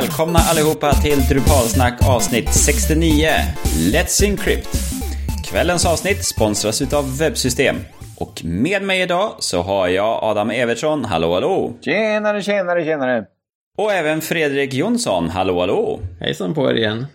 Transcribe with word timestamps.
Välkomna 0.00 0.38
allihopa 0.38 0.92
till 0.92 1.20
Drupalsnack 1.28 2.08
avsnitt 2.08 2.54
69. 2.54 3.28
Let's 3.92 4.24
Encrypt. 4.24 4.68
Kvällens 5.44 5.86
avsnitt 5.86 6.24
sponsras 6.24 6.82
utav 6.82 7.18
Webbsystem. 7.18 7.76
Och 8.16 8.44
med 8.44 8.82
mig 8.82 9.02
idag 9.02 9.32
så 9.38 9.62
har 9.62 9.88
jag 9.88 10.18
Adam 10.22 10.50
Evertsson, 10.50 11.04
hallå 11.04 11.34
hallå! 11.34 11.72
Tjenare, 11.80 12.42
tjenare, 12.42 12.84
tjenare! 12.84 13.24
Och 13.78 13.92
även 13.92 14.20
Fredrik 14.20 14.74
Jonsson, 14.74 15.28
hallå 15.28 15.60
hallå! 15.60 16.00
Hejsan 16.20 16.54
på 16.54 16.70
er 16.70 16.74
igen! 16.74 17.06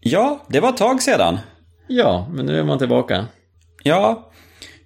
Ja, 0.00 0.44
det 0.48 0.60
var 0.60 0.68
ett 0.68 0.76
tag 0.76 1.02
sedan. 1.02 1.38
Ja, 1.86 2.26
men 2.30 2.46
nu 2.46 2.58
är 2.58 2.64
man 2.64 2.78
tillbaka. 2.78 3.26
Ja, 3.82 4.30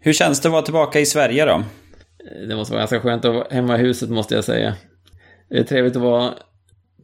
hur 0.01 0.13
känns 0.13 0.41
det 0.41 0.49
att 0.49 0.53
vara 0.53 0.63
tillbaka 0.63 1.01
i 1.01 1.07
Sverige 1.07 1.45
då? 1.45 1.63
Det 2.49 2.57
måste 2.57 2.73
vara 2.73 2.81
ganska 2.81 3.01
skönt 3.01 3.25
att 3.25 3.35
vara 3.35 3.47
hemma 3.51 3.79
i 3.79 3.81
huset 3.81 4.11
måste 4.11 4.35
jag 4.35 4.45
säga. 4.45 4.75
Det 5.51 5.59
är 5.59 5.65
trevligt 5.65 5.97
att 5.97 6.03
vara 6.03 6.35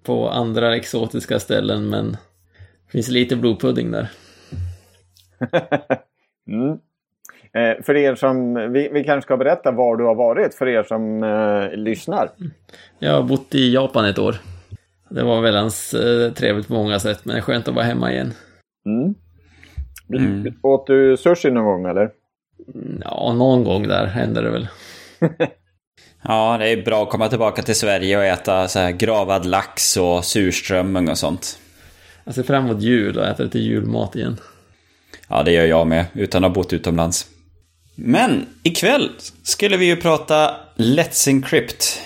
på 0.03 0.29
andra 0.29 0.77
exotiska 0.77 1.39
ställen 1.39 1.89
men 1.89 2.11
det 2.87 2.93
finns 2.93 3.09
lite 3.09 3.37
blodpudding 3.37 3.91
där. 3.91 4.11
mm. 6.49 6.79
eh, 7.53 7.83
för 7.85 7.97
er 7.97 8.15
som, 8.15 8.55
vi, 8.73 8.89
vi 8.93 9.05
kanske 9.05 9.27
ska 9.27 9.37
berätta 9.37 9.71
var 9.71 9.97
du 9.97 10.05
har 10.05 10.15
varit 10.15 10.55
för 10.55 10.69
er 10.69 10.83
som 10.83 11.23
eh, 11.23 11.79
lyssnar. 11.79 12.31
Jag 12.99 13.13
har 13.13 13.23
bott 13.23 13.55
i 13.55 13.75
Japan 13.75 14.05
ett 14.05 14.19
år. 14.19 14.37
Det 15.09 15.23
var 15.23 15.41
väldigt 15.41 15.95
eh, 15.95 16.35
trevligt 16.35 16.69
på 16.69 16.75
många 16.75 16.99
sätt 16.99 17.25
men 17.25 17.35
det 17.35 17.41
är 17.41 17.43
skönt 17.43 17.69
att 17.69 17.75
vara 17.75 17.85
hemma 17.85 18.13
igen. 18.13 18.33
Mm. 18.87 19.15
Mm. 20.15 20.55
Åt 20.63 20.87
du 20.87 21.17
sushi 21.17 21.51
någon 21.51 21.65
gång 21.65 21.87
eller? 21.87 22.11
Mm, 22.75 23.03
ja, 23.05 23.33
någon 23.33 23.65
gång 23.65 23.89
där 23.89 24.07
händer 24.07 24.43
det 24.43 24.51
väl. 24.51 24.69
ja, 26.23 26.57
det 26.59 26.69
är 26.69 26.83
bra 26.83 27.03
att 27.03 27.11
komma 27.11 27.29
tillbaka 27.29 27.63
till 27.63 27.75
Sverige 27.75 28.17
och 28.17 28.25
äta 28.25 28.69
så 28.69 28.79
här 28.79 28.91
gravad 28.91 29.47
lax 29.47 29.97
och 29.97 30.25
surströmming 30.25 31.09
och 31.09 31.19
sånt. 31.19 31.59
Jag 32.25 32.35
ser 32.35 32.43
fram 32.43 32.67
emot 32.67 32.83
jul 32.83 33.19
och 33.19 33.27
äta 33.27 33.43
lite 33.43 33.59
julmat 33.59 34.17
igen. 34.17 34.41
Ja, 35.29 35.43
det 35.43 35.53
gör 35.53 35.67
jag 35.67 35.87
med, 35.87 36.07
utan 36.15 36.45
att 36.45 36.51
ha 36.51 36.55
bott 36.55 36.73
utomlands. 36.73 37.27
Men 37.95 38.47
ikväll 38.63 39.11
skulle 39.43 39.77
vi 39.77 39.87
ju 39.87 39.97
prata 39.97 40.57
Let's 40.77 41.29
Encrypt. 41.29 42.01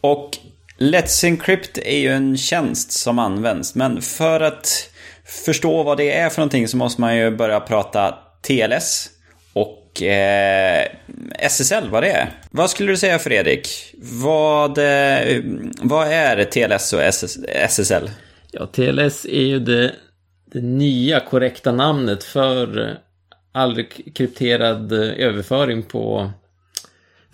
Och 0.00 0.38
Let's 0.78 1.24
Encrypt 1.24 1.78
är 1.78 1.98
ju 1.98 2.12
en 2.12 2.36
tjänst 2.36 2.92
som 2.92 3.18
används, 3.18 3.74
men 3.74 4.02
för 4.02 4.40
att 4.40 4.90
förstå 5.24 5.82
vad 5.82 5.96
det 5.96 6.12
är 6.12 6.28
för 6.28 6.38
någonting 6.38 6.68
så 6.68 6.76
måste 6.76 7.00
man 7.00 7.16
ju 7.16 7.30
börja 7.30 7.60
prata 7.60 8.14
TLS 8.42 9.10
och 9.96 10.02
eh, 10.02 10.86
SSL, 11.38 11.88
vad 11.90 12.02
det 12.02 12.10
är. 12.10 12.30
Vad 12.50 12.70
skulle 12.70 12.92
du 12.92 12.96
säga 12.96 13.18
Fredrik? 13.18 13.68
Vad, 13.98 14.78
eh, 14.78 15.42
vad 15.80 16.08
är 16.08 16.44
TLS 16.44 16.92
och 16.92 17.02
SS, 17.02 17.38
SSL? 17.48 18.10
Ja, 18.50 18.66
TLS 18.66 19.24
är 19.24 19.42
ju 19.42 19.58
det, 19.58 19.94
det 20.52 20.60
nya 20.60 21.20
korrekta 21.20 21.72
namnet 21.72 22.24
för 22.24 22.88
eh, 22.88 22.94
all 23.52 23.84
krypterad 24.14 24.92
eh, 24.92 25.26
överföring 25.26 25.82
på 25.82 26.30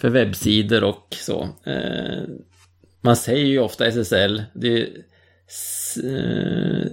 för 0.01 0.09
webbsidor 0.09 0.85
och 0.85 1.07
så. 1.11 1.49
Eh, 1.67 2.23
man 3.01 3.17
säger 3.17 3.47
ju 3.47 3.59
ofta 3.59 3.87
SSL. 3.87 4.43
Det 4.53 4.83
är 4.83 4.89
eh, 6.05 6.87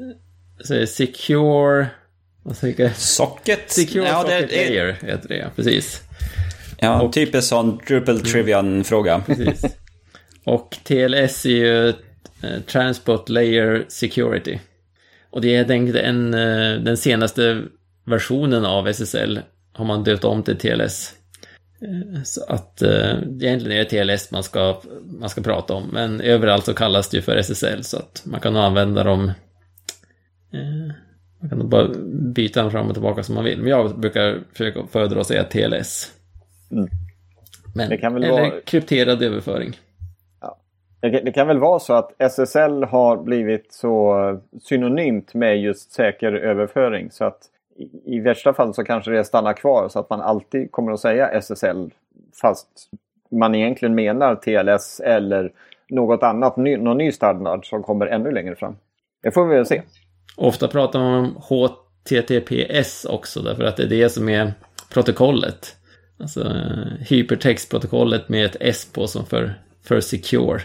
så 0.60 0.88
secure... 0.88 1.88
Vad 2.50 2.58
säger 2.58 2.90
Socket? 2.90 3.72
Secure 3.72 4.08
ja, 4.08 4.22
Socket 4.22 4.50
det, 4.50 4.56
Layer 4.56 4.98
heter 5.02 5.30
det, 5.30 5.50
precis. 5.56 6.02
Ja, 6.78 7.02
och, 7.02 7.14
typ 7.14 7.36
en 7.36 7.42
sån 7.42 7.78
Drupal 7.88 8.20
Trivian-fråga. 8.20 9.24
Precis. 9.26 9.66
Och 10.46 10.78
TLS 10.84 11.46
är 11.46 11.50
ju 11.50 11.90
eh, 11.90 12.60
Transport 12.68 13.30
Layer 13.30 13.86
Security. 13.88 14.60
Och 15.30 15.42
det 15.42 15.56
är 15.56 15.66
den, 15.66 16.34
eh, 16.34 16.82
den 16.82 16.98
senaste 16.98 17.62
versionen 18.06 18.66
av 18.66 18.88
SSL 18.88 19.40
har 19.74 19.86
man 19.86 20.04
döpt 20.04 20.24
om 20.24 20.44
till 20.44 20.58
TLS. 20.58 21.14
Eh, 21.82 22.24
så 22.24 22.44
att 22.48 22.82
egentligen 22.82 23.72
är 23.72 23.86
det 23.86 24.16
TLS 24.16 24.32
man 24.32 24.44
ska, 24.44 24.82
man 25.20 25.30
ska 25.30 25.42
prata 25.42 25.74
om, 25.74 25.90
men 25.94 26.22
överallt 26.22 26.66
så 26.66 26.74
kallas 26.74 27.10
det 27.10 27.18
ju 27.18 27.22
för 27.22 27.38
SSL 27.38 27.84
så 27.84 27.98
att 27.98 28.22
man 28.26 28.40
kan 28.40 28.56
använda 28.56 29.04
dem 29.04 29.32
man 31.40 31.50
kan 31.50 31.70
bara 31.70 31.88
byta 32.34 32.62
den 32.62 32.72
fram 32.72 32.88
och 32.88 32.94
tillbaka 32.94 33.24
som 33.24 33.36
man 33.36 33.44
vill. 33.44 33.60
Men 33.60 33.68
jag 33.70 34.00
brukar 34.00 34.40
försöka 34.52 34.88
föredra 34.88 35.20
att 35.22 35.28
säga 35.28 35.44
TLS. 35.44 36.14
Mm. 36.72 36.90
Men, 37.76 37.92
eller 37.92 38.32
vara... 38.32 38.52
krypterad 38.66 39.24
överföring. 39.24 39.78
Ja. 40.42 40.58
Det, 41.00 41.10
det, 41.10 41.32
kan 41.32 41.48
väl 41.48 41.60
vara 41.60 41.80
så 41.80 41.94
att 41.94 42.22
SSL 42.22 42.84
har 42.84 43.18
blivit 43.18 43.74
så 43.74 44.40
synonymt 44.62 45.34
med 45.34 45.62
just 45.62 45.92
säker 45.92 46.34
överföring 46.34 47.12
så 47.12 47.26
att 47.26 47.40
i, 47.76 48.16
i 48.16 48.20
värsta 48.20 48.54
fall 48.54 48.74
så 48.74 48.84
kanske 48.84 49.12
det 49.12 49.24
stannar 49.24 49.54
kvar 49.54 49.90
så 49.90 50.00
att 50.00 50.10
man 50.10 50.22
alltid 50.22 50.72
kommer 50.72 50.92
att 50.92 51.00
säga 51.00 51.28
SSL 51.42 51.94
fast 52.42 52.68
man 53.32 53.56
egentligen 53.56 53.96
menar 53.96 54.36
TLS 54.36 55.00
eller 55.00 55.52
något 55.90 56.24
annat, 56.24 56.58
ny, 56.58 56.78
någon 56.78 56.98
ny 56.98 57.12
standard 57.12 57.70
som 57.70 57.84
kommer 57.84 58.08
ännu 58.08 58.32
längre 58.32 58.56
fram. 58.56 58.76
Det 59.22 59.32
får 59.32 59.48
vi 59.48 59.56
väl 59.56 59.66
se. 59.66 59.82
Ofta 60.36 60.68
pratar 60.68 61.00
man 61.00 61.14
om 61.14 61.42
HTTPS 61.42 63.06
också 63.06 63.42
därför 63.42 63.64
att 63.64 63.78
det 63.78 63.84
är 63.84 63.88
det 63.88 64.10
som 64.10 64.30
är 64.30 64.54
protokollet. 64.90 65.76
Alltså 66.20 66.42
eh, 66.42 67.08
hypertextprotokollet 67.08 68.30
med 68.30 68.46
ett 68.46 68.56
S 68.60 68.90
på 68.94 69.08
som 69.08 69.26
för, 69.26 69.60
för 69.84 70.02
secure. 70.02 70.62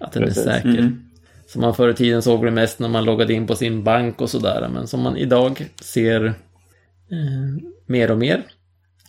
Att 0.00 0.12
den 0.12 0.22
Precis. 0.22 0.46
är 0.46 0.52
säker. 0.52 0.68
Mm. 0.68 1.04
Som 1.46 1.60
man 1.60 1.74
förr 1.74 1.88
i 1.88 1.94
tiden 1.94 2.22
såg 2.22 2.44
det 2.44 2.50
mest 2.50 2.78
när 2.78 2.88
man 2.88 3.04
loggade 3.04 3.32
in 3.32 3.46
på 3.46 3.54
sin 3.54 3.84
bank 3.84 4.20
och 4.20 4.30
sådär. 4.30 4.68
Men 4.72 4.86
som 4.86 5.00
man 5.00 5.16
idag 5.16 5.70
ser 5.82 6.24
eh, 7.10 7.64
mer 7.86 8.10
och 8.10 8.18
mer. 8.18 8.42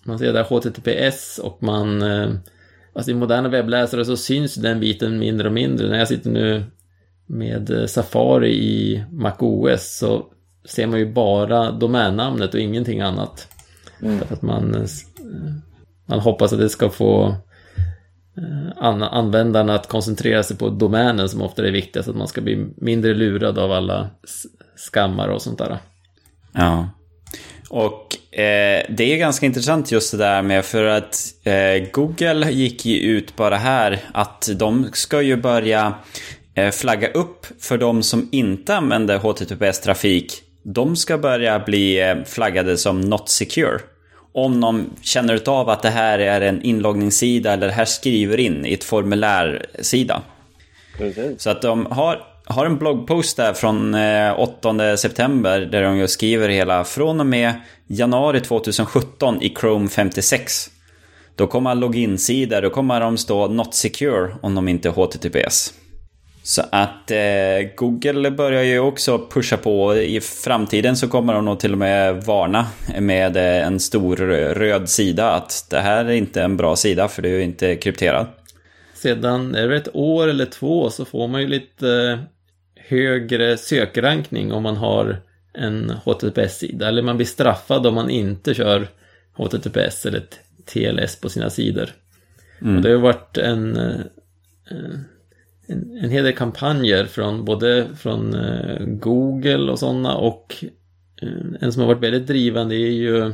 Man 0.03 0.19
ser 0.19 0.33
där 0.33 0.43
HTTPS 0.43 1.39
och 1.39 1.63
man... 1.63 2.01
Eh, 2.01 2.29
alltså 2.93 3.11
i 3.11 3.13
moderna 3.13 3.49
webbläsare 3.49 4.05
så 4.05 4.17
syns 4.17 4.55
den 4.55 4.79
biten 4.79 5.19
mindre 5.19 5.47
och 5.47 5.53
mindre. 5.53 5.89
När 5.89 5.99
jag 5.99 6.07
sitter 6.07 6.29
nu 6.29 6.63
med 7.25 7.69
eh, 7.69 7.85
Safari 7.85 8.53
i 8.53 9.03
MacOS 9.11 9.97
så 9.97 10.25
ser 10.65 10.87
man 10.87 10.99
ju 10.99 11.13
bara 11.13 11.71
domännamnet 11.71 12.53
och 12.53 12.59
ingenting 12.59 13.01
annat. 13.01 13.47
Mm. 14.01 14.19
Därför 14.19 14.35
att 14.35 14.41
man, 14.41 14.75
eh, 14.75 14.87
man 16.05 16.19
hoppas 16.19 16.53
att 16.53 16.59
det 16.59 16.69
ska 16.69 16.89
få 16.89 17.27
eh, 18.37 19.03
användarna 19.11 19.75
att 19.75 19.87
koncentrera 19.87 20.43
sig 20.43 20.57
på 20.57 20.69
domänen 20.69 21.29
som 21.29 21.41
ofta 21.41 21.67
är 21.67 21.71
viktigast, 21.71 22.09
att 22.09 22.15
man 22.15 22.27
ska 22.27 22.41
bli 22.41 22.67
mindre 22.77 23.13
lurad 23.13 23.59
av 23.59 23.71
alla 23.71 24.09
skammar 24.75 25.27
och 25.27 25.41
sånt 25.41 25.57
där. 25.57 25.77
Ja. 26.53 26.89
Och 27.69 28.37
eh, 28.39 28.85
det 28.89 29.13
är 29.13 29.17
ganska 29.17 29.45
intressant 29.45 29.91
just 29.91 30.11
det 30.11 30.17
där 30.17 30.41
med 30.41 30.65
för 30.65 30.85
att 30.85 31.17
eh, 31.43 31.89
Google 31.91 32.51
gick 32.51 32.85
ju 32.85 32.99
ut 32.99 33.37
det 33.37 33.55
här 33.55 33.99
att 34.13 34.49
de 34.59 34.89
ska 34.93 35.21
ju 35.21 35.35
börja 35.35 35.93
Eh, 36.44 36.44
flagga 36.71 37.11
upp 37.11 37.45
för 37.59 37.77
de 37.77 38.03
som 38.03 38.29
inte 38.31 38.75
använder 38.75 39.17
HTTPS-trafik. 39.17 40.41
De 40.63 40.95
ska 40.95 41.17
börja 41.17 41.59
bli 41.59 42.01
eh, 42.01 42.15
flaggade 42.25 42.77
som 42.77 43.01
not 43.01 43.29
secure. 43.29 43.79
Om 44.33 44.61
de 44.61 44.89
känner 45.01 45.49
av 45.49 45.69
att 45.69 45.81
det 45.81 45.89
här 45.89 46.19
är 46.19 46.41
en 46.41 46.61
inloggningssida 46.61 47.53
eller 47.53 47.67
det 47.67 47.73
här 47.73 47.85
skriver 47.85 48.39
in 48.39 48.65
i 48.65 48.73
ett 48.73 48.83
formulärsida. 48.83 50.21
Precis. 50.97 51.41
Så 51.41 51.49
att 51.49 51.61
de 51.61 51.85
har, 51.85 52.21
har 52.45 52.65
en 52.65 52.77
bloggpost 52.77 53.37
där 53.37 53.53
från 53.53 53.95
8 54.35 54.89
eh, 54.89 54.95
september 54.95 55.59
där 55.59 55.83
de 55.83 56.07
skriver 56.07 56.49
hela 56.49 56.83
från 56.83 57.19
och 57.19 57.25
med 57.25 57.53
januari 57.87 58.41
2017 58.41 59.41
i 59.41 59.55
Chrome 59.59 59.89
56. 59.89 60.69
Då 61.35 61.47
kommer 61.47 61.75
login-sidor, 61.75 62.61
då 62.61 62.69
kommer 62.69 62.99
de 63.01 63.17
stå 63.17 63.47
not 63.47 63.73
secure 63.73 64.35
om 64.41 64.55
de 64.55 64.67
inte 64.67 64.89
är 64.89 64.93
HTTPS. 64.93 65.73
Så 66.45 66.61
att 66.71 67.11
eh, 67.11 67.17
Google 67.75 68.31
börjar 68.31 68.63
ju 68.63 68.79
också 68.79 69.27
pusha 69.31 69.57
på. 69.57 69.95
I 69.95 70.21
framtiden 70.21 70.97
så 70.97 71.07
kommer 71.07 71.33
de 71.33 71.45
nog 71.45 71.59
till 71.59 71.71
och 71.71 71.77
med 71.77 72.23
varna 72.23 72.67
med 72.99 73.37
eh, 73.37 73.67
en 73.67 73.79
stor 73.79 74.15
röd 74.55 74.89
sida 74.89 75.31
att 75.31 75.67
det 75.69 75.79
här 75.79 76.05
är 76.05 76.11
inte 76.11 76.43
en 76.43 76.57
bra 76.57 76.75
sida 76.75 77.07
för 77.07 77.21
det 77.21 77.29
är 77.29 77.33
ju 77.33 77.43
inte 77.43 77.75
krypterad. 77.75 78.27
Sedan 78.93 79.55
är 79.55 79.67
det 79.67 79.77
ett 79.77 79.95
år 79.95 80.27
eller 80.27 80.45
två 80.45 80.89
så 80.89 81.05
får 81.05 81.27
man 81.27 81.41
ju 81.41 81.47
lite 81.47 81.89
eh, 81.89 82.19
högre 82.75 83.57
sökrankning 83.57 84.51
om 84.51 84.63
man 84.63 84.77
har 84.77 85.17
en 85.53 85.93
HTTPS-sida. 86.05 86.87
Eller 86.87 87.01
man 87.01 87.17
blir 87.17 87.27
straffad 87.27 87.87
om 87.87 87.93
man 87.95 88.09
inte 88.09 88.53
kör 88.53 88.87
HTTPS 89.33 90.05
eller 90.05 90.23
TLS 90.65 91.15
på 91.15 91.29
sina 91.29 91.49
sidor. 91.49 91.89
Mm. 92.61 92.75
Och 92.75 92.81
det 92.81 92.91
har 92.91 92.97
varit 92.97 93.37
en 93.37 93.77
eh, 93.77 93.99
en, 95.67 95.97
en 96.01 96.09
hel 96.09 96.23
del 96.23 96.35
kampanjer 96.35 97.05
från 97.05 97.45
både 97.45 97.87
från 97.97 98.35
eh, 98.35 98.85
Google 98.85 99.71
och 99.71 99.79
sådana 99.79 100.15
och 100.15 100.65
eh, 101.21 101.29
en 101.61 101.73
som 101.73 101.81
har 101.81 101.87
varit 101.87 102.03
väldigt 102.03 102.27
drivande 102.27 102.75
är 102.75 102.91
ju 102.91 103.17
eh, 103.23 103.33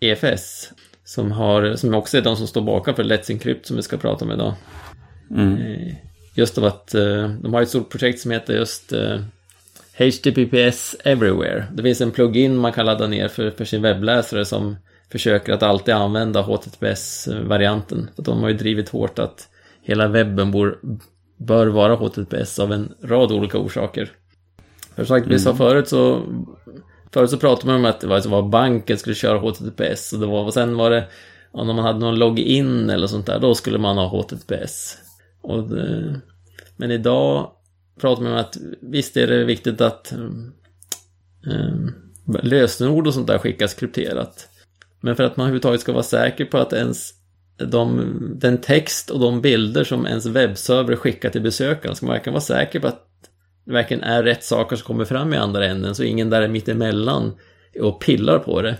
EFS 0.00 0.72
som, 1.04 1.32
har, 1.32 1.74
som 1.74 1.94
också 1.94 2.18
är 2.18 2.22
de 2.22 2.36
som 2.36 2.46
står 2.46 2.62
bakom 2.62 2.94
för 2.94 3.04
Let's 3.04 3.30
Encrypt 3.30 3.66
som 3.66 3.76
vi 3.76 3.82
ska 3.82 3.96
prata 3.96 4.24
om 4.24 4.32
idag. 4.32 4.54
Mm. 5.30 5.58
just 6.34 6.58
av 6.58 6.64
att 6.64 6.88
de 7.40 7.54
har 7.54 7.62
ett 7.62 7.68
stort 7.68 7.90
projekt 7.90 8.20
som 8.20 8.30
heter 8.30 8.54
just 8.54 8.92
HTTPS 9.98 10.96
Everywhere. 11.04 11.66
Det 11.72 11.82
finns 11.82 12.00
en 12.00 12.10
plugin 12.10 12.56
man 12.56 12.72
kan 12.72 12.86
ladda 12.86 13.06
ner 13.06 13.28
för, 13.28 13.50
för 13.50 13.64
sin 13.64 13.82
webbläsare 13.82 14.44
som 14.44 14.76
försöker 15.12 15.52
att 15.52 15.62
alltid 15.62 15.94
använda 15.94 16.42
HTTPS-varianten. 16.42 18.10
De 18.16 18.40
har 18.40 18.48
ju 18.48 18.56
drivit 18.56 18.88
hårt 18.88 19.18
att 19.18 19.48
hela 19.86 20.08
webben 20.08 20.50
bor, 20.50 20.78
bör 21.36 21.66
vara 21.66 21.94
HTTPS 21.94 22.58
av 22.58 22.72
en 22.72 22.94
rad 23.02 23.32
olika 23.32 23.58
orsaker. 23.58 24.10
För 24.94 25.04
sagt, 25.04 25.26
vi 25.26 25.38
sa 25.38 25.50
mm. 25.50 25.58
förut 25.58 25.88
så 25.88 26.22
Förut 27.12 27.30
så 27.30 27.38
pratade 27.38 27.66
man 27.66 27.76
om 27.76 27.84
att 27.84 28.00
det 28.00 28.06
var, 28.06 28.28
var 28.28 28.42
banken 28.42 28.98
skulle 28.98 29.14
köra 29.14 29.38
HTTPS 29.38 30.12
och 30.12 30.20
det 30.20 30.26
var, 30.26 30.44
och 30.44 30.54
sen 30.54 30.76
var 30.76 30.90
det 30.90 31.06
om 31.52 31.66
man 31.66 31.78
hade 31.78 31.98
någon 31.98 32.18
login 32.18 32.90
eller 32.90 33.06
sånt 33.06 33.26
där, 33.26 33.38
då 33.38 33.54
skulle 33.54 33.78
man 33.78 33.98
ha 33.98 34.08
HTTPS. 34.08 34.98
Det, 35.70 36.20
men 36.76 36.90
idag 36.90 37.50
pratar 38.00 38.22
man 38.22 38.32
om 38.32 38.38
att 38.38 38.56
visst 38.80 39.16
är 39.16 39.26
det 39.26 39.44
viktigt 39.44 39.80
att 39.80 40.12
um, 41.46 41.94
lösenord 42.42 43.06
och 43.06 43.14
sånt 43.14 43.26
där 43.26 43.38
skickas 43.38 43.74
krypterat. 43.74 44.48
Men 45.00 45.16
för 45.16 45.24
att 45.24 45.36
man 45.36 45.44
överhuvudtaget 45.44 45.80
ska 45.80 45.92
vara 45.92 46.02
säker 46.02 46.44
på 46.44 46.58
att 46.58 46.72
ens 46.72 47.10
de, 47.56 48.16
den 48.34 48.58
text 48.58 49.10
och 49.10 49.20
de 49.20 49.40
bilder 49.40 49.84
som 49.84 50.06
ens 50.06 50.26
webbserver 50.26 50.96
skickar 50.96 51.30
till 51.30 51.42
besökaren 51.42 51.96
ska 51.96 52.06
man 52.06 52.12
verkligen 52.12 52.34
vara 52.34 52.40
säker 52.40 52.80
på 52.80 52.86
att 52.86 53.02
det 53.64 53.72
verkligen 53.72 54.02
är 54.02 54.22
rätt 54.22 54.44
saker 54.44 54.76
som 54.76 54.86
kommer 54.86 55.04
fram 55.04 55.34
i 55.34 55.36
andra 55.36 55.66
änden 55.66 55.94
så 55.94 56.02
ingen 56.02 56.30
där 56.30 56.42
är 56.42 56.48
mittemellan 56.48 57.34
och 57.80 58.00
pillar 58.00 58.38
på 58.38 58.62
det. 58.62 58.76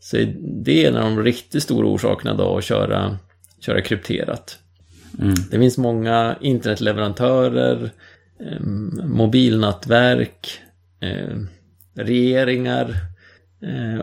Så 0.00 0.16
det 0.64 0.84
är 0.84 0.88
en 0.88 0.96
av 0.96 1.02
de 1.02 1.22
riktigt 1.22 1.62
stora 1.62 1.86
orsakerna 1.86 2.34
då 2.34 2.58
att 2.58 2.64
köra, 2.64 3.18
köra 3.60 3.80
krypterat. 3.80 4.58
Mm. 5.20 5.34
Det 5.50 5.58
finns 5.58 5.78
många 5.78 6.36
internetleverantörer, 6.40 7.90
eh, 8.40 8.60
mobilnätverk, 9.04 10.60
eh, 11.00 11.36
regeringar 11.94 12.94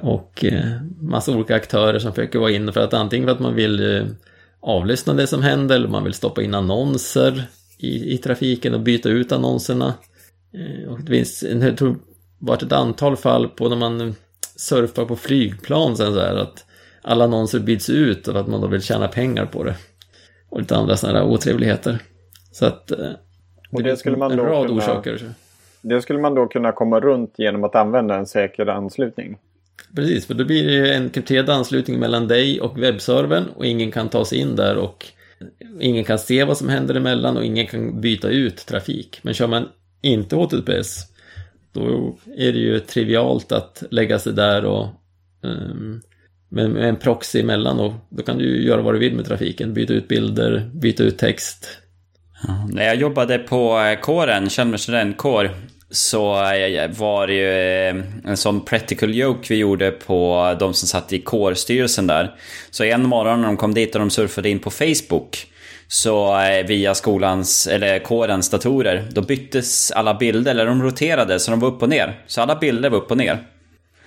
och 0.01 0.45
eh, 0.45 0.81
massa 1.01 1.31
olika 1.31 1.55
aktörer 1.55 1.99
som 1.99 2.13
försöker 2.13 2.39
vara 2.39 2.51
inne 2.51 2.71
för 2.71 2.81
att 2.81 2.93
antingen 2.93 3.27
för 3.27 3.33
att 3.33 3.39
man 3.39 3.55
vill 3.55 3.95
eh, 3.95 4.05
avlyssna 4.59 5.13
det 5.13 5.27
som 5.27 5.41
händer 5.41 5.75
eller 5.75 5.87
man 5.87 6.03
vill 6.03 6.13
stoppa 6.13 6.43
in 6.43 6.53
annonser 6.53 7.43
i, 7.77 8.13
i 8.13 8.17
trafiken 8.17 8.73
och 8.73 8.79
byta 8.79 9.09
ut 9.09 9.31
annonserna. 9.31 9.93
Eh, 10.53 10.91
och 10.91 11.01
det 11.01 11.11
finns, 11.11 11.43
jag 11.43 11.77
tror, 11.77 11.97
varit 12.39 12.63
ett 12.63 12.71
antal 12.71 13.17
fall 13.17 13.47
på 13.47 13.69
när 13.69 13.75
man 13.75 14.15
surfar 14.55 15.05
på 15.05 15.15
flygplan 15.15 15.97
sen 15.97 16.13
så 16.13 16.19
här 16.19 16.35
att 16.35 16.65
alla 17.01 17.23
annonser 17.23 17.59
byts 17.59 17.89
ut 17.89 18.27
och 18.27 18.39
att 18.39 18.47
man 18.47 18.61
då 18.61 18.67
vill 18.67 18.81
tjäna 18.81 19.07
pengar 19.07 19.45
på 19.45 19.63
det. 19.63 19.75
Och 20.49 20.59
lite 20.59 20.75
andra 20.75 20.97
sådana 20.97 21.19
här 21.19 21.25
otrevligheter. 21.25 21.99
Så 22.51 22.65
att 22.65 22.91
eh, 22.91 23.11
och 23.71 23.83
det 23.83 23.97
skulle 23.97 24.17
man 24.17 24.31
en 24.31 24.39
rad 24.39 24.67
kunna, 24.67 24.77
orsaker. 24.77 25.33
Det 25.89 26.01
skulle 26.01 26.19
man 26.19 26.35
då 26.35 26.47
kunna 26.47 26.71
komma 26.71 26.99
runt 26.99 27.33
genom 27.37 27.63
att 27.63 27.75
använda 27.75 28.15
en 28.15 28.25
säker 28.25 28.67
anslutning. 28.67 29.37
Precis, 29.95 30.25
för 30.25 30.33
då 30.33 30.45
blir 30.45 30.81
det 30.81 30.93
en 30.93 31.09
krypterad 31.09 31.49
anslutning 31.49 31.99
mellan 31.99 32.27
dig 32.27 32.61
och 32.61 32.81
webbservern 32.81 33.43
och 33.55 33.65
ingen 33.65 33.91
kan 33.91 34.09
ta 34.09 34.25
sig 34.25 34.37
in 34.37 34.55
där 34.55 34.77
och 34.77 35.05
ingen 35.79 36.03
kan 36.03 36.19
se 36.19 36.43
vad 36.43 36.57
som 36.57 36.69
händer 36.69 36.95
emellan 36.95 37.37
och 37.37 37.45
ingen 37.45 37.67
kan 37.67 38.01
byta 38.01 38.29
ut 38.29 38.57
trafik. 38.57 39.19
Men 39.21 39.33
kör 39.33 39.47
man 39.47 39.69
inte 40.01 40.35
HTTPS 40.35 41.15
då 41.75 42.15
är 42.37 42.53
det 42.53 42.59
ju 42.59 42.79
trivialt 42.79 43.51
att 43.51 43.83
lägga 43.91 44.19
sig 44.19 44.33
där 44.33 44.65
och 44.65 44.87
um, 45.41 46.01
med, 46.49 46.69
med, 46.69 46.89
en 46.89 46.95
proxy 46.95 47.39
emellan 47.39 47.79
och 47.79 47.93
då 48.09 48.23
kan 48.23 48.37
du 48.37 48.45
ju 48.45 48.67
göra 48.67 48.81
vad 48.81 48.93
du 48.93 48.99
vill 48.99 49.15
med 49.15 49.25
trafiken. 49.25 49.73
Byta 49.73 49.93
ut 49.93 50.07
bilder, 50.07 50.69
byta 50.73 51.03
ut 51.03 51.17
text. 51.17 51.67
Ja, 52.47 52.67
när 52.71 52.83
jag 52.83 52.95
jobbade 52.95 53.37
på 53.37 53.79
eh, 53.79 53.99
kåren, 53.99 54.49
Chalmers 54.49 54.81
studentkår, 54.81 55.51
så 55.95 56.53
eh, 56.53 56.89
var 56.89 57.27
det 57.27 57.33
ju 57.33 57.49
eh, 57.49 58.03
en 58.25 58.37
sån 58.37 58.65
practical 58.65 59.15
joke 59.15 59.45
vi 59.49 59.55
gjorde 59.55 59.91
på 59.91 60.55
de 60.59 60.73
som 60.73 60.87
satt 60.87 61.13
i 61.13 61.19
kårstyrelsen 61.19 62.07
där. 62.07 62.35
Så 62.71 62.83
en 62.83 63.07
morgon 63.07 63.41
när 63.41 63.47
de 63.47 63.57
kom 63.57 63.73
dit 63.73 63.95
och 63.95 63.99
de 63.99 64.09
surfade 64.09 64.49
in 64.49 64.59
på 64.59 64.69
Facebook 64.71 65.47
så 65.87 66.39
eh, 66.39 66.65
via 66.65 66.95
skolans, 66.95 67.67
eller 67.67 67.99
kårens 67.99 68.49
datorer, 68.49 69.07
då 69.11 69.21
byttes 69.21 69.91
alla 69.91 70.13
bilder, 70.13 70.51
eller 70.51 70.65
de 70.65 70.83
roterade 70.83 71.39
så 71.39 71.51
de 71.51 71.59
var 71.59 71.67
upp 71.67 71.81
och 71.81 71.89
ner. 71.89 72.19
Så 72.27 72.41
alla 72.41 72.55
bilder 72.55 72.89
var 72.89 72.97
upp 72.97 73.11
och 73.11 73.17
ner. 73.17 73.39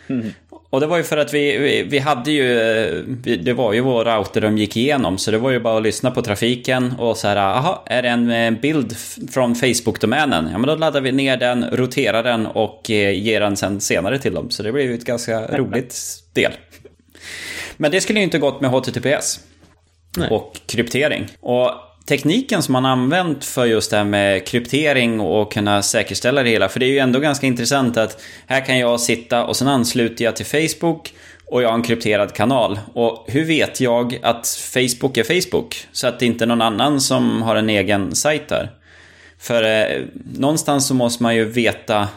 Mm. 0.09 0.33
Och 0.71 0.81
det 0.81 0.87
var 0.87 0.97
ju 0.97 1.03
för 1.03 1.17
att 1.17 1.35
vi, 1.35 1.59
vi, 1.59 1.83
vi 1.83 1.99
hade 1.99 2.31
ju, 2.31 3.03
det 3.43 3.53
var 3.53 3.73
ju 3.73 3.81
vår 3.81 4.05
router 4.05 4.41
de 4.41 4.59
gick 4.59 4.77
igenom, 4.77 5.19
så 5.19 5.31
det 5.31 5.39
var 5.39 5.51
ju 5.51 5.61
bara 5.61 5.77
att 5.77 5.83
lyssna 5.83 6.11
på 6.11 6.23
trafiken 6.23 6.93
och 6.99 7.17
så 7.17 7.29
här, 7.29 7.37
aha, 7.37 7.83
är 7.87 8.03
det 8.03 8.09
en 8.09 8.61
bild 8.61 8.97
från 9.31 9.55
Facebook-domänen? 9.55 10.49
Ja 10.53 10.59
men 10.59 10.69
då 10.69 10.75
laddar 10.75 11.01
vi 11.01 11.13
ner 11.13 11.37
den, 11.37 11.65
roterar 11.73 12.23
den 12.23 12.47
och 12.47 12.91
eh, 12.91 13.23
ger 13.23 13.41
den 13.41 13.57
sen 13.57 13.81
senare 13.81 14.19
till 14.19 14.35
dem. 14.35 14.51
Så 14.51 14.63
det 14.63 14.73
blev 14.73 14.87
ju 14.87 14.95
ett 14.95 15.05
ganska 15.05 15.57
roligt 15.57 15.97
del. 16.33 16.53
Men 17.77 17.91
det 17.91 18.01
skulle 18.01 18.19
ju 18.19 18.25
inte 18.25 18.39
gått 18.39 18.61
med 18.61 18.71
HTTPS. 18.71 19.41
Nej. 20.17 20.31
och 20.31 20.61
kryptering. 20.67 21.27
Och 21.41 21.71
tekniken 22.09 22.63
som 22.63 22.73
man 22.73 22.87
använt 22.87 23.45
för 23.45 23.67
just 23.67 23.91
det 23.91 23.97
här 23.97 24.05
med 24.05 24.47
kryptering 24.47 25.21
och 25.21 25.53
kunna 25.53 25.83
säkerställa 25.83 26.43
det 26.43 26.51
hela. 26.51 26.69
För 26.69 26.81
det 26.81 26.87
är 26.87 26.91
ju 26.91 26.99
ändå 26.99 27.21
ganska 27.21 27.47
intressant 27.47 27.97
att 27.97 28.23
här 28.47 28.67
kan 28.67 28.79
jag 28.79 29.01
sitta 29.01 29.45
och 29.45 29.57
sen 29.57 29.69
ansluter 29.69 30.25
jag 30.25 30.37
till 30.37 30.47
Facebook 30.47 31.15
och 31.47 31.63
jag 31.63 31.69
har 31.69 31.75
en 31.75 31.83
krypterad 31.83 32.33
kanal. 32.33 32.79
Och 32.95 33.25
hur 33.29 33.45
vet 33.45 33.81
jag 33.81 34.19
att 34.23 34.47
Facebook 34.73 35.17
är 35.17 35.41
Facebook? 35.41 35.87
Så 35.93 36.07
att 36.07 36.21
det 36.21 36.27
inte 36.27 36.45
är 36.45 36.47
någon 36.47 36.63
annan 36.63 37.01
som 37.01 37.43
har 37.43 37.57
en 37.57 37.71
egen 37.71 38.15
sajt 38.15 38.49
där. 38.49 38.71
För 39.39 39.63
eh, 39.63 40.03
någonstans 40.35 40.87
så 40.87 40.95
måste 40.95 41.23
man 41.23 41.37
ju 41.37 41.45
veta 41.45 42.09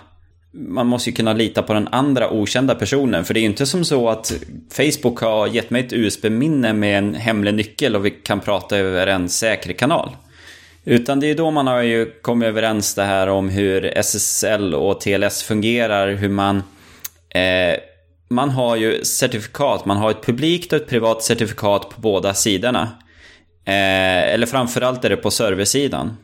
man 0.54 0.88
måste 0.88 1.10
ju 1.10 1.16
kunna 1.16 1.34
lita 1.34 1.64
på 1.64 1.74
den 1.74 1.88
andra 1.92 2.30
okända 2.30 2.76
personen. 2.76 3.26
För 3.26 3.34
det 3.34 3.40
är 3.40 3.42
ju 3.42 3.48
inte 3.48 3.66
som 3.66 3.86
så 3.86 4.10
att 4.10 4.34
Facebook 4.72 5.20
har 5.20 5.48
gett 5.48 5.70
mig 5.70 5.86
ett 5.86 5.94
USB-minne 5.94 6.74
med 6.74 6.98
en 6.98 7.16
hemlig 7.16 7.54
nyckel 7.54 7.96
och 7.96 8.06
vi 8.06 8.12
kan 8.12 8.40
prata 8.40 8.78
över 8.78 9.08
en 9.08 9.30
säker 9.30 9.74
kanal. 9.74 10.10
Utan 10.86 11.20
det 11.20 11.28
är 11.28 11.36
då 11.36 11.52
man 11.52 11.68
har 11.68 11.82
ju 11.82 12.06
kommit 12.22 12.48
överens 12.48 12.96
det 12.96 13.04
här 13.04 13.28
om 13.28 13.50
hur 13.50 13.86
SSL 13.98 14.74
och 14.74 15.02
TLS 15.02 15.44
fungerar, 15.44 16.08
hur 16.14 16.30
man... 16.30 16.64
Eh, 17.30 17.80
man 18.30 18.50
har 18.50 18.76
ju 18.76 19.04
certifikat, 19.04 19.86
man 19.86 19.98
har 19.98 20.12
ett 20.12 20.26
publikt 20.26 20.74
och 20.74 20.82
ett 20.82 20.90
privat 20.90 21.24
certifikat 21.24 21.90
på 21.90 22.02
båda 22.02 22.34
sidorna. 22.34 22.82
Eh, 23.66 24.34
eller 24.34 24.46
framförallt 24.46 25.06
är 25.06 25.10
det 25.10 25.18
på 25.18 25.32
serversidan. 25.32 26.18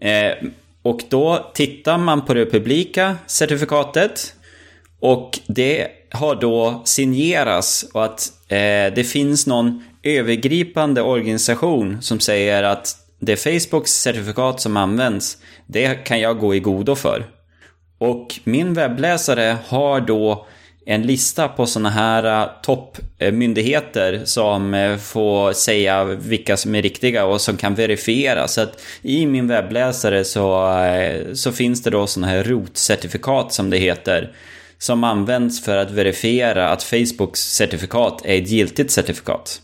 Eh, 0.00 0.32
och 0.82 1.00
då 1.08 1.50
tittar 1.54 1.98
man 1.98 2.24
på 2.24 2.34
det 2.34 2.46
publika 2.46 3.16
certifikatet 3.26 4.34
och 5.00 5.38
det 5.46 5.88
har 6.10 6.34
då 6.34 6.82
signerats 6.84 7.82
och 7.92 8.04
att 8.04 8.32
eh, 8.48 8.94
det 8.94 9.06
finns 9.06 9.46
någon 9.46 9.84
övergripande 10.02 11.02
organisation 11.02 12.02
som 12.02 12.20
säger 12.20 12.62
att 12.62 12.96
det 13.18 13.36
Facebooks 13.36 13.90
certifikat 13.90 14.60
som 14.60 14.76
används, 14.76 15.38
det 15.66 15.94
kan 15.94 16.20
jag 16.20 16.38
gå 16.38 16.54
i 16.54 16.60
godo 16.60 16.94
för. 16.94 17.26
Och 17.98 18.40
min 18.44 18.74
webbläsare 18.74 19.56
har 19.68 20.00
då 20.00 20.46
en 20.90 21.02
lista 21.02 21.48
på 21.48 21.66
sådana 21.66 21.90
här 21.90 22.42
äh, 22.42 22.48
toppmyndigheter 22.62 24.20
som 24.24 24.74
äh, 24.74 24.96
får 24.96 25.52
säga 25.52 26.04
vilka 26.04 26.56
som 26.56 26.74
är 26.74 26.82
riktiga 26.82 27.24
och 27.24 27.40
som 27.40 27.56
kan 27.56 27.74
verifiera. 27.74 28.48
Så 28.48 28.60
att 28.60 28.82
i 29.02 29.26
min 29.26 29.48
webbläsare 29.48 30.24
så, 30.24 30.74
äh, 30.78 31.32
så 31.32 31.52
finns 31.52 31.82
det 31.82 31.90
då 31.90 32.06
sådana 32.06 32.32
här 32.32 32.44
rotcertifikat 32.44 33.52
som 33.52 33.70
det 33.70 33.76
heter. 33.76 34.32
Som 34.78 35.04
används 35.04 35.64
för 35.64 35.76
att 35.76 35.90
verifiera 35.90 36.68
att 36.68 36.82
Facebooks 36.82 37.40
certifikat 37.40 38.22
är 38.24 38.42
ett 38.42 38.48
giltigt 38.48 38.90
certifikat. 38.90 39.60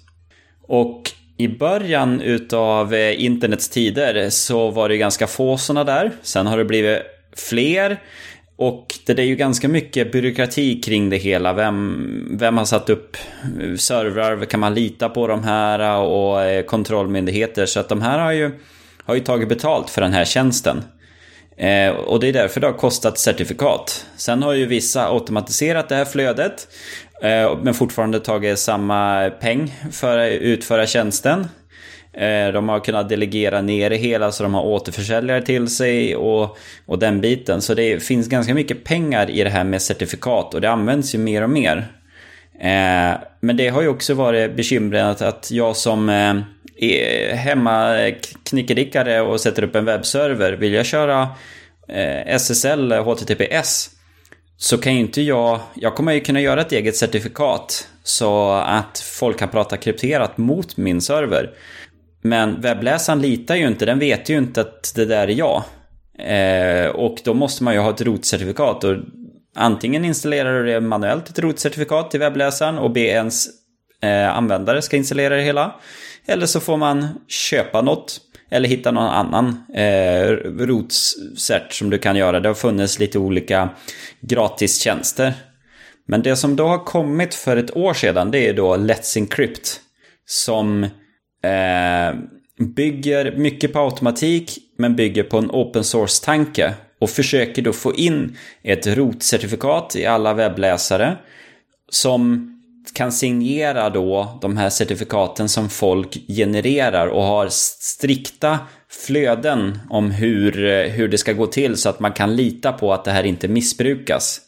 Och 0.69 1.11
i 1.39 1.49
början 1.49 2.21
utav 2.21 2.95
internets 2.95 3.69
tider 3.69 4.31
så 4.31 4.71
var 4.71 4.89
det 4.89 4.97
ganska 4.97 5.27
få 5.27 5.59
sådana 5.59 5.85
där. 5.85 6.11
Sen 6.23 6.47
har 6.47 6.59
det 6.59 6.65
blivit 6.65 7.03
fler. 7.37 8.01
Och 8.59 8.95
det 9.07 9.19
är 9.19 9.27
ju 9.27 9.37
ganska 9.37 9.69
mycket 9.69 10.13
byråkrati 10.13 10.81
kring 10.81 11.11
det 11.11 11.17
hela. 11.17 11.53
Vem, 11.53 12.29
vem 12.39 12.57
har 12.57 12.65
satt 12.65 12.91
upp 12.91 13.17
servrar? 13.79 14.45
Kan 14.45 14.61
man 14.61 14.75
lita 14.75 15.09
på 15.09 15.27
de 15.27 15.45
här? 15.45 15.81
Eh, 15.81 16.03
och 16.03 16.43
eh, 16.43 16.65
kontrollmyndigheter. 16.65 17.67
Så 17.67 17.81
att 17.81 17.89
de 17.89 18.03
här 18.03 18.19
har 18.19 18.33
ju, 18.33 18.51
har 19.05 19.15
ju 19.15 19.21
tagit 19.21 19.49
betalt 19.49 19.91
för 19.91 20.01
den 20.01 20.13
här 20.13 20.25
tjänsten. 20.25 20.83
Eh, 21.57 21.91
och 21.91 22.21
det 22.21 22.29
är 22.29 22.33
därför 22.33 22.61
det 22.61 22.67
har 22.67 22.75
kostat 22.75 23.19
certifikat. 23.19 24.07
Sen 24.17 24.43
har 24.43 24.53
ju 24.53 24.67
vissa 24.67 25.09
automatiserat 25.09 25.89
det 25.89 25.95
här 25.95 26.05
flödet. 26.05 26.69
Eh, 27.23 27.59
men 27.63 27.75
fortfarande 27.75 28.21
tagit 28.21 28.59
samma 28.59 29.31
peng 29.31 29.75
för 29.93 30.19
att 30.19 30.33
utföra 30.33 30.87
tjänsten. 30.87 31.47
Eh, 32.17 32.53
de 32.53 32.69
har 32.69 32.81
kunnat 32.81 33.09
delegera 33.09 33.63
ner 33.63 33.91
det 33.91 33.97
hela 33.97 34.33
så 34.33 34.43
de 34.43 34.55
har 34.55 34.63
återförsäljare 34.63 35.43
till 35.43 35.69
sig 35.69 36.17
och, 36.17 36.59
och 36.87 36.99
den 36.99 37.21
biten. 37.21 37.63
Så 37.63 37.75
det 37.75 38.03
finns 38.03 38.29
ganska 38.29 38.55
mycket 38.55 38.85
pengar 38.85 39.31
i 39.31 39.45
det 39.45 39.51
här 39.51 39.65
med 39.65 39.83
certifikat 39.83 40.55
och 40.55 40.61
det 40.61 40.71
används 40.71 41.15
ju 41.15 41.19
mer 41.19 41.43
och 41.43 41.51
mer. 41.51 41.77
Eh, 42.61 43.19
men 43.41 43.57
det 43.57 43.69
har 43.69 43.83
ju 43.83 43.89
också 43.89 44.15
varit 44.15 44.57
bekymret 44.57 45.23
att 45.23 45.51
jag 45.51 45.77
som 45.77 46.09
hemmaknickedickare 46.09 47.37
hemma 47.37 48.13
knickedickare 48.45 49.21
och 49.21 49.41
sätter 49.41 49.65
upp 49.65 49.75
en 49.75 49.85
webbserver. 49.85 50.53
Vill 50.53 50.73
jag 50.73 50.87
köra 50.87 51.29
SSL, 52.27 52.93
HTTPS, 52.93 53.91
så 54.57 54.79
kan 54.79 54.95
ju 54.95 55.01
inte 55.01 55.23
jag... 55.23 55.61
Jag 55.75 55.95
kommer 55.95 56.13
ju 56.13 56.21
kunna 56.21 56.41
göra 56.41 56.61
ett 56.61 56.73
eget 56.73 56.97
certifikat 56.97 57.89
så 58.03 58.53
att 58.53 58.99
folk 58.99 59.39
kan 59.39 59.49
prata 59.49 59.77
krypterat 59.77 60.39
mot 60.39 60.77
min 60.77 61.01
server. 61.01 61.51
Men 62.29 62.61
webbläsaren 62.61 63.21
litar 63.21 63.57
ju 63.57 63.67
inte, 63.67 63.87
den 63.87 63.99
vet 63.99 64.29
ju 64.29 64.39
inte 64.39 64.61
att 64.61 64.93
det 64.95 65.05
där 65.05 65.29
är 65.29 65.35
jag. 65.35 65.63
Eh, 66.19 66.91
och 66.91 67.19
då 67.25 67.35
måste 67.35 67.65
man 67.65 67.75
ju 67.75 67.81
ha 67.81 67.91
ett 67.91 68.01
rotcertifikat. 68.01 68.85
Och 68.85 68.97
antingen 69.55 70.05
installerar 70.05 70.65
du 70.65 70.73
det 70.73 70.81
manuellt, 70.81 71.29
ett 71.29 71.39
rotcertifikat 71.39 72.11
till 72.11 72.21
webbläsaren 72.21 72.79
och 72.79 72.91
be 72.91 73.01
ens 73.01 73.47
eh, 74.03 74.37
användare 74.37 74.83
ska 74.83 74.97
installera 74.97 75.37
det 75.37 75.43
hela. 75.43 75.75
Eller 76.27 76.47
så 76.47 76.61
får 76.61 76.77
man 76.77 77.07
köpa 77.29 77.83
något 77.83 78.21
eller 78.51 78.69
hitta 78.69 78.91
någon 78.91 79.09
annan 79.09 79.65
eh, 79.75 80.29
rotsert 80.67 81.73
som 81.73 81.91
du 81.91 81.99
kan 81.99 82.17
göra. 82.17 82.41
Det 82.41 82.49
har 82.49 82.55
funnits 82.55 82.99
lite 82.99 83.19
olika 83.19 83.69
gratistjänster. 84.21 85.35
Men 86.09 86.23
det 86.23 86.37
som 86.37 86.57
då 86.57 86.67
har 86.67 86.85
kommit 86.85 87.35
för 87.35 87.57
ett 87.57 87.77
år 87.77 87.95
sedan 87.95 88.31
det 88.31 88.49
är 88.49 88.55
då 88.55 88.77
Let's 88.77 89.19
Encrypt. 89.19 89.81
Som 90.27 90.87
eh, 91.47 92.15
bygger 92.59 93.37
mycket 93.37 93.73
på 93.73 93.79
automatik 93.79 94.59
men 94.79 94.97
bygger 94.97 95.23
på 95.23 95.39
en 95.39 95.51
open 95.51 95.85
source-tanke. 95.85 96.75
Och 96.99 97.11
försöker 97.11 97.63
då 97.63 97.73
få 97.73 97.95
in 97.95 98.37
ett 98.63 98.87
rotcertifikat 98.87 99.97
i 99.97 100.07
alla 100.07 100.35
webbläsare. 100.35 101.17
Som 101.89 102.53
kan 102.95 103.13
signera 103.13 103.91
då 103.91 104.39
de 104.43 104.57
här 104.57 104.71
certifikaten 104.71 105.49
som 105.49 105.69
folk 105.69 106.19
genererar 106.29 107.07
och 107.07 107.23
har 107.23 107.49
strikta 107.51 108.59
flöden 109.07 109.79
om 109.91 110.11
hur, 110.11 110.65
eh, 110.65 110.91
hur 110.91 111.09
det 111.09 111.19
ska 111.19 111.33
gå 111.33 111.47
till 111.47 111.77
så 111.77 111.89
att 111.89 112.01
man 112.01 112.13
kan 112.13 112.37
lita 112.37 112.73
på 112.73 112.93
att 112.93 113.05
det 113.05 113.11
här 113.11 113.25
inte 113.25 113.49
missbrukas. 113.49 114.41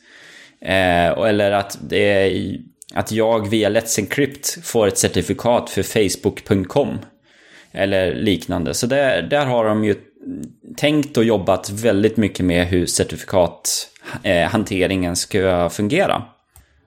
Eh, 0.61 1.09
eller 1.09 1.53
att, 1.53 1.79
det 1.89 1.99
är, 1.99 2.57
att 2.95 3.13
jag 3.13 3.49
via 3.49 3.71
Let's 3.71 3.99
Encrypt 3.99 4.67
får 4.67 4.87
ett 4.87 4.99
certifikat 4.99 5.71
för 5.71 5.83
Facebook.com. 5.83 6.99
Eller 7.73 8.15
liknande. 8.15 8.75
Så 8.75 8.87
där, 8.87 9.23
där 9.23 9.47
har 9.47 9.65
de 9.65 9.85
ju 9.85 9.95
tänkt 10.77 11.17
och 11.17 11.25
jobbat 11.25 11.71
väldigt 11.71 12.17
mycket 12.17 12.45
med 12.45 12.67
hur 12.67 12.87
certifikathanteringen 12.87 15.11
eh, 15.11 15.15
ska 15.15 15.71
fungera. 15.71 16.23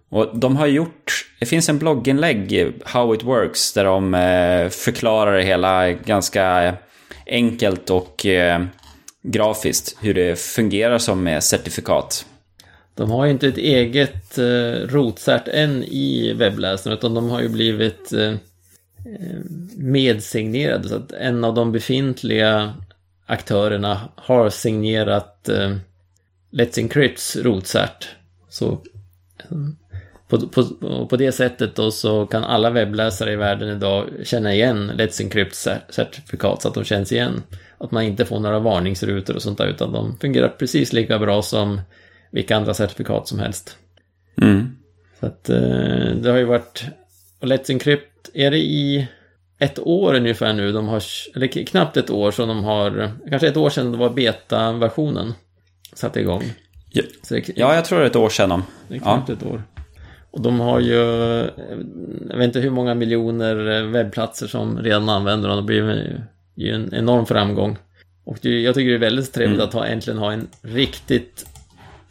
Och 0.09 0.39
de 0.39 0.55
har 0.55 0.67
gjort, 0.67 1.25
det 1.39 1.45
finns 1.45 1.69
en 1.69 1.79
blogginlägg, 1.79 2.73
How 2.85 3.15
It 3.15 3.23
Works, 3.23 3.73
där 3.73 3.85
de 3.85 4.13
eh, 4.13 4.69
förklarar 4.69 5.37
det 5.37 5.43
hela 5.43 5.91
ganska 5.91 6.75
enkelt 7.25 7.89
och 7.89 8.25
eh, 8.25 8.63
grafiskt 9.23 9.97
hur 10.01 10.13
det 10.13 10.39
fungerar 10.39 10.97
som 10.97 11.39
certifikat. 11.41 12.25
De 12.95 13.11
har 13.11 13.25
ju 13.25 13.31
inte 13.31 13.47
ett 13.47 13.57
eget 13.57 14.37
eh, 14.37 14.87
rotcert 14.87 15.47
än 15.47 15.83
i 15.83 16.33
webbläsaren 16.33 16.97
utan 16.97 17.13
de 17.13 17.29
har 17.29 17.41
ju 17.41 17.49
blivit 17.49 18.13
eh, 18.13 18.31
eh, 18.31 19.39
medsignerade. 19.75 20.89
Så 20.89 20.95
att 20.95 21.11
en 21.11 21.43
av 21.43 21.53
de 21.53 21.71
befintliga 21.71 22.73
aktörerna 23.25 24.01
har 24.15 24.49
signerat 24.49 25.49
eh, 25.49 25.75
Let's 26.51 26.79
Encrypts 26.79 27.35
rotcert. 27.35 28.09
Så 28.49 28.71
eh, 29.37 29.57
på, 30.29 30.47
på, 30.47 30.63
på 31.07 31.17
det 31.17 31.31
sättet 31.31 31.75
då 31.75 31.91
så 31.91 32.25
kan 32.25 32.43
alla 32.43 32.69
webbläsare 32.69 33.33
i 33.33 33.35
världen 33.35 33.69
idag 33.69 34.09
känna 34.23 34.53
igen 34.53 34.91
Let's 34.91 35.21
Encrypts 35.21 35.67
certifikat 35.89 36.61
så 36.61 36.67
att 36.67 36.73
de 36.73 36.83
känns 36.83 37.11
igen. 37.11 37.43
Att 37.77 37.91
man 37.91 38.03
inte 38.03 38.25
får 38.25 38.39
några 38.39 38.59
varningsrutor 38.59 39.35
och 39.35 39.41
sånt 39.41 39.57
där 39.57 39.67
utan 39.67 39.91
de 39.91 40.17
fungerar 40.17 40.49
precis 40.49 40.93
lika 40.93 41.19
bra 41.19 41.41
som 41.41 41.81
vilka 42.31 42.55
andra 42.55 42.73
certifikat 42.73 43.27
som 43.27 43.39
helst. 43.39 43.77
Mm. 44.41 44.75
Så 45.19 45.25
att 45.25 45.49
eh, 45.49 46.15
det 46.15 46.31
har 46.31 46.37
ju 46.37 46.45
varit, 46.45 46.83
och 47.39 47.47
Let's 47.47 47.71
Encrypt, 47.71 48.29
är 48.33 48.51
det 48.51 48.57
i 48.57 49.07
ett 49.59 49.79
år 49.79 50.13
ungefär 50.13 50.53
nu 50.53 50.71
de 50.71 50.87
har, 50.87 51.03
eller 51.35 51.65
knappt 51.65 51.97
ett 51.97 52.09
år 52.09 52.31
som 52.31 52.47
de 52.47 52.63
har, 52.63 53.11
kanske 53.29 53.47
ett 53.47 53.57
år 53.57 53.69
sedan 53.69 53.91
det 53.91 53.97
var 53.97 54.09
beta-versionen 54.09 55.33
satte 55.93 56.19
igång. 56.19 56.43
Ja, 56.89 57.03
det, 57.29 57.49
ja, 57.55 57.75
jag 57.75 57.85
tror 57.85 57.99
det 57.99 58.05
är 58.05 58.09
ett 58.09 58.15
år 58.15 58.29
sedan. 58.29 58.63
Det 58.87 58.95
är 58.95 58.99
knappt 58.99 59.29
ja. 59.29 59.35
ett 59.35 59.45
år. 59.45 59.63
Och 60.31 60.41
de 60.41 60.59
har 60.59 60.79
ju, 60.79 60.95
jag 62.29 62.37
vet 62.37 62.45
inte 62.45 62.59
hur 62.59 62.69
många 62.69 62.93
miljoner 62.93 63.83
webbplatser 63.83 64.47
som 64.47 64.79
redan 64.79 65.09
använder 65.09 65.49
dem. 65.49 65.57
Det 65.57 65.63
blir 65.63 66.27
ju 66.55 66.75
en 66.75 66.93
enorm 66.93 67.25
framgång. 67.25 67.77
Och 68.23 68.45
jag 68.45 68.75
tycker 68.75 68.89
det 68.89 68.95
är 68.95 68.99
väldigt 68.99 69.33
trevligt 69.33 69.57
mm. 69.57 69.67
att 69.67 69.73
ha, 69.73 69.85
äntligen 69.85 70.19
ha 70.19 70.33
en 70.33 70.47
riktigt 70.61 71.45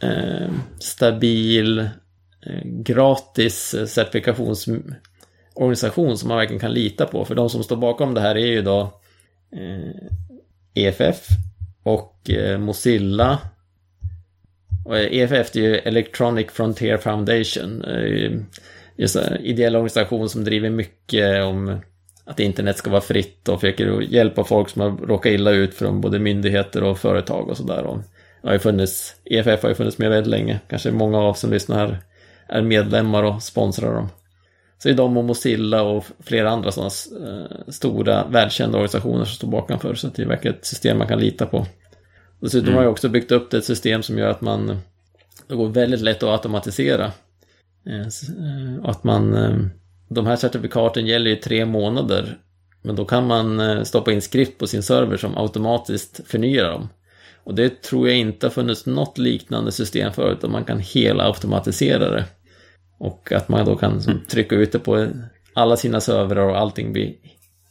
Eh, 0.01 0.49
stabil, 0.79 1.79
eh, 1.79 1.87
gratis 2.63 3.75
certifikationsorganisation 3.87 6.17
som 6.17 6.27
man 6.27 6.37
verkligen 6.37 6.59
kan 6.59 6.73
lita 6.73 7.05
på. 7.05 7.25
För 7.25 7.35
de 7.35 7.49
som 7.49 7.63
står 7.63 7.75
bakom 7.75 8.13
det 8.13 8.21
här 8.21 8.35
är 8.35 8.45
ju 8.45 8.61
då 8.61 8.81
eh, 9.55 9.89
EFF 10.73 11.27
och 11.83 12.29
Mozilla 12.59 13.39
och 14.85 14.99
EFF 14.99 15.55
är 15.55 15.59
ju 15.59 15.75
Electronic 15.75 16.51
Frontier 16.51 16.97
Foundation. 16.97 17.83
Just 18.95 19.15
en 19.15 19.37
ideell 19.37 19.75
organisation 19.75 20.29
som 20.29 20.43
driver 20.43 20.69
mycket 20.69 21.43
om 21.43 21.79
att 22.25 22.39
internet 22.39 22.77
ska 22.77 22.89
vara 22.89 23.01
fritt 23.01 23.49
och 23.49 23.61
försöker 23.61 24.01
hjälpa 24.01 24.43
folk 24.43 24.69
som 24.69 24.81
har 24.81 24.91
råkat 24.91 25.31
illa 25.31 25.51
ut 25.51 25.73
från 25.73 26.01
både 26.01 26.19
myndigheter 26.19 26.83
och 26.83 26.99
företag 26.99 27.49
och 27.49 27.57
sådär 27.57 28.01
har 28.43 28.53
ju 28.53 28.59
funnits, 28.59 29.15
EFF 29.25 29.61
har 29.61 29.69
ju 29.69 29.75
funnits 29.75 29.97
med 29.97 30.09
väldigt 30.09 30.31
länge. 30.31 30.59
Kanske 30.67 30.91
många 30.91 31.17
av 31.17 31.33
som 31.33 31.51
lyssnar 31.51 31.77
här 31.77 31.99
är 32.47 32.61
medlemmar 32.61 33.23
och 33.23 33.43
sponsrar 33.43 33.93
dem. 33.93 34.09
Så 34.77 34.87
det 34.87 34.93
är 34.93 34.97
de 34.97 35.17
och 35.17 35.23
Mozilla 35.23 35.83
och 35.83 36.05
flera 36.19 36.49
andra 36.49 36.71
sådana 36.71 36.91
eh, 37.27 37.71
stora 37.71 38.27
välkända 38.27 38.77
organisationer 38.77 39.25
som 39.25 39.35
står 39.35 39.47
bakom 39.47 39.79
för. 39.79 39.95
Så 39.95 40.07
det 40.07 40.21
är 40.21 40.27
verkligen 40.27 40.57
ett 40.57 40.65
system 40.65 40.97
man 40.97 41.07
kan 41.07 41.19
lita 41.19 41.45
på. 41.45 41.65
Dessutom 42.39 42.67
mm. 42.67 42.77
har 42.77 42.83
jag 42.83 42.91
också 42.91 43.09
byggt 43.09 43.31
upp 43.31 43.53
ett 43.53 43.65
system 43.65 44.03
som 44.03 44.17
gör 44.17 44.27
att 44.27 44.41
man 44.41 44.79
det 45.47 45.55
går 45.55 45.69
väldigt 45.69 46.01
lätt 46.01 46.23
att 46.23 46.29
automatisera. 46.29 47.11
Eh, 47.85 48.01
eh, 48.01 48.83
att 48.83 49.03
man, 49.03 49.35
de 50.09 50.25
här 50.25 50.35
certifikaten 50.35 51.07
gäller 51.07 51.29
ju 51.29 51.35
tre 51.35 51.65
månader. 51.65 52.37
Men 52.81 52.95
då 52.95 53.05
kan 53.05 53.27
man 53.27 53.85
stoppa 53.85 54.11
in 54.11 54.21
skrift 54.21 54.57
på 54.57 54.67
sin 54.67 54.83
server 54.83 55.17
som 55.17 55.37
automatiskt 55.37 56.21
förnyar 56.25 56.69
dem. 56.69 56.89
Och 57.43 57.55
det 57.55 57.81
tror 57.81 58.07
jag 58.07 58.17
inte 58.17 58.45
har 58.45 58.51
funnits 58.51 58.85
något 58.85 59.17
liknande 59.17 59.71
system 59.71 60.13
förut, 60.13 60.41
där 60.41 60.49
man 60.49 60.65
kan 60.65 60.79
hela 60.79 61.23
automatisera 61.23 62.09
det. 62.09 62.25
Och 62.97 63.31
att 63.31 63.49
man 63.49 63.65
då 63.65 63.75
kan 63.75 63.99
mm. 63.99 64.19
trycka 64.29 64.55
ut 64.55 64.71
det 64.71 64.79
på 64.79 65.07
alla 65.53 65.77
sina 65.77 66.01
servrar 66.01 66.47
och 66.47 66.57
allting 66.57 66.93
blir 66.93 67.13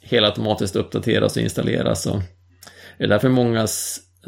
helautomatiskt 0.01 0.77
uppdateras 0.77 1.37
och 1.37 1.43
installeras. 1.43 2.07
Och 2.07 2.21
det 2.99 3.05
är 3.05 3.09
därför 3.09 3.29
många 3.29 3.67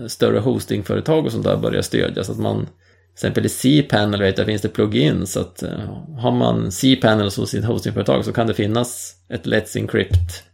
större 0.09 0.39
hostingföretag 0.39 1.27
och 1.27 1.33
sånt 1.33 1.45
där 1.45 1.57
börjar 1.57 1.83
stödjas. 1.83 2.31
Att 2.31 2.39
man, 2.39 2.57
till 2.57 3.13
exempel 3.13 3.47
i 3.47 3.49
cPanel 3.49 4.21
vet 4.21 4.39
jag, 4.39 4.47
finns 4.47 4.63
det 4.63 4.69
plugins. 4.69 5.33
Så 5.33 5.41
att 5.41 5.63
uh, 5.63 6.19
har 6.19 6.33
man 6.33 6.73
cPanel 6.73 7.31
hos 7.37 7.51
sitt 7.51 7.65
hostingföretag 7.65 8.25
så 8.25 8.33
kan 8.33 8.47
det 8.47 8.55
finnas 8.55 9.17
ett 9.29 9.47
Let's 9.47 9.79
Encrypt 9.79 10.52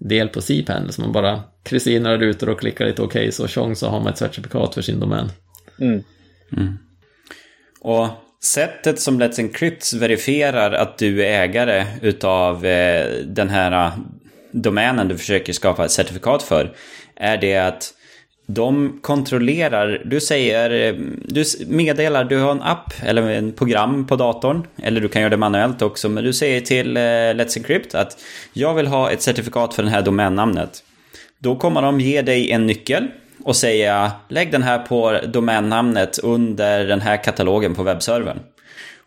del 0.00 0.28
på 0.28 0.40
cPanel. 0.40 0.92
Så 0.92 1.00
man 1.00 1.12
bara 1.12 1.42
kryssar 1.62 1.90
in 1.90 2.02
några 2.02 2.18
rutor 2.18 2.48
och 2.48 2.60
klickar 2.60 2.86
lite 2.86 3.02
OK 3.02 3.16
så 3.30 3.48
tjong 3.48 3.76
så 3.76 3.88
har 3.88 4.00
man 4.00 4.12
ett 4.12 4.18
certifikat 4.18 4.74
för 4.74 4.82
sin 4.82 5.00
domän. 5.00 5.32
Mm. 5.80 6.02
Mm. 6.56 6.78
Och 7.80 8.08
sättet 8.42 9.00
som 9.00 9.22
Let's 9.22 9.40
Encrypt 9.40 9.92
verifierar 9.92 10.72
att 10.72 10.98
du 10.98 11.24
är 11.24 11.42
ägare 11.42 11.86
utav 12.02 12.66
eh, 12.66 13.10
den 13.24 13.48
här 13.48 13.92
domänen 14.52 15.08
du 15.08 15.18
försöker 15.18 15.52
skapa 15.52 15.84
ett 15.84 15.90
certifikat 15.90 16.42
för 16.42 16.76
är 17.16 17.36
det 17.36 17.56
att 17.56 17.94
de 18.54 18.98
kontrollerar, 19.02 20.02
du 20.04 20.20
säger, 20.20 20.70
eh, 20.70 20.94
du 21.24 21.44
meddelar, 21.66 22.24
du 22.24 22.38
har 22.38 22.50
en 22.50 22.62
app 22.62 22.92
eller 23.02 23.30
en 23.30 23.52
program 23.52 24.06
på 24.06 24.16
datorn. 24.16 24.66
Eller 24.82 25.00
du 25.00 25.08
kan 25.08 25.22
göra 25.22 25.30
det 25.30 25.36
manuellt 25.36 25.82
också. 25.82 26.08
Men 26.08 26.24
du 26.24 26.32
säger 26.32 26.60
till 26.60 26.96
eh, 26.96 27.00
Let's 27.00 27.58
Encrypt 27.58 27.94
att 27.94 28.18
jag 28.52 28.74
vill 28.74 28.86
ha 28.86 29.10
ett 29.10 29.22
certifikat 29.22 29.74
för 29.74 29.82
det 29.82 29.90
här 29.90 30.02
domännamnet. 30.02 30.82
Då 31.38 31.56
kommer 31.56 31.82
de 31.82 32.00
ge 32.00 32.22
dig 32.22 32.50
en 32.50 32.66
nyckel 32.66 33.08
och 33.44 33.56
säga 33.56 34.12
lägg 34.28 34.52
den 34.52 34.62
här 34.62 34.78
på 34.78 35.18
domännamnet 35.26 36.18
under 36.18 36.84
den 36.84 37.00
här 37.00 37.24
katalogen 37.24 37.74
på 37.74 37.82
webbservern. 37.82 38.38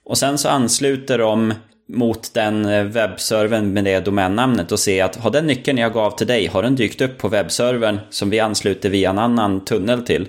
Och 0.06 0.18
sen 0.18 0.38
så 0.38 0.50
ansluter 0.50 1.18
de 1.18 1.54
mot 1.90 2.34
den 2.34 2.66
eh, 2.66 2.84
webbservern 2.84 3.74
med 3.74 3.84
det 3.84 4.00
domännamnet 4.00 4.72
och 4.72 4.80
se 4.80 5.02
att 5.02 5.16
har 5.16 5.32
den 5.32 5.48
nyckeln 5.48 5.78
jag 5.78 5.94
gav 5.94 6.12
till 6.12 6.28
dig, 6.28 6.48
har 6.48 6.64
den 6.64 6.76
dykt 6.76 7.02
upp 7.02 7.18
på 7.18 7.28
webbservern 7.28 8.00
som 8.10 8.30
vi 8.30 8.40
ansluter 8.40 8.90
via 8.90 9.10
en 9.10 9.20
annan 9.20 9.66
tunnel 9.66 10.02
till? 10.02 10.28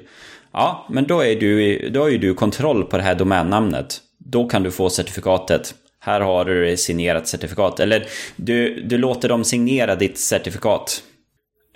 Ja, 0.52 0.86
men 0.90 1.06
då, 1.06 1.20
är 1.20 1.36
du, 1.36 1.78
då 1.88 2.00
har 2.00 2.08
ju 2.08 2.18
du 2.18 2.34
kontroll 2.34 2.84
på 2.84 2.96
det 2.96 3.02
här 3.02 3.14
domännamnet. 3.14 4.00
Då 4.18 4.48
kan 4.48 4.62
du 4.62 4.70
få 4.70 4.90
certifikatet. 4.90 5.74
här 6.00 6.20
har 6.20 6.44
du 6.44 6.76
signerat 6.76 7.28
certifikat. 7.28 7.80
Eller 7.80 8.04
du, 8.36 8.80
du 8.80 8.98
låter 8.98 9.28
dem 9.28 9.44
signera 9.44 9.94
ditt 9.94 10.18
certifikat. 10.18 11.02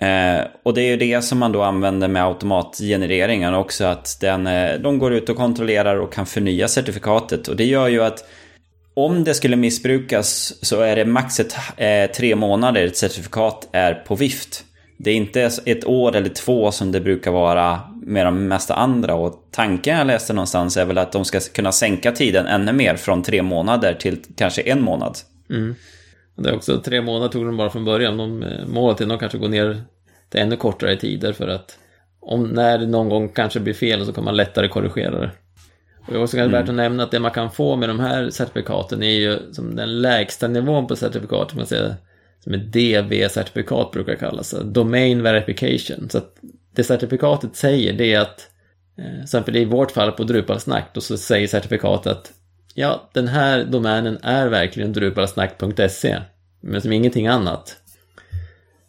Eh, 0.01 0.45
och 0.63 0.73
det 0.73 0.81
är 0.81 0.87
ju 0.87 0.97
det 0.97 1.21
som 1.21 1.39
man 1.39 1.51
då 1.51 1.61
använder 1.61 2.07
med 2.07 2.25
automatgenereringen 2.25 3.53
också. 3.53 3.85
Att 3.85 4.17
den, 4.21 4.47
eh, 4.47 4.79
de 4.79 4.99
går 4.99 5.13
ut 5.13 5.29
och 5.29 5.37
kontrollerar 5.37 5.95
och 5.95 6.13
kan 6.13 6.25
förnya 6.25 6.67
certifikatet. 6.67 7.47
Och 7.47 7.55
det 7.55 7.65
gör 7.65 7.87
ju 7.87 8.03
att 8.03 8.25
om 9.05 9.23
det 9.23 9.33
skulle 9.33 9.55
missbrukas 9.55 10.53
så 10.65 10.81
är 10.81 10.95
det 10.95 11.05
max 11.05 11.39
ett, 11.39 11.55
eh, 11.77 12.11
tre 12.11 12.35
månader 12.35 12.85
ett 12.85 12.97
certifikat 12.97 13.69
är 13.71 13.93
på 13.93 14.15
vift. 14.15 14.63
Det 14.97 15.11
är 15.11 15.15
inte 15.15 15.49
ett 15.65 15.85
år 15.85 16.15
eller 16.15 16.29
två 16.29 16.71
som 16.71 16.91
det 16.91 17.01
brukar 17.01 17.31
vara 17.31 17.79
med 18.03 18.25
de 18.25 18.47
mesta 18.47 18.73
andra. 18.73 19.15
Och 19.15 19.47
tanken 19.51 19.97
jag 19.97 20.07
läste 20.07 20.33
någonstans 20.33 20.77
är 20.77 20.85
väl 20.85 20.97
att 20.97 21.11
de 21.11 21.25
ska 21.25 21.39
kunna 21.39 21.71
sänka 21.71 22.11
tiden 22.11 22.45
ännu 22.45 22.73
mer 22.73 22.95
från 22.95 23.23
tre 23.23 23.41
månader 23.41 23.93
till 23.93 24.17
kanske 24.35 24.61
en 24.61 24.81
månad. 24.81 25.17
Mm. 25.49 25.75
Det 26.35 26.49
är 26.49 26.55
också 26.55 26.81
tre 26.81 27.01
månader 27.01 27.27
tog 27.27 27.45
de 27.45 27.57
bara 27.57 27.69
från 27.69 27.85
början. 27.85 28.17
De, 28.17 28.43
eh, 28.43 28.67
målet 28.67 29.01
är 29.01 29.05
nog 29.05 29.19
kanske 29.19 29.37
gå 29.37 29.47
ner 29.47 29.81
till 30.29 30.39
ännu 30.39 30.55
kortare 30.55 30.95
tider 30.95 31.33
för 31.33 31.47
att 31.47 31.77
om 32.19 32.43
när 32.43 32.77
det 32.77 32.87
någon 32.87 33.09
gång 33.09 33.29
kanske 33.29 33.59
blir 33.59 33.73
fel 33.73 34.05
så 34.05 34.13
kan 34.13 34.23
man 34.23 34.37
lättare 34.37 34.67
korrigera 34.67 35.19
det. 35.19 35.31
Och 36.09 36.15
det 36.15 36.19
är 36.19 36.23
också 36.23 36.37
mm. 36.37 36.51
värt 36.51 36.69
att 36.69 36.75
nämna 36.75 37.03
att 37.03 37.11
det 37.11 37.19
man 37.19 37.31
kan 37.31 37.51
få 37.51 37.75
med 37.75 37.89
de 37.89 37.99
här 37.99 38.29
certifikaten 38.29 39.03
är 39.03 39.11
ju 39.11 39.53
som 39.53 39.75
den 39.75 40.01
lägsta 40.01 40.47
nivån 40.47 40.87
på 40.87 40.95
certifikat, 40.95 41.55
man 41.55 41.65
säger, 41.65 41.95
som 42.43 42.53
ett 42.53 42.73
DV-certifikat 42.73 43.91
brukar 43.91 44.15
kallas, 44.15 44.55
Domain 44.63 45.23
Verification. 45.23 46.09
Så 46.09 46.17
att 46.17 46.35
det 46.75 46.83
certifikatet 46.83 47.55
säger 47.55 47.93
det 47.93 48.13
är 48.13 48.19
att, 48.19 48.49
eh, 48.97 49.43
för 49.43 49.51
det 49.51 49.59
i 49.59 49.65
vårt 49.65 49.91
fall 49.91 50.11
på 50.11 50.23
Drupalsnack, 50.23 50.93
då 50.93 51.01
så 51.01 51.17
säger 51.17 51.47
certifikatet 51.47 52.11
att 52.11 52.31
ja, 52.73 53.09
den 53.13 53.27
här 53.27 53.63
domänen 53.63 54.17
är 54.23 54.47
verkligen 54.47 54.93
drupalsnack.se, 54.93 56.17
men 56.61 56.81
som 56.81 56.91
ingenting 56.91 57.27
annat. 57.27 57.75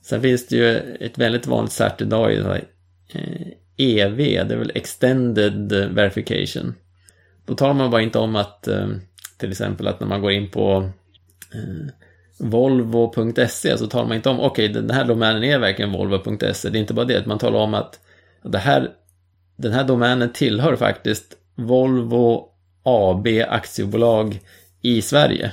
Sen 0.02 0.22
finns 0.22 0.46
det 0.46 0.56
ju 0.56 0.76
ett 1.00 1.18
väldigt 1.18 1.46
vanligt 1.46 1.72
cert 1.72 2.00
idag 2.00 2.32
EV, 2.32 4.20
eh, 4.20 4.28
e 4.28 4.44
det 4.44 4.54
är 4.54 4.58
väl 4.58 4.72
Extended 4.74 5.72
Verification. 5.94 6.74
Då 7.50 7.56
talar 7.56 7.74
man 7.74 7.90
bara 7.90 8.02
inte 8.02 8.18
om 8.18 8.36
att 8.36 8.68
eh, 8.68 8.88
till 9.36 9.50
exempel 9.50 9.88
att 9.88 10.00
när 10.00 10.06
man 10.06 10.20
går 10.20 10.32
in 10.32 10.50
på 10.50 10.90
Volvo.se 12.38 13.78
så 13.78 13.86
talar 13.86 14.06
man 14.06 14.16
inte 14.16 14.28
om, 14.28 14.40
okej 14.40 14.70
okay, 14.70 14.82
den 14.82 14.96
här 14.96 15.04
domänen 15.04 15.44
är 15.44 15.58
verkligen 15.58 15.92
Volvo.se. 15.92 16.68
Det 16.68 16.78
är 16.78 16.80
inte 16.80 16.94
bara 16.94 17.04
det, 17.04 17.26
man 17.26 17.38
talar 17.38 17.58
om 17.58 17.74
att 17.74 18.00
det 18.42 18.58
här, 18.58 18.90
den 19.56 19.72
här 19.72 19.84
domänen 19.84 20.32
tillhör 20.32 20.76
faktiskt 20.76 21.36
Volvo 21.54 22.48
AB 22.82 23.26
aktiebolag 23.48 24.40
i 24.82 25.02
Sverige. 25.02 25.52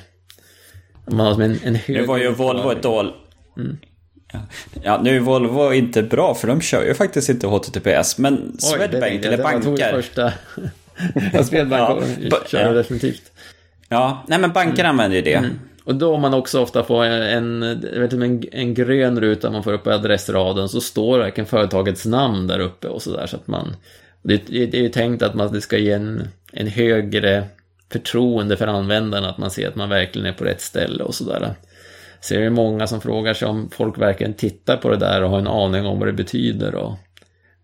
Man 1.05 1.25
har 1.25 1.43
en, 1.43 1.59
en 1.63 1.75
hög... 1.75 1.97
Nu 1.97 2.05
var 2.05 2.17
ju 2.17 2.31
Volvo 2.31 2.71
ett 2.71 2.83
dål... 2.83 3.13
Mm. 3.57 3.77
Ja, 4.83 4.99
nu 5.03 5.15
är 5.15 5.19
Volvo 5.19 5.73
inte 5.73 6.03
bra 6.03 6.35
för 6.35 6.47
de 6.47 6.61
kör 6.61 6.83
ju 6.83 6.93
faktiskt 6.93 7.29
inte 7.29 7.47
HTTPS. 7.47 8.17
Men 8.17 8.57
Swedbank 8.59 9.25
eller 9.25 9.43
banker... 9.43 10.03
Första... 11.13 11.43
Swedbank 11.43 12.03
ja, 12.31 12.37
kör 12.47 12.61
ja. 12.61 12.71
definitivt. 12.71 13.31
Ja, 13.89 14.25
nej 14.27 14.39
men 14.39 14.51
banker 14.51 14.79
mm. 14.79 14.89
använder 14.89 15.17
ju 15.17 15.23
det. 15.23 15.33
Mm. 15.33 15.59
Och 15.83 15.95
då 15.95 16.15
om 16.15 16.21
man 16.21 16.33
också 16.33 16.61
ofta 16.61 16.83
får 16.83 17.03
en, 17.05 17.59
vet 17.81 18.13
inte, 18.13 18.25
en, 18.25 18.43
en 18.51 18.73
grön 18.73 19.21
ruta 19.21 19.51
man 19.51 19.63
får 19.63 19.73
upp 19.73 19.83
på 19.83 19.91
adressraden 19.91 20.69
så 20.69 20.81
står 20.81 21.19
verkligen 21.19 21.47
företagets 21.47 22.05
namn 22.05 22.47
där 22.47 22.59
uppe 22.59 22.87
och 22.87 23.01
sådär 23.01 23.25
så 23.27 23.35
att 23.35 23.47
man 23.47 23.75
det, 24.27 24.37
det 24.47 24.77
är 24.77 24.81
ju 24.81 24.89
tänkt 24.89 25.21
att 25.21 25.33
man, 25.33 25.53
det 25.53 25.61
ska 25.61 25.77
ge 25.77 25.91
en, 25.91 26.27
en 26.53 26.67
högre 26.67 27.43
förtroende 27.91 28.57
för 28.57 28.67
användaren 28.67 29.25
att 29.25 29.37
man 29.37 29.51
ser 29.51 29.67
att 29.67 29.75
man 29.75 29.89
verkligen 29.89 30.27
är 30.27 30.33
på 30.33 30.43
rätt 30.43 30.61
ställe 30.61 31.03
och 31.03 31.15
sådär. 31.15 31.55
Så 32.19 32.35
är 32.35 32.39
det 32.39 32.49
många 32.49 32.87
som 32.87 33.01
frågar 33.01 33.33
sig 33.33 33.47
om 33.47 33.69
folk 33.69 33.97
verkligen 33.97 34.33
tittar 34.33 34.77
på 34.77 34.89
det 34.89 34.97
där 34.97 35.23
och 35.23 35.29
har 35.29 35.39
en 35.39 35.47
aning 35.47 35.85
om 35.85 35.99
vad 35.99 36.07
det 36.07 36.13
betyder 36.13 36.75
och, 36.75 36.93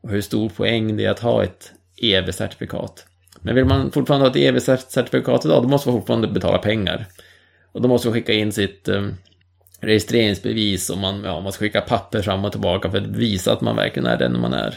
och 0.02 0.10
hur 0.10 0.22
stor 0.22 0.50
poäng 0.50 0.98
det 0.98 1.06
är 1.06 1.10
att 1.10 1.20
ha 1.20 1.44
ett 1.44 1.72
EV-certifikat. 2.02 3.06
Men 3.44 3.56
vill 3.56 3.66
man 3.66 3.92
fortfarande 3.92 4.26
ha 4.26 4.32
ett 4.32 4.38
EV-certifikat 4.38 5.46
idag, 5.46 5.64
då 5.64 5.70
måste 5.70 5.90
man 5.90 5.98
fortfarande 5.98 6.28
betala 6.28 6.58
pengar. 6.58 7.06
Och 7.72 7.82
då 7.82 7.88
måste 7.88 8.08
man 8.08 8.14
skicka 8.14 8.34
in 8.34 8.52
sitt 8.52 8.88
um, 8.88 9.16
registreringsbevis 9.82 10.90
och 10.90 10.98
man, 10.98 11.24
ja, 11.24 11.40
man 11.40 11.52
ska 11.52 11.60
skicka 11.60 11.82
papper 11.82 12.22
fram 12.22 12.46
och 12.46 12.52
tillbaka 12.52 12.92
för 12.92 12.98
att 12.98 13.08
visa 13.08 13.54
att 13.54 13.62
man 13.62 13.76
verkligen 13.76 14.08
är 14.08 14.18
den 14.18 14.40
man 14.40 14.54
är. 14.54 14.76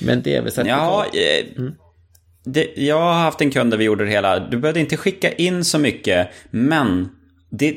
Men 0.00 0.22
DV-certifikat? 0.22 0.66
Ja, 0.66 1.06
eh, 1.14 1.56
mm. 1.56 1.74
det, 2.44 2.68
jag 2.76 3.00
har 3.00 3.14
haft 3.14 3.40
en 3.40 3.50
kund 3.50 3.70
där 3.70 3.78
vi 3.78 3.84
gjorde 3.84 4.04
det 4.04 4.10
hela. 4.10 4.38
Du 4.38 4.56
behövde 4.56 4.80
inte 4.80 4.96
skicka 4.96 5.32
in 5.32 5.64
så 5.64 5.78
mycket, 5.78 6.28
men 6.50 7.08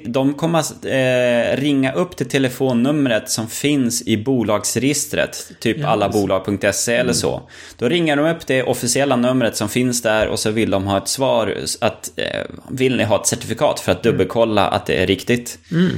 de 0.05 0.33
kommer 0.33 0.59
att 0.59 0.85
eh, 0.85 1.61
ringa 1.61 1.91
upp 1.91 2.15
till 2.15 2.29
telefonnumret 2.29 3.29
som 3.29 3.47
finns 3.47 4.01
i 4.01 4.17
bolagsregistret. 4.17 5.51
Typ 5.59 5.77
ja, 5.79 5.87
allabolag.se 5.87 6.93
mm. 6.93 7.01
eller 7.01 7.13
så. 7.13 7.41
Då 7.77 7.89
ringer 7.89 8.15
de 8.17 8.31
upp 8.31 8.47
det 8.47 8.63
officiella 8.63 9.15
numret 9.15 9.55
som 9.55 9.69
finns 9.69 10.01
där 10.01 10.27
och 10.27 10.39
så 10.39 10.51
vill 10.51 10.69
de 10.69 10.87
ha 10.87 10.97
ett 10.97 11.07
svar. 11.07 11.55
Att, 11.81 12.11
eh, 12.15 12.41
vill 12.69 12.97
ni 12.97 13.03
ha 13.03 13.21
ett 13.21 13.27
certifikat 13.27 13.79
för 13.79 13.91
att 13.91 14.05
mm. 14.05 14.17
dubbelkolla 14.17 14.67
att 14.67 14.85
det 14.85 15.03
är 15.03 15.07
riktigt? 15.07 15.59
Mm. 15.71 15.91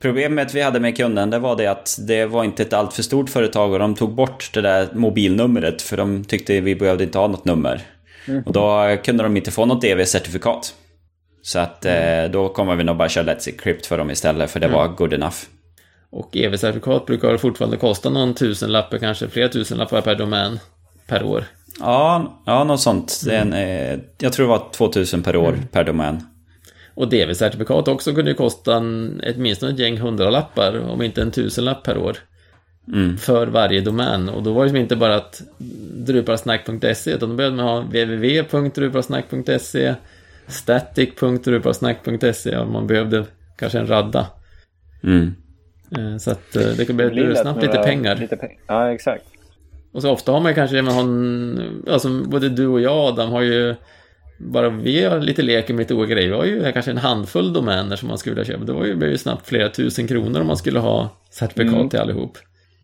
Problemet 0.00 0.54
vi 0.54 0.62
hade 0.62 0.80
med 0.80 0.96
kunden 0.96 1.30
det 1.30 1.38
var 1.38 1.56
det 1.56 1.66
att 1.66 1.98
det 2.00 2.26
var 2.26 2.44
inte 2.44 2.62
ett 2.62 2.72
alltför 2.72 3.02
stort 3.02 3.30
företag 3.30 3.72
och 3.72 3.78
de 3.78 3.94
tog 3.94 4.14
bort 4.14 4.50
det 4.54 4.60
där 4.60 4.88
mobilnumret 4.94 5.82
för 5.82 5.96
de 5.96 6.24
tyckte 6.24 6.60
vi 6.60 6.74
behövde 6.74 7.04
inte 7.04 7.18
ha 7.18 7.28
något 7.28 7.44
nummer. 7.44 7.80
Mm. 8.28 8.42
Och 8.42 8.52
då 8.52 8.96
kunde 9.04 9.22
de 9.22 9.36
inte 9.36 9.50
få 9.50 9.66
något 9.66 9.84
DV-certifikat. 9.84 10.74
Så 11.42 11.58
att 11.58 11.84
mm. 11.84 12.24
eh, 12.24 12.30
då 12.30 12.48
kommer 12.48 12.76
vi 12.76 12.84
nog 12.84 12.96
bara 12.96 13.08
köra 13.08 13.24
Let's 13.24 13.48
Encrypt 13.48 13.86
för 13.86 13.98
dem 13.98 14.10
istället 14.10 14.50
för 14.50 14.60
det 14.60 14.66
mm. 14.66 14.78
var 14.78 14.88
good 14.88 15.12
enough. 15.12 15.36
Och 16.10 16.36
EV-certifikat 16.36 17.06
brukar 17.06 17.36
fortfarande 17.36 17.76
kosta 17.76 18.10
någon 18.10 18.34
tusenlapp, 18.34 19.00
kanske 19.00 19.28
flera 19.28 19.48
tusenlappar 19.48 20.00
per 20.00 20.14
domän 20.14 20.58
per 21.06 21.22
år. 21.22 21.44
Ja, 21.80 22.42
ja 22.46 22.64
något 22.64 22.80
sånt. 22.80 23.20
Det 23.24 23.36
är 23.36 23.40
en, 23.40 23.52
eh, 23.52 23.98
jag 24.18 24.32
tror 24.32 24.46
det 24.46 24.50
var 24.50 24.68
2000 24.72 25.22
per 25.22 25.36
år 25.36 25.48
mm. 25.48 25.66
per 25.66 25.84
domän. 25.84 26.26
Och 26.94 27.08
DV-certifikat 27.08 27.88
också 27.88 28.14
kunde 28.14 28.30
ju 28.30 28.36
kosta 28.36 28.76
en, 28.76 29.20
åtminstone 29.36 29.72
ett 29.72 29.78
gäng 29.78 29.98
hundralappar, 29.98 30.90
om 30.90 31.02
inte 31.02 31.22
en 31.22 31.30
tusenlapp 31.30 31.82
per 31.82 31.98
år. 31.98 32.16
Mm. 32.88 33.18
För 33.18 33.46
varje 33.46 33.80
domän. 33.80 34.28
Och 34.28 34.42
då 34.42 34.52
var 34.52 34.60
det 34.60 34.66
liksom 34.66 34.80
inte 34.80 34.96
bara 34.96 35.16
att 35.16 35.42
drupalsnack.se, 35.92 37.10
utan 37.10 37.28
då 37.28 37.34
behövde 37.34 37.56
man 37.56 37.66
ha 37.66 37.80
www.drupalsnack.se, 37.80 39.94
static.drupalsnack.se, 40.46 42.56
och 42.56 42.68
man 42.68 42.86
behövde 42.86 43.24
kanske 43.56 43.78
en 43.78 43.86
radda. 43.86 44.26
Mm. 45.04 45.34
Eh, 45.96 46.16
så 46.18 46.30
att 46.30 46.56
eh, 46.56 46.62
det 46.62 46.94
blev 46.94 47.34
snabbt 47.34 47.62
lite 47.62 47.78
pengar. 47.78 48.16
Lite 48.16 48.36
peng 48.36 48.58
ja, 48.66 48.92
exakt. 48.92 49.24
Och 49.92 50.02
så 50.02 50.10
ofta 50.10 50.32
har 50.32 50.40
man 50.40 50.54
kanske, 50.54 50.82
man 50.82 50.94
har 50.94 51.02
en, 51.02 51.84
alltså 51.90 52.08
både 52.08 52.48
du 52.48 52.66
och 52.66 52.80
jag 52.80 52.96
Adam 52.96 53.30
har 53.30 53.42
ju 53.42 53.74
bara 54.38 54.68
vi 54.68 55.04
har 55.04 55.20
lite 55.20 55.42
leker 55.42 55.74
med 55.74 55.78
lite 55.78 55.94
olika 55.94 56.14
grejer. 56.14 56.28
Vi 56.28 56.36
har 56.36 56.44
ju 56.44 56.72
kanske 56.72 56.90
en 56.90 56.96
handfull 56.96 57.52
domäner 57.52 57.96
som 57.96 58.08
man 58.08 58.18
skulle 58.18 58.34
vilja 58.34 58.52
köpa. 58.52 58.64
Det 58.64 58.72
var 58.72 58.84
ju, 58.84 59.10
ju 59.10 59.18
snabbt 59.18 59.46
flera 59.46 59.68
tusen 59.68 60.06
kronor 60.06 60.40
om 60.40 60.46
man 60.46 60.56
skulle 60.56 60.78
ha 60.78 61.08
certifikat 61.30 61.74
mm. 61.74 61.88
till 61.88 61.98
allihop. 61.98 62.38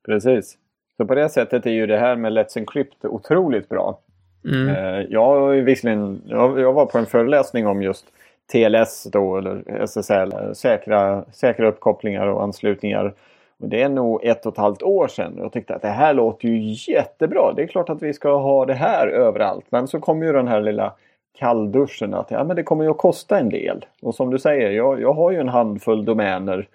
Precis. 0.05 0.57
Så 0.97 1.07
på 1.07 1.15
det 1.15 1.29
sättet 1.29 1.67
är 1.67 1.71
ju 1.71 1.87
det 1.87 1.99
här 1.99 2.17
med 2.17 2.33
Let's 2.33 2.59
Encrypt 2.59 3.05
otroligt 3.05 3.69
bra. 3.69 4.01
Mm. 4.49 4.69
Eh, 4.69 5.07
jag, 5.11 5.51
visserligen, 5.51 6.23
jag 6.29 6.73
var 6.73 6.87
på 6.87 6.99
en 6.99 7.07
föreläsning 7.07 7.67
om 7.67 7.83
just 7.83 8.07
TLS 8.53 9.05
då, 9.13 9.37
eller 9.37 9.83
SSL, 9.83 10.33
eh, 10.33 10.53
säkra, 10.53 11.25
säkra 11.33 11.69
uppkopplingar 11.69 12.27
och 12.27 12.43
anslutningar. 12.43 13.15
Och 13.61 13.69
det 13.69 13.83
är 13.83 13.89
nog 13.89 14.25
ett 14.25 14.47
och 14.47 14.53
ett 14.53 14.59
halvt 14.59 14.83
år 14.83 15.09
sedan. 15.09 15.35
Jag 15.39 15.53
tyckte 15.53 15.75
att 15.75 15.83
det 15.83 15.89
här 15.89 16.15
låter 16.15 16.49
ju 16.49 16.77
jättebra. 16.93 17.53
Det 17.57 17.63
är 17.63 17.67
klart 17.67 17.91
att 17.91 18.03
vi 18.03 18.13
ska 18.13 18.37
ha 18.37 18.67
det 18.67 18.75
här 18.75 19.09
överallt. 19.09 19.65
Men 19.69 19.89
så 19.89 20.01
kom 20.01 20.23
ju 20.23 20.33
den 20.33 20.49
här 20.49 20.61
lilla 20.61 20.93
kallduschen 21.39 22.15
att 22.15 22.31
ja, 22.31 22.45
men 22.45 22.57
det 22.57 22.63
kommer 22.63 22.85
ju 22.85 22.91
att 22.91 22.99
kosta 22.99 23.39
en 23.39 23.49
del. 23.49 23.87
Och 24.03 24.15
som 24.15 24.31
du 24.31 24.39
säger, 24.39 24.71
jag, 24.71 25.01
jag 25.01 25.13
har 25.13 25.31
ju 25.31 25.41
en 25.41 25.49
handfull 25.49 26.05
domäner 26.05 26.69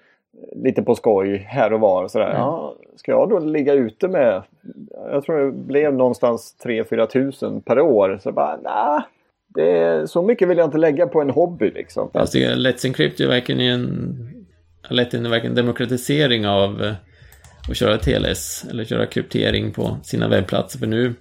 lite 0.51 0.83
på 0.83 0.95
skoj 0.95 1.37
här 1.37 1.73
och 1.73 1.79
var. 1.79 2.07
Sådär. 2.07 2.29
Mm. 2.29 2.37
Ja, 2.37 2.75
ska 2.95 3.11
jag 3.11 3.29
då 3.29 3.39
ligga 3.39 3.73
ute 3.73 4.07
med, 4.07 4.43
jag 5.11 5.23
tror 5.23 5.45
det 5.45 5.51
blev 5.51 5.93
någonstans 5.93 6.55
3-4 6.63 7.05
tusen 7.05 7.61
per 7.61 7.79
år. 7.79 8.19
Så 8.23 8.31
bara, 8.31 8.57
nah, 8.57 9.03
det 9.47 9.77
är, 9.77 10.05
så 10.05 10.21
mycket 10.21 10.47
vill 10.47 10.57
jag 10.57 10.67
inte 10.67 10.77
lägga 10.77 11.07
på 11.07 11.21
en 11.21 11.29
hobby 11.29 11.71
liksom. 11.71 12.09
Alltså, 12.13 12.37
Let's 12.37 12.85
Encrypt 12.85 13.19
är 13.19 13.27
verkligen 13.27 13.61
en, 13.61 14.17
lett 14.89 15.11
till 15.11 15.25
en 15.25 15.55
demokratisering 15.55 16.47
av 16.47 16.83
eh, 16.83 16.93
att 17.69 17.77
köra 17.77 17.97
TLS 17.97 18.65
eller 18.69 18.85
köra 18.85 19.05
kryptering 19.05 19.71
på 19.71 19.97
sina 20.03 20.27
webbplatser. 20.27 20.79
För 20.79 20.87
nu 20.87 21.13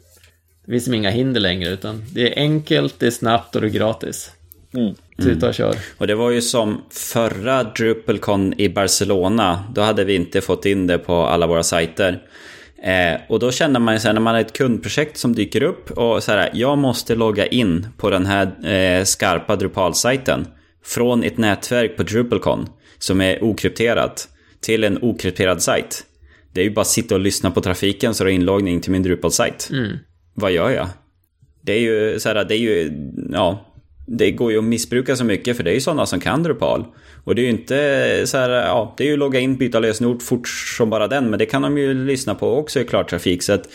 det 0.65 0.73
finns 0.73 0.89
inga 0.89 1.11
hinder 1.11 1.41
längre 1.41 1.71
utan 1.71 2.05
det 2.15 2.33
är 2.33 2.43
enkelt, 2.43 3.01
det 3.01 3.07
är 3.07 3.11
snabbt 3.11 3.55
och 3.55 3.63
det 3.63 3.67
är 3.67 3.71
gratis. 3.71 4.33
Mm. 4.75 4.95
Tuta 5.23 5.49
och 5.49 5.55
kör. 5.55 5.77
Och 5.99 6.07
det 6.07 6.15
var 6.15 6.31
ju 6.31 6.43
som 6.43 6.83
förra 6.91 7.65
DrupalCon 7.65 8.55
i 8.61 8.69
Barcelona. 8.69 9.65
Då 9.75 9.81
hade 9.81 10.05
vi 10.05 10.15
inte 10.15 10.41
fått 10.41 10.67
in 10.67 10.87
det 10.87 10.99
på 10.99 11.15
alla 11.15 11.47
våra 11.47 11.63
sajter. 11.63 12.23
Eh, 12.83 13.21
och 13.29 13.39
då 13.39 13.51
känner 13.51 13.81
man 13.81 13.95
ju 13.95 14.01
så 14.01 14.09
här, 14.09 14.15
när 14.15 14.21
man 14.21 14.35
har 14.35 14.41
ett 14.41 14.53
kundprojekt 14.53 15.17
som 15.17 15.35
dyker 15.35 15.63
upp 15.63 15.91
och 15.91 16.23
så 16.23 16.33
här, 16.33 16.51
jag 16.55 16.79
måste 16.79 17.15
logga 17.15 17.47
in 17.47 17.87
på 17.97 18.11
den 18.11 18.27
här 18.27 18.67
eh, 18.67 19.05
skarpa 19.05 19.57
Drupal-sajten. 19.57 20.47
från 20.85 21.25
ett 21.25 21.39
nätverk 21.39 21.97
på 21.97 22.03
DrupalCon 22.03 22.69
som 22.99 23.21
är 23.21 23.45
okrypterat 23.45 24.29
till 24.61 24.85
en 24.85 24.99
okrypterad 25.03 25.63
sajt. 25.63 26.05
Det 26.53 26.61
är 26.61 26.65
ju 26.65 26.71
bara 26.71 26.81
att 26.81 26.87
sitta 26.87 27.15
och 27.15 27.21
lyssna 27.21 27.51
på 27.51 27.61
trafiken 27.61 28.15
så 28.15 28.25
det 28.25 28.33
är 28.33 28.35
inloggning 28.35 28.81
till 28.81 28.93
min 28.93 29.03
Drupal-sajt. 29.03 29.69
Mm. 29.73 29.97
Vad 30.35 30.53
gör 30.53 30.71
jag? 30.71 30.89
Det 31.63 31.73
är 31.73 31.81
ju 31.81 32.21
så 32.21 32.29
här, 32.29 32.45
det 32.45 32.55
är 32.55 32.59
ju, 32.59 32.93
ja, 33.33 33.72
det 34.19 34.31
går 34.31 34.53
ju 34.53 34.59
att 34.59 34.65
missbruka 34.65 35.17
så 35.17 35.25
mycket 35.25 35.57
för 35.57 35.65
det 35.65 35.71
är 35.71 35.75
ju 35.75 35.81
sådana 35.81 36.07
som 36.07 36.21
kan 36.21 36.43
Drupal. 36.43 36.85
Och 37.25 37.35
det 37.35 37.41
är 37.41 37.45
ju 37.45 37.51
inte 37.51 38.23
så 38.27 38.37
här, 38.39 38.51
ja, 38.51 38.95
det 38.97 39.05
är 39.05 39.09
ju 39.09 39.17
logga 39.17 39.41
in, 39.41 39.57
byta 39.57 39.79
lösenord 39.79 40.23
fort 40.23 40.49
som 40.49 40.91
bara 40.91 41.09
den, 41.09 41.31
men 41.31 41.39
det 41.39 41.47
kan 41.47 41.63
de 41.63 41.79
ju 41.79 41.95
lyssna 41.95 42.35
på 42.35 42.57
också 42.57 42.81
i 42.81 42.85
klartrafik. 42.85 43.43
Så 43.43 43.53
att 43.53 43.69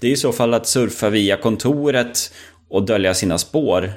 det 0.00 0.06
är 0.06 0.10
i 0.10 0.16
så 0.16 0.32
fall 0.32 0.54
att 0.54 0.66
surfa 0.66 1.10
via 1.10 1.36
kontoret 1.36 2.32
och 2.68 2.86
dölja 2.86 3.14
sina 3.14 3.38
spår. 3.38 3.92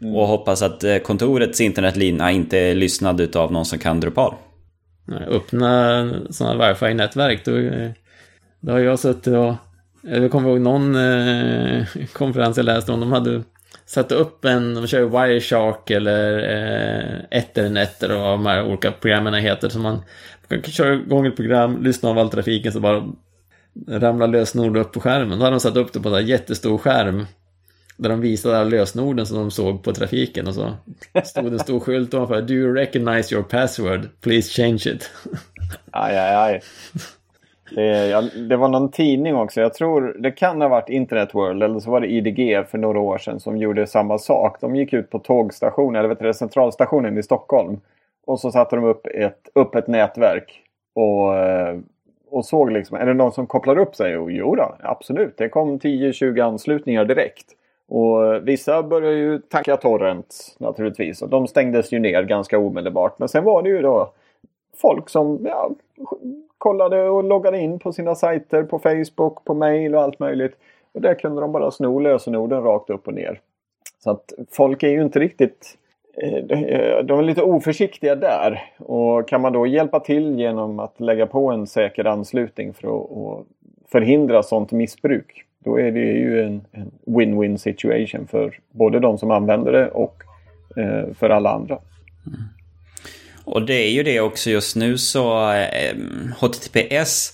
Mm. 0.00 0.14
Och 0.14 0.26
hoppas 0.26 0.62
att 0.62 0.84
eh, 0.84 0.98
kontorets 0.98 1.60
internetlina 1.60 2.30
inte 2.30 2.58
är 2.58 2.74
lyssnad 2.74 3.20
utav 3.20 3.52
någon 3.52 3.64
som 3.64 3.78
kan 3.78 4.00
Drupal. 4.00 4.34
Öppna 5.28 6.10
sådana 6.30 6.68
wifi-nätverk, 6.68 7.44
då, 7.44 7.52
då 8.60 8.72
har 8.72 8.78
jag 8.78 8.98
suttit 8.98 9.26
och 9.26 9.54
jag 10.02 10.30
kommer 10.30 10.48
ihåg 10.48 10.60
någon 10.60 10.96
eh, 10.96 11.84
konferens 12.12 12.56
jag 12.56 12.66
läste 12.66 12.92
om, 12.92 13.00
de 13.00 13.12
hade 13.12 13.42
Satte 13.94 14.14
upp 14.14 14.44
en, 14.44 14.74
de 14.74 14.86
kör 14.86 15.04
Wireshark 15.04 15.90
eller 15.90 16.38
eh, 16.38 17.38
Ethernet 17.38 18.02
eller 18.02 18.14
vad 18.14 18.32
de 18.32 18.46
här 18.46 18.64
olika 18.64 18.92
programmen 18.92 19.34
heter. 19.34 19.68
Så 19.68 19.78
man 19.78 20.02
kan 20.48 20.62
köra 20.62 20.94
igång 20.94 21.26
ett 21.26 21.36
program, 21.36 21.82
lyssna 21.82 22.08
av 22.08 22.18
all 22.18 22.30
trafiken 22.30 22.72
så 22.72 22.80
bara 22.80 23.12
ramlar 23.88 24.26
lösenord 24.26 24.76
upp 24.76 24.92
på 24.92 25.00
skärmen. 25.00 25.38
Då 25.38 25.44
hade 25.44 25.56
de 25.56 25.60
satt 25.60 25.76
upp 25.76 25.92
det 25.92 26.00
på 26.00 26.08
en 26.08 26.26
jättestor 26.26 26.78
skärm. 26.78 27.26
Där 27.96 28.08
de 28.10 28.20
visade 28.20 28.58
alla 28.58 28.70
lösenorden 28.70 29.26
som 29.26 29.36
de 29.36 29.50
såg 29.50 29.82
på 29.82 29.92
trafiken 29.92 30.46
och 30.46 30.54
så 30.54 30.74
stod 31.24 31.52
en 31.52 31.58
stor 31.58 31.80
skylt 31.80 32.14
ovanför. 32.14 32.42
Do 32.42 32.54
you 32.54 32.74
recognize 32.74 33.34
your 33.34 33.44
password? 33.44 34.08
Please 34.20 34.62
change 34.62 34.86
it. 34.86 35.10
Aj, 35.90 36.18
aj, 36.18 36.34
aj. 36.34 36.60
Det, 37.74 38.06
ja, 38.08 38.22
det, 38.48 38.56
var 38.56 38.68
någon 38.68 38.90
tidning 38.90 39.36
också. 39.36 39.60
Jag 39.60 39.74
tror 39.74 40.16
det 40.18 40.30
kan 40.30 40.60
ha 40.60 40.68
varit 40.68 40.88
Internet 40.88 41.34
World 41.34 41.62
eller 41.62 41.80
så 41.80 41.90
var 41.90 42.00
det 42.00 42.06
IDG 42.06 42.66
för 42.68 42.78
några 42.78 43.00
år 43.00 43.18
sedan 43.18 43.40
som 43.40 43.56
gjorde 43.56 43.86
samma 43.86 44.18
sak. 44.18 44.60
De 44.60 44.76
gick 44.76 44.92
ut 44.92 45.10
på 45.10 45.18
tågstationen, 45.18 45.96
eller 45.96 46.08
vet 46.08 46.18
du, 46.18 46.34
centralstationen 46.34 47.18
i 47.18 47.22
Stockholm. 47.22 47.80
Och 48.26 48.40
så 48.40 48.50
satte 48.50 48.76
de 48.76 48.84
upp 48.84 49.06
ett, 49.06 49.48
upp 49.54 49.74
ett 49.74 49.86
nätverk. 49.86 50.62
Och, 50.94 51.36
eh, 51.36 51.78
och 52.30 52.44
såg 52.44 52.70
liksom, 52.70 52.96
är 52.96 53.06
det 53.06 53.14
någon 53.14 53.32
som 53.32 53.46
kopplar 53.46 53.78
upp 53.78 53.94
sig? 53.94 54.16
Och, 54.16 54.32
jo 54.32 54.54
då, 54.54 54.76
absolut. 54.80 55.36
Det 55.36 55.48
kom 55.48 55.78
10-20 55.78 56.44
anslutningar 56.44 57.04
direkt. 57.04 57.46
Och 57.88 58.48
vissa 58.48 58.82
började 58.82 59.16
ju 59.16 59.38
tanka 59.38 59.76
torrent 59.76 60.56
naturligtvis. 60.58 61.22
Och 61.22 61.28
de 61.28 61.46
stängdes 61.46 61.92
ju 61.92 61.98
ner 61.98 62.22
ganska 62.22 62.58
omedelbart. 62.58 63.18
Men 63.18 63.28
sen 63.28 63.44
var 63.44 63.62
det 63.62 63.68
ju 63.68 63.82
då 63.82 64.12
folk 64.76 65.08
som 65.08 65.38
ja, 65.44 65.70
kollade 66.58 67.08
och 67.08 67.24
loggade 67.24 67.58
in 67.58 67.78
på 67.78 67.92
sina 67.92 68.14
sajter 68.14 68.62
på 68.62 68.78
Facebook, 68.78 69.44
på 69.44 69.54
mail 69.54 69.94
och 69.94 70.02
allt 70.02 70.18
möjligt. 70.18 70.56
Och 70.92 71.00
där 71.00 71.14
kunde 71.14 71.40
de 71.40 71.52
bara 71.52 71.70
sno 71.70 71.98
lösenorden 71.98 72.62
rakt 72.62 72.90
upp 72.90 73.06
och 73.06 73.14
ner. 73.14 73.40
Så 74.04 74.10
att 74.10 74.32
folk 74.50 74.82
är 74.82 74.88
ju 74.88 75.02
inte 75.02 75.20
riktigt 75.20 75.78
eh, 76.16 76.34
eh, 76.34 77.04
de 77.04 77.18
är 77.18 77.22
lite 77.22 77.42
oförsiktiga 77.42 78.14
där. 78.14 78.72
Och 78.78 79.28
kan 79.28 79.40
man 79.40 79.52
då 79.52 79.66
hjälpa 79.66 80.00
till 80.00 80.38
genom 80.38 80.78
att 80.78 81.00
lägga 81.00 81.26
på 81.26 81.50
en 81.50 81.66
säker 81.66 82.04
anslutning 82.04 82.74
för 82.74 82.88
att 82.88 83.46
förhindra 83.88 84.42
sånt 84.42 84.72
missbruk. 84.72 85.44
Då 85.58 85.80
är 85.80 85.92
det 85.92 86.00
ju 86.00 86.42
en 86.42 86.64
win-win 87.06 87.56
situation 87.56 88.26
för 88.26 88.58
både 88.70 89.00
de 89.00 89.18
som 89.18 89.30
använder 89.30 89.72
det 89.72 89.90
och 89.90 90.22
eh, 90.76 91.14
för 91.14 91.30
alla 91.30 91.50
andra. 91.50 91.78
Mm. 92.26 92.61
Och 93.44 93.66
det 93.66 93.74
är 93.74 93.90
ju 93.90 94.02
det 94.02 94.20
också 94.20 94.50
just 94.50 94.76
nu 94.76 94.98
så 94.98 95.52
eh, 95.52 95.96
HTTPS 96.38 97.32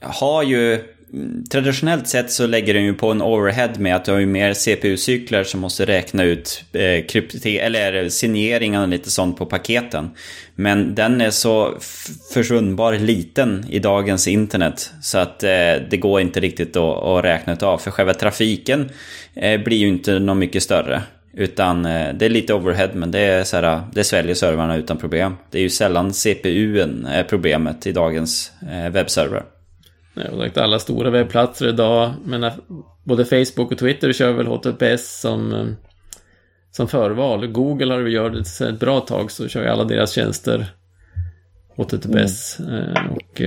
har 0.00 0.42
ju 0.42 0.74
mm, 0.74 1.44
Traditionellt 1.50 2.08
sett 2.08 2.32
så 2.32 2.46
lägger 2.46 2.74
den 2.74 2.84
ju 2.84 2.94
på 2.94 3.10
en 3.10 3.22
overhead 3.22 3.72
med 3.78 3.96
att 3.96 4.04
du 4.04 4.12
har 4.12 4.18
ju 4.18 4.26
mer 4.26 4.54
CPU-cykler 4.54 5.44
som 5.44 5.60
måste 5.60 5.86
räkna 5.86 6.22
ut 6.22 6.64
eh, 6.72 7.64
eller 7.64 8.08
signeringen 8.08 8.82
och 8.82 8.88
lite 8.88 9.10
sånt 9.10 9.36
på 9.36 9.46
paketen. 9.46 10.10
Men 10.54 10.94
den 10.94 11.20
är 11.20 11.30
så 11.30 11.74
försvunnbar 12.32 12.92
liten 12.92 13.66
i 13.70 13.78
dagens 13.78 14.28
internet 14.28 14.92
så 15.02 15.18
att 15.18 15.42
eh, 15.42 15.74
det 15.90 15.96
går 16.00 16.20
inte 16.20 16.40
riktigt 16.40 16.76
att, 16.76 17.02
att 17.02 17.24
räkna 17.24 17.56
av. 17.60 17.78
För 17.78 17.90
själva 17.90 18.14
trafiken 18.14 18.90
eh, 19.34 19.60
blir 19.60 19.76
ju 19.76 19.88
inte 19.88 20.18
något 20.18 20.36
mycket 20.36 20.62
större. 20.62 21.02
Utan 21.32 21.86
eh, 21.86 22.14
det 22.14 22.24
är 22.24 22.30
lite 22.30 22.54
overhead 22.54 22.90
men 22.94 23.10
det, 23.10 23.18
är 23.18 23.44
så 23.44 23.56
här, 23.56 23.82
det 23.92 24.04
sväljer 24.04 24.34
servrarna 24.34 24.76
utan 24.76 24.96
problem. 24.96 25.36
Det 25.50 25.58
är 25.58 25.62
ju 25.62 25.70
sällan 25.70 26.12
CPUn 26.12 27.06
är 27.06 27.24
problemet 27.24 27.86
i 27.86 27.92
dagens 27.92 28.52
eh, 28.70 28.92
webbserver. 28.92 29.44
Alla 30.54 30.78
stora 30.78 31.10
webbplatser 31.10 31.68
idag, 31.68 32.12
men 32.24 32.50
både 33.04 33.24
Facebook 33.24 33.72
och 33.72 33.78
Twitter 33.78 34.12
kör 34.12 34.32
väl 34.32 34.46
HTTPS 34.46 35.20
som, 35.20 35.52
eh, 35.52 35.66
som 36.70 36.88
förval. 36.88 37.46
Google 37.46 37.94
har 37.94 38.00
gjort 38.00 38.32
det 38.32 38.68
ett 38.68 38.80
bra 38.80 39.00
tag 39.00 39.30
så 39.30 39.48
kör 39.48 39.62
ju 39.62 39.68
alla 39.68 39.84
deras 39.84 40.12
tjänster 40.12 40.66
HTTPS. 41.76 42.60
Mm. 42.60 43.10
Och, 43.10 43.42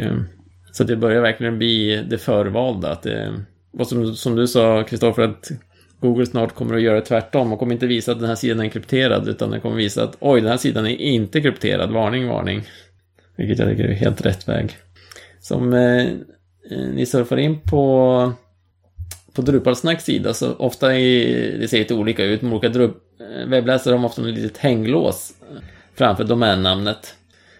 så 0.72 0.84
det 0.84 0.96
börjar 0.96 1.22
verkligen 1.22 1.58
bli 1.58 2.04
det 2.10 2.18
förvalda. 2.18 2.92
Att 2.92 3.04
det, 3.04 3.34
och 3.78 3.88
som, 3.88 4.16
som 4.16 4.36
du 4.36 4.48
sa, 4.48 4.84
Kristoffer, 4.84 5.22
att 5.22 5.52
Google 6.02 6.26
snart 6.26 6.56
kommer 6.56 6.76
att 6.76 6.82
göra 6.82 7.02
tvärtom 7.02 7.54
och 7.54 7.60
kommer 7.60 7.74
inte 7.74 7.88
visa 7.88 8.12
att 8.12 8.20
den 8.20 8.30
här 8.30 8.36
sidan 8.36 8.66
är 8.66 8.70
krypterad 8.70 9.28
utan 9.28 9.52
den 9.52 9.62
kommer 9.62 9.76
visa 9.76 10.04
att 10.04 10.18
oj, 10.20 10.42
den 10.42 10.50
här 10.50 10.58
sidan 10.58 10.86
är 10.86 10.96
inte 10.96 11.42
krypterad, 11.42 11.92
varning, 11.92 12.28
varning. 12.28 12.64
Vilket 13.38 13.60
jag 13.60 13.70
tycker 13.70 13.84
är 13.84 13.94
helt 13.94 14.26
rätt 14.26 14.48
väg. 14.48 14.78
Som 15.40 15.74
eh, 15.74 16.02
eh 16.72 16.88
ni 16.94 17.06
surfar 17.06 17.38
in 17.38 17.60
på 17.60 18.34
på 19.34 19.42
Drupalsnacks 19.42 20.06
sida 20.06 20.34
så 20.34 20.54
ofta 20.54 20.96
är, 20.96 21.58
det 21.60 21.68
ser 21.68 21.80
lite 21.80 21.94
olika 21.94 22.26
ut. 22.26 22.42
men 22.42 22.54
olika 22.54 22.70
drup, 22.70 22.98
eh, 23.20 23.48
webbläsare 23.48 23.96
har 23.96 24.06
ofta 24.06 24.22
ett 24.22 24.36
litet 24.36 24.58
hänglås 24.58 25.34
eh, 25.42 25.58
framför 25.96 26.24
domännamnet. 26.24 27.16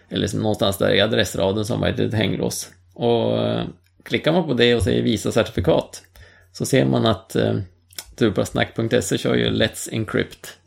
Eller 0.08 0.36
någonstans 0.36 0.78
där 0.78 0.94
i 0.94 1.00
adressraden 1.00 1.64
som 1.64 1.82
har 1.82 1.88
ett 1.88 1.98
litet 1.98 2.14
hänglås. 2.14 2.70
Och 2.94 3.38
eh, 3.38 3.64
klickar 4.02 4.32
man 4.32 4.46
på 4.46 4.54
det 4.54 4.74
och 4.74 4.82
säger 4.82 5.02
visa 5.02 5.32
certifikat 5.32 6.02
så 6.52 6.66
ser 6.66 6.84
man 6.84 7.06
att 7.06 7.36
eh, 7.36 7.54
Turbasnack.se 8.16 9.18
kör 9.18 9.34
ju 9.34 9.50
Let's 9.50 9.88
Encrypt. 9.92 10.58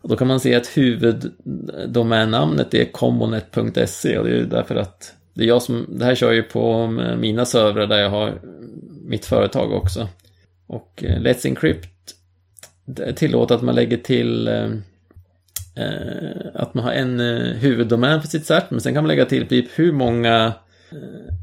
Och 0.00 0.08
då 0.08 0.16
kan 0.16 0.26
man 0.26 0.40
se 0.40 0.54
att 0.54 0.66
huvuddomännamnet 0.66 2.74
är 2.74 2.84
combonet.se 2.84 4.18
och 4.18 4.24
det 4.24 4.30
är 4.30 4.36
ju 4.36 4.46
därför 4.46 4.76
att 4.76 5.14
det 5.34 5.44
är 5.44 5.48
jag 5.48 5.62
som, 5.62 5.86
det 5.88 6.04
här 6.04 6.14
kör 6.14 6.32
ju 6.32 6.42
på 6.42 6.86
mina 7.18 7.44
servrar 7.44 7.86
där 7.86 7.98
jag 7.98 8.10
har 8.10 8.40
mitt 9.04 9.24
företag 9.24 9.72
också. 9.72 10.08
Och 10.66 11.04
eh, 11.04 11.20
Let's 11.20 11.46
Encrypt 11.46 12.14
tillåter 13.16 13.54
att 13.54 13.62
man 13.62 13.74
lägger 13.74 13.96
till 13.96 14.48
eh, 14.48 14.70
eh 15.76 16.46
att 16.54 16.74
man 16.74 16.84
har 16.84 16.92
en 16.92 17.20
eh, 17.20 17.56
huvuddomän 17.56 18.22
för 18.22 18.28
sitt 18.28 18.46
cert, 18.46 18.70
men 18.70 18.80
sen 18.80 18.94
kan 18.94 19.02
man 19.02 19.08
lägga 19.08 19.26
till 19.26 19.48
typ 19.48 19.78
hur 19.78 19.92
många 19.92 20.52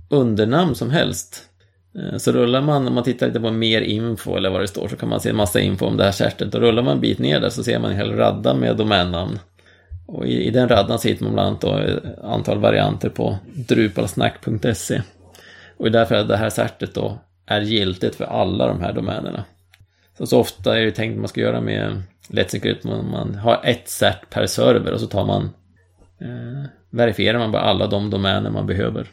undernamn 0.09 0.75
som 0.75 0.89
helst. 0.89 1.50
Eh, 1.99 2.17
så 2.17 2.32
rullar 2.32 2.62
man, 2.62 2.88
om 2.88 2.93
man 2.93 3.04
tittar 3.04 3.27
lite 3.27 3.39
på 3.39 3.51
mer 3.51 3.82
info 3.82 4.36
eller 4.36 4.49
vad 4.49 4.62
det 4.62 4.67
står, 4.67 4.88
så 4.88 4.95
kan 4.95 5.10
man 5.10 5.19
se 5.19 5.30
en 5.30 5.36
massa 5.36 5.60
info 5.60 5.86
om 5.86 5.97
det 5.97 6.04
här 6.04 6.12
certet. 6.12 6.56
Och 6.56 6.62
rullar 6.62 6.84
man 6.84 6.93
en 6.93 7.01
bit 7.01 7.19
ner 7.19 7.39
där 7.39 7.49
så 7.49 7.63
ser 7.63 7.80
man 7.80 7.91
en 7.91 7.97
hel 7.97 8.15
radda 8.15 8.54
med 8.54 8.77
domännamn. 8.77 9.39
Och 10.08 10.27
i, 10.27 10.43
i 10.47 10.49
den 10.49 10.69
raddan 10.69 10.99
så 10.99 11.08
hittar 11.08 11.25
man 11.25 11.34
bland 11.34 11.47
annat 11.47 11.62
då 11.62 11.77
ett 11.77 12.19
antal 12.23 12.60
varianter 12.60 13.10
på 13.10 13.38
drupalsnack.se. 13.54 15.01
Och 15.77 15.84
det 15.84 15.89
är 15.89 15.99
därför 15.99 16.15
att 16.15 16.27
det 16.27 16.38
här 16.38 16.49
certet 16.49 16.93
då 16.93 17.17
är 17.45 17.62
giltigt 17.62 18.15
för 18.15 18.25
alla 18.25 18.67
de 18.67 18.82
här 18.82 18.93
domänerna. 18.93 19.43
Så, 20.17 20.25
så 20.25 20.39
ofta 20.39 20.80
är 20.80 20.86
det 20.86 20.91
tänkt 20.91 21.13
att 21.13 21.19
man 21.19 21.27
ska 21.27 21.41
göra 21.41 21.62
med 21.62 22.01
Let's 22.30 22.56
Encrypt, 22.56 22.84
man, 22.84 23.12
man 23.12 23.36
har 23.36 23.62
ett 23.63 23.89
cert 23.89 24.30
per 24.30 24.45
server 24.45 24.91
och 24.91 24.99
så 24.99 25.08
tar 25.08 25.25
man 25.25 25.49
eh, 26.21 26.65
verifierar 26.89 27.39
man 27.39 27.51
bara 27.51 27.62
alla 27.62 27.88
de 27.88 28.10
domäner 28.10 28.49
man 28.49 28.67
behöver. 28.67 29.08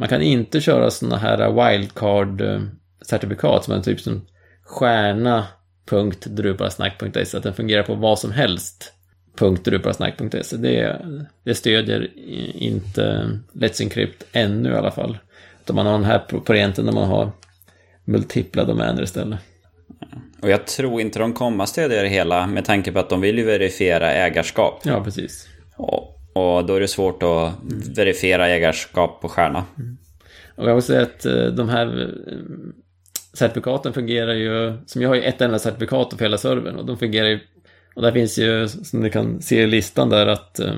Man 0.00 0.08
kan 0.08 0.22
inte 0.22 0.60
köra 0.60 0.90
sådana 0.90 1.16
här 1.16 1.38
wildcard-certifikat 1.38 3.62
som 3.62 3.74
är 3.74 3.80
typ 3.80 4.00
som 4.00 4.26
stjärna.drupalsnack.se, 4.64 7.36
att 7.36 7.42
den 7.42 7.54
fungerar 7.54 7.82
på 7.82 7.94
vad 7.94 8.18
som 8.18 8.32
helst. 8.32 8.92
.drupalsnack.se. 9.64 10.56
Det, 10.56 11.06
det 11.44 11.54
stödjer 11.54 12.08
inte 12.56 13.30
Let's 13.52 13.82
Encrypt 13.82 14.24
ännu 14.32 14.70
i 14.70 14.74
alla 14.74 14.90
fall. 14.90 15.18
Utan 15.62 15.76
man 15.76 15.86
har 15.86 15.92
den 15.92 16.04
här 16.04 16.22
varianten 16.46 16.86
där 16.86 16.92
man 16.92 17.08
har 17.08 17.32
multipla 18.04 18.64
domäner 18.64 19.02
istället. 19.02 19.38
Och 20.42 20.50
jag 20.50 20.66
tror 20.66 21.00
inte 21.00 21.18
de 21.18 21.32
kommer 21.32 21.66
stödja 21.66 22.02
det 22.02 22.08
hela 22.08 22.46
med 22.46 22.64
tanke 22.64 22.92
på 22.92 22.98
att 22.98 23.08
de 23.08 23.20
vill 23.20 23.38
ju 23.38 23.44
verifiera 23.44 24.12
ägarskap. 24.12 24.80
Ja, 24.84 25.04
precis. 25.04 25.48
Och 25.76 26.19
och 26.32 26.64
då 26.64 26.74
är 26.74 26.80
det 26.80 26.88
svårt 26.88 27.22
att 27.22 27.52
verifiera 27.96 28.48
ägarskap 28.48 29.20
på 29.20 29.28
stjärna. 29.28 29.64
Mm. 29.78 29.98
Och 30.56 30.68
jag 30.68 30.74
vill 30.74 30.82
säga 30.82 31.02
att 31.02 31.26
eh, 31.26 31.44
de 31.44 31.68
här 31.68 32.12
eh, 32.28 32.36
certifikaten 33.32 33.92
fungerar 33.92 34.34
ju, 34.34 34.78
som 34.86 35.02
jag 35.02 35.08
har 35.08 35.14
ju 35.14 35.22
ett 35.22 35.40
enda 35.40 35.58
certifikat 35.58 36.10
för 36.10 36.24
hela 36.24 36.38
servern 36.38 36.76
och 36.76 36.86
de 36.86 36.98
fungerar 36.98 37.28
ju 37.28 37.40
Och 37.94 38.02
där 38.02 38.12
finns 38.12 38.38
ju, 38.38 38.68
som 38.68 39.00
ni 39.00 39.10
kan 39.10 39.42
se 39.42 39.62
i 39.62 39.66
listan 39.66 40.10
där, 40.10 40.26
att 40.26 40.60
eh, 40.60 40.74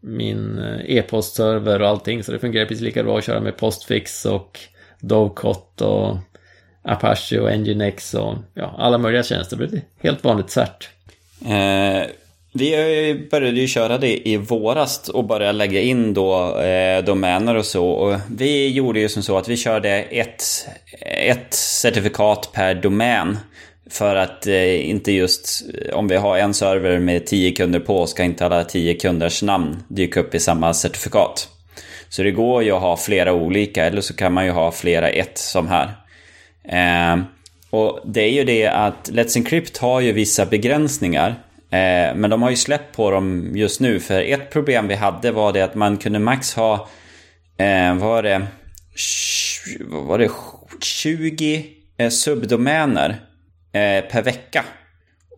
min 0.00 0.58
e-postserver 0.86 1.82
och 1.82 1.88
allting, 1.88 2.24
så 2.24 2.32
det 2.32 2.38
fungerar 2.38 2.66
precis 2.66 2.82
lika 2.82 3.04
bra 3.04 3.18
att 3.18 3.24
köra 3.24 3.40
med 3.40 3.56
Postfix 3.56 4.26
och 4.26 4.60
Dovecot 5.00 5.80
och 5.80 6.16
Apache 6.82 7.40
och 7.40 7.58
Nginx 7.58 8.14
och 8.14 8.34
ja, 8.54 8.74
alla 8.78 8.98
möjliga 8.98 9.22
tjänster. 9.22 9.56
Det 9.56 9.66
blir 9.66 9.82
helt 9.98 10.24
vanligt 10.24 10.50
cert. 10.50 10.90
Eh, 11.46 12.10
vi 12.56 13.28
började 13.30 13.60
ju 13.60 13.66
köra 13.66 13.98
det 13.98 14.28
i 14.28 14.36
våras 14.36 15.08
och 15.08 15.24
började 15.24 15.52
lägga 15.52 15.80
in 15.80 16.14
då 16.14 16.58
eh, 16.60 17.04
domäner 17.04 17.54
och 17.54 17.66
så. 17.66 17.88
Och 17.88 18.16
vi 18.36 18.68
gjorde 18.68 19.00
ju 19.00 19.08
som 19.08 19.22
så 19.22 19.38
att 19.38 19.48
vi 19.48 19.56
körde 19.56 19.90
ett, 19.90 20.44
ett 21.00 21.54
certifikat 21.54 22.50
per 22.52 22.74
domän. 22.74 23.38
För 23.90 24.16
att 24.16 24.46
eh, 24.46 24.90
inte 24.90 25.12
just, 25.12 25.64
eh, 25.74 25.96
om 25.96 26.08
vi 26.08 26.16
har 26.16 26.38
en 26.38 26.54
server 26.54 26.98
med 26.98 27.26
10 27.26 27.52
kunder 27.52 27.80
på, 27.80 28.06
ska 28.06 28.22
inte 28.22 28.46
alla 28.46 28.64
10 28.64 28.94
kunders 28.94 29.42
namn 29.42 29.82
dyka 29.88 30.20
upp 30.20 30.34
i 30.34 30.40
samma 30.40 30.74
certifikat. 30.74 31.48
Så 32.08 32.22
det 32.22 32.30
går 32.30 32.62
ju 32.62 32.72
att 32.72 32.80
ha 32.80 32.96
flera 32.96 33.32
olika, 33.32 33.84
eller 33.84 34.00
så 34.00 34.16
kan 34.16 34.32
man 34.32 34.44
ju 34.44 34.50
ha 34.50 34.72
flera 34.72 35.08
ett 35.08 35.38
som 35.38 35.68
här. 35.68 35.94
Eh, 36.68 37.22
och 37.70 38.00
det 38.04 38.22
är 38.22 38.30
ju 38.30 38.44
det 38.44 38.66
att 38.66 39.10
Let's 39.10 39.36
Encrypt 39.36 39.76
har 39.76 40.00
ju 40.00 40.12
vissa 40.12 40.46
begränsningar. 40.46 41.34
Eh, 41.70 42.14
men 42.14 42.30
de 42.30 42.42
har 42.42 42.50
ju 42.50 42.56
släppt 42.56 42.96
på 42.96 43.10
dem 43.10 43.50
just 43.54 43.80
nu. 43.80 44.00
För 44.00 44.22
ett 44.22 44.50
problem 44.50 44.88
vi 44.88 44.94
hade 44.94 45.30
var 45.30 45.52
det 45.52 45.62
att 45.62 45.74
man 45.74 45.96
kunde 45.96 46.18
max 46.18 46.54
ha, 46.54 46.88
eh, 47.58 47.94
var 47.94 48.22
det, 48.22 48.46
var 49.88 50.18
det 50.18 50.30
20 50.80 51.66
eh, 51.98 52.08
subdomäner 52.08 53.10
eh, 53.72 54.04
per 54.10 54.22
vecka. 54.22 54.64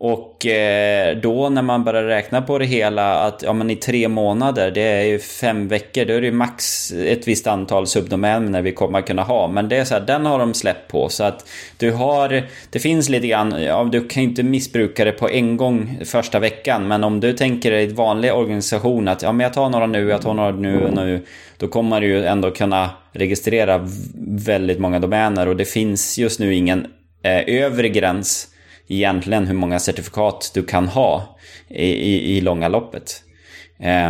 Och 0.01 0.47
eh, 0.47 1.17
då 1.17 1.49
när 1.49 1.63
man 1.63 1.85
börjar 1.85 2.03
räkna 2.03 2.43
på 2.43 2.59
det 2.59 2.65
hela 2.65 3.15
att 3.15 3.43
ja, 3.43 3.53
men 3.53 3.71
i 3.71 3.77
tre 3.77 4.09
månader, 4.09 4.71
det 4.71 4.83
är 4.83 5.03
ju 5.03 5.19
fem 5.19 5.69
veckor, 5.69 6.05
då 6.05 6.15
är 6.15 6.21
det 6.21 6.27
ju 6.27 6.33
max 6.33 6.93
ett 6.93 7.29
visst 7.29 7.47
antal 7.47 7.87
subdomäner 7.87 8.63
vi 8.63 8.73
kommer 8.73 9.03
kunna 9.03 9.23
ha. 9.23 9.49
Men 9.49 9.69
det 9.69 9.77
är 9.77 9.85
så 9.85 9.95
här, 9.95 10.01
den 10.01 10.27
har 10.27 10.39
de 10.39 10.55
släppt 10.55 10.91
på. 10.91 11.09
Så 11.09 11.25
att 11.25 11.49
du 11.77 11.93
har, 11.93 12.43
det 12.71 12.79
finns 12.79 13.09
lite 13.09 13.27
grann, 13.27 13.63
ja, 13.63 13.89
du 13.93 14.09
kan 14.09 14.23
ju 14.23 14.29
inte 14.29 14.43
missbruka 14.43 15.05
det 15.05 15.13
på 15.13 15.29
en 15.29 15.57
gång 15.57 15.99
första 16.05 16.39
veckan. 16.39 16.89
Men 16.89 17.05
om 17.05 17.21
du 17.21 17.33
tänker 17.33 17.71
dig 17.71 17.85
en 17.85 17.95
vanlig 17.95 18.35
organisation 18.35 19.09
att 19.09 19.23
ja, 19.23 19.33
men 19.33 19.45
jag 19.45 19.53
tar 19.53 19.69
några 19.69 19.87
nu, 19.87 20.09
jag 20.09 20.23
tar 20.23 20.35
några 20.35 20.51
nu 20.51 20.85
och 20.85 20.95
nu. 20.95 21.25
Då 21.57 21.69
kommer 21.69 22.01
du 22.01 22.07
ju 22.07 22.25
ändå 22.25 22.51
kunna 22.51 22.91
registrera 23.13 23.89
väldigt 24.29 24.79
många 24.79 24.99
domäner 24.99 25.49
och 25.49 25.57
det 25.57 25.65
finns 25.65 26.19
just 26.19 26.41
nu 26.41 26.55
ingen 26.55 26.87
eh, 27.23 27.63
övre 27.65 27.89
gräns 27.89 28.49
egentligen 28.89 29.47
hur 29.47 29.55
många 29.55 29.79
certifikat 29.79 30.51
du 30.55 30.63
kan 30.63 30.89
ha 30.89 31.39
i, 31.69 31.87
i, 31.87 32.37
i 32.37 32.41
långa 32.41 32.69
loppet. 32.69 33.23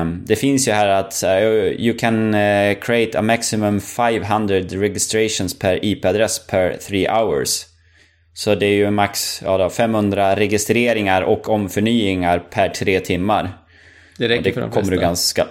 Um, 0.00 0.24
det 0.26 0.36
finns 0.36 0.68
ju 0.68 0.72
här 0.72 0.88
att 0.88 1.24
uh, 1.24 1.30
you 1.80 1.98
can 1.98 2.34
uh, 2.34 2.74
create 2.80 3.18
a 3.18 3.22
maximum 3.22 3.80
500 3.80 4.54
registrations 4.58 5.58
per 5.58 5.84
IP-adress 5.84 6.46
per 6.46 6.76
3 6.76 7.08
hours. 7.08 7.66
Så 8.34 8.54
det 8.54 8.66
är 8.66 8.74
ju 8.74 8.90
max 8.90 9.42
ja 9.44 9.58
då, 9.58 9.70
500 9.70 10.36
registreringar 10.36 11.22
och 11.22 11.48
omförnyingar 11.48 12.38
per 12.38 12.68
3 12.68 13.00
timmar. 13.00 13.58
Det 14.18 14.28
räcker 14.28 14.42
det 14.42 14.52
för 14.52 14.60
de 14.60 14.70
kommer 14.70 14.82
flesta. 14.82 14.94
du 14.94 15.00
ganska, 15.00 15.46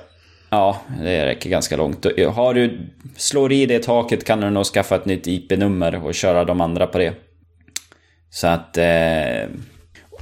Ja, 0.50 0.82
det 1.02 1.26
räcker 1.26 1.50
ganska 1.50 1.78
långt. 1.78 2.06
Har 2.34 2.54
du, 2.54 2.80
slår 3.16 3.52
i 3.52 3.66
det 3.66 3.84
taket 3.84 4.24
kan 4.24 4.42
du 4.42 4.50
nog 4.50 4.66
skaffa 4.66 4.96
ett 4.96 5.06
nytt 5.06 5.28
IP-nummer 5.28 6.06
och 6.06 6.16
köra 6.16 6.46
de 6.46 6.62
andra 6.62 6.88
på 6.88 6.98
det. 6.98 7.13
Så 8.38 8.47
att... 8.47 8.78
Eh, 8.78 9.50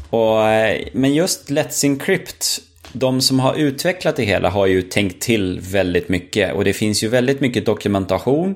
och, 0.10 0.48
eh, 0.48 0.88
men 0.94 1.14
just 1.14 1.50
Let's 1.50 1.86
Encrypt, 1.86 2.60
de 2.94 3.22
som 3.22 3.40
har 3.40 3.56
utvecklat 3.56 4.16
det 4.16 4.24
hela 4.24 4.50
har 4.50 4.66
ju 4.66 4.82
tänkt 4.82 5.22
till 5.22 5.60
väldigt 5.60 6.10
mycket. 6.10 6.54
Och 6.54 6.64
det 6.64 6.74
finns 6.74 7.04
ju 7.04 7.08
väldigt 7.08 7.42
mycket 7.42 7.66
dokumentation. 7.66 8.56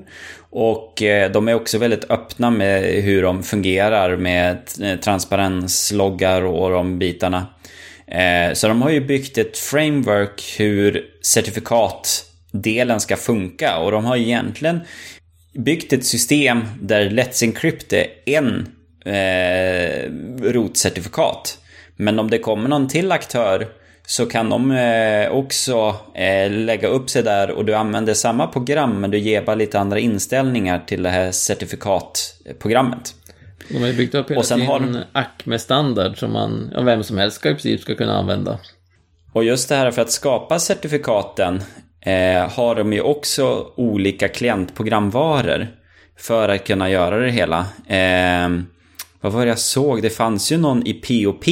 Och 0.50 1.02
eh, 1.02 1.32
de 1.32 1.48
är 1.48 1.54
också 1.54 1.78
väldigt 1.78 2.10
öppna 2.10 2.50
med 2.50 2.82
hur 2.82 3.22
de 3.22 3.42
fungerar 3.42 4.16
med 4.16 4.58
eh, 4.82 4.96
transparensloggar 4.96 6.42
och 6.42 6.70
de 6.70 6.98
bitarna. 6.98 7.46
Eh, 8.06 8.52
så 8.54 8.68
de 8.68 8.82
har 8.82 8.90
ju 8.90 9.00
byggt 9.00 9.38
ett 9.38 9.58
framework 9.58 10.54
hur 10.58 11.04
certifikatdelen 11.22 13.00
ska 13.00 13.16
funka. 13.16 13.78
Och 13.78 13.92
de 13.92 14.04
har 14.04 14.16
egentligen 14.16 14.80
byggt 15.54 15.92
ett 15.92 16.04
system 16.04 16.60
där 16.82 17.10
Let's 17.10 17.44
Encrypt 17.44 17.92
är 17.92 18.06
en 18.24 18.68
eh, 19.04 20.10
rotcertifikat. 20.42 21.58
Men 21.96 22.18
om 22.18 22.30
det 22.30 22.38
kommer 22.38 22.68
någon 22.68 22.88
till 22.88 23.12
aktör 23.12 23.68
så 24.06 24.26
kan 24.26 24.50
de 24.50 24.70
eh, 24.70 25.30
också 25.30 25.96
eh, 26.14 26.50
lägga 26.50 26.88
upp 26.88 27.10
sig 27.10 27.22
där 27.22 27.50
och 27.50 27.64
du 27.64 27.74
använder 27.74 28.14
samma 28.14 28.46
program 28.46 29.00
men 29.00 29.10
du 29.10 29.18
ger 29.18 29.42
bara 29.42 29.56
lite 29.56 29.80
andra 29.80 29.98
inställningar 29.98 30.82
till 30.86 31.02
det 31.02 31.10
här 31.10 31.30
certifikatprogrammet. 31.30 33.14
De 33.68 33.78
har 33.78 33.86
ju 33.86 33.96
byggt 33.96 34.14
upp 34.14 34.30
hela 34.30 34.42
sin 34.42 34.60
har... 34.60 35.04
ACME-standard 35.12 36.18
som 36.18 36.32
man, 36.32 36.70
ja, 36.74 36.82
vem 36.82 37.02
som 37.02 37.18
helst 37.18 37.36
ska 37.36 37.48
i 37.48 37.52
princip 37.52 37.80
ska 37.80 37.94
kunna 37.94 38.18
använda. 38.18 38.58
Och 39.32 39.44
just 39.44 39.68
det 39.68 39.74
här 39.74 39.90
för 39.90 40.02
att 40.02 40.10
skapa 40.10 40.58
certifikaten 40.58 41.62
eh, 42.00 42.50
har 42.50 42.74
de 42.74 42.92
ju 42.92 43.00
också 43.00 43.72
olika 43.76 44.28
klientprogramvaror 44.28 45.68
för 46.16 46.48
att 46.48 46.66
kunna 46.66 46.90
göra 46.90 47.18
det 47.18 47.30
hela. 47.30 47.66
Vad 49.20 49.32
var 49.32 49.44
det 49.44 49.48
jag 49.48 49.58
såg? 49.58 50.02
Det 50.02 50.10
fanns 50.10 50.52
ju 50.52 50.56
någon 50.56 50.86
i 50.86 50.92
POP 50.92 51.44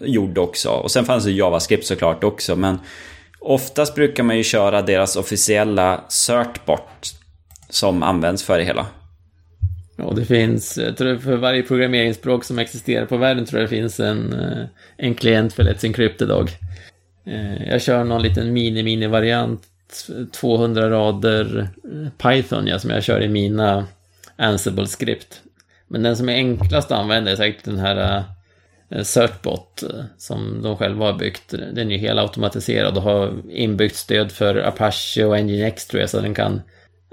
gjord 0.00 0.38
också. 0.38 0.68
Och 0.68 0.90
sen 0.90 1.04
fanns 1.04 1.24
det 1.24 1.32
JavaScript 1.32 1.86
såklart 1.86 2.24
också. 2.24 2.56
Men 2.56 2.78
oftast 3.38 3.94
brukar 3.94 4.22
man 4.22 4.36
ju 4.36 4.42
köra 4.42 4.82
deras 4.82 5.16
officiella 5.16 6.04
certbot 6.08 7.14
som 7.68 8.02
används 8.02 8.42
för 8.42 8.58
det 8.58 8.64
hela. 8.64 8.86
Ja, 9.96 10.12
det 10.16 10.24
finns, 10.24 10.78
eh, 10.78 10.84
jag 10.84 10.96
tror 10.96 11.18
för 11.18 11.36
varje 11.36 11.62
programmeringsspråk 11.62 12.44
som 12.44 12.58
existerar 12.58 13.06
på 13.06 13.16
världen 13.16 13.46
tror 13.46 13.60
jag 13.60 13.70
det 13.70 13.76
finns 13.76 14.00
en, 14.00 14.32
eh, 14.32 14.66
en 14.96 15.14
klient 15.14 15.52
för 15.52 15.62
Let's 15.62 15.84
Encrypt 15.84 16.22
idag. 16.22 16.50
Eh, 17.26 17.68
jag 17.68 17.82
kör 17.82 18.04
någon 18.04 18.22
liten 18.22 18.52
mini-mini-variant, 18.52 19.62
200 20.32 20.90
rader 20.90 21.68
Python, 22.18 22.66
ja, 22.66 22.78
som 22.78 22.90
jag 22.90 23.04
kör 23.04 23.22
i 23.22 23.28
mina 23.28 23.86
Ansible-skript. 24.36 25.40
Men 25.88 26.02
den 26.02 26.16
som 26.16 26.28
är 26.28 26.34
enklast 26.34 26.92
att 26.92 26.98
använda 26.98 27.30
är 27.30 27.36
säkert 27.36 27.64
den 27.64 27.78
här 27.78 28.24
eh, 28.90 29.02
Certbot 29.02 29.82
eh, 29.82 30.04
som 30.18 30.62
de 30.62 30.76
själva 30.76 31.06
har 31.06 31.18
byggt. 31.18 31.50
Den 31.50 31.90
är 31.90 31.94
ju 31.94 31.98
helt 31.98 32.20
automatiserad 32.20 32.96
och 32.96 33.02
har 33.02 33.50
inbyggt 33.50 33.96
stöd 33.96 34.32
för 34.32 34.56
Apache 34.56 35.24
och 35.24 35.44
Nginx 35.44 35.86
tror 35.86 36.00
jag, 36.00 36.10
så 36.10 36.20
den 36.20 36.34
kan, 36.34 36.60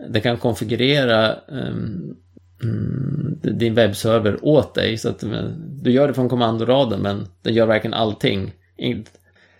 den 0.09 0.21
kan 0.21 0.37
konfigurera 0.37 1.35
um, 1.47 2.17
din 3.41 3.75
webbserver 3.75 4.45
åt 4.45 4.75
dig. 4.75 4.97
Så 4.97 5.09
att 5.09 5.23
du 5.81 5.91
gör 5.91 6.07
det 6.07 6.13
från 6.13 6.29
kommandoraden 6.29 7.01
men 7.01 7.27
den 7.41 7.53
gör 7.53 7.65
verkligen 7.65 7.93
allting. 7.93 8.53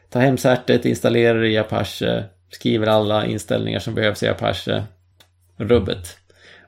Ta 0.10 0.20
hem 0.20 0.38
certet, 0.38 0.86
installera 0.86 1.38
det 1.38 1.50
i 1.50 1.58
Apache, 1.58 2.24
skriver 2.50 2.88
alla 2.88 3.26
inställningar 3.26 3.80
som 3.80 3.96
behövs 3.96 4.24
i 4.24 4.28
Apache. 4.28 4.84
Rubbet. 5.58 6.18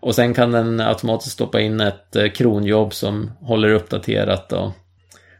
Och 0.03 0.15
sen 0.15 0.33
kan 0.33 0.51
den 0.51 0.79
automatiskt 0.79 1.33
stoppa 1.33 1.61
in 1.61 1.79
ett 1.79 2.15
eh, 2.15 2.29
kronjobb 2.29 2.93
som 2.93 3.31
håller 3.39 3.73
uppdaterat 3.73 4.53
och 4.53 4.71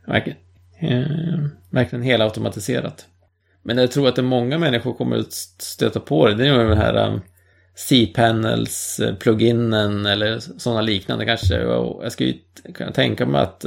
verkligen, 0.08 0.40
eh, 0.80 1.50
verkligen 1.70 2.04
helautomatiserat. 2.04 3.06
Men 3.64 3.78
jag 3.78 3.92
tror 3.92 4.08
att 4.08 4.16
det 4.16 4.22
många 4.22 4.58
människor 4.58 4.94
kommer 4.94 5.18
att 5.18 5.34
stöta 5.34 6.00
på 6.00 6.28
det. 6.28 6.36
Det 6.36 6.48
är 6.48 6.62
ju 6.62 6.70
den 6.70 6.78
här 6.78 7.08
eh, 7.08 7.20
C-panels 7.76 9.00
eh, 9.00 9.16
pluginen 9.16 10.06
eller 10.06 10.40
sådana 10.40 10.82
liknande 10.82 11.26
kanske. 11.26 11.56
Jag 11.56 12.12
skulle 12.12 12.30
ju 12.30 12.38
kunna 12.74 12.92
tänka 12.92 13.26
mig 13.26 13.42
att 13.42 13.66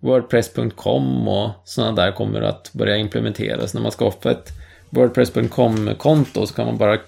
Wordpress.com 0.00 1.28
och 1.28 1.50
sådana 1.64 1.92
där 1.92 2.12
kommer 2.12 2.42
att 2.42 2.72
börja 2.72 2.96
implementeras. 2.96 3.74
När 3.74 3.80
man 3.80 3.92
skapar 3.92 4.30
ett 4.30 4.52
Wordpress.com-konto 4.90 6.46
så 6.46 6.54
kan 6.54 6.66
man 6.66 6.78
bara 6.78 6.98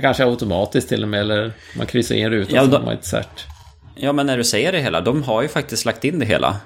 Kanske 0.00 0.24
automatiskt 0.24 0.88
till 0.88 1.02
och 1.02 1.08
med, 1.08 1.20
eller 1.20 1.52
man 1.76 1.86
kryssar 1.86 2.14
in 2.14 2.30
rutan 2.30 2.54
ja, 2.54 2.64
så 2.64 2.70
har 2.70 2.84
man 2.84 2.94
ett 2.94 3.04
cert. 3.04 3.46
Ja, 3.94 4.12
men 4.12 4.26
när 4.26 4.36
du 4.36 4.44
säger 4.44 4.72
det 4.72 4.78
hela, 4.78 5.00
de 5.00 5.22
har 5.22 5.42
ju 5.42 5.48
faktiskt 5.48 5.84
lagt 5.84 6.04
in 6.04 6.18
det 6.18 6.26
hela. 6.26 6.56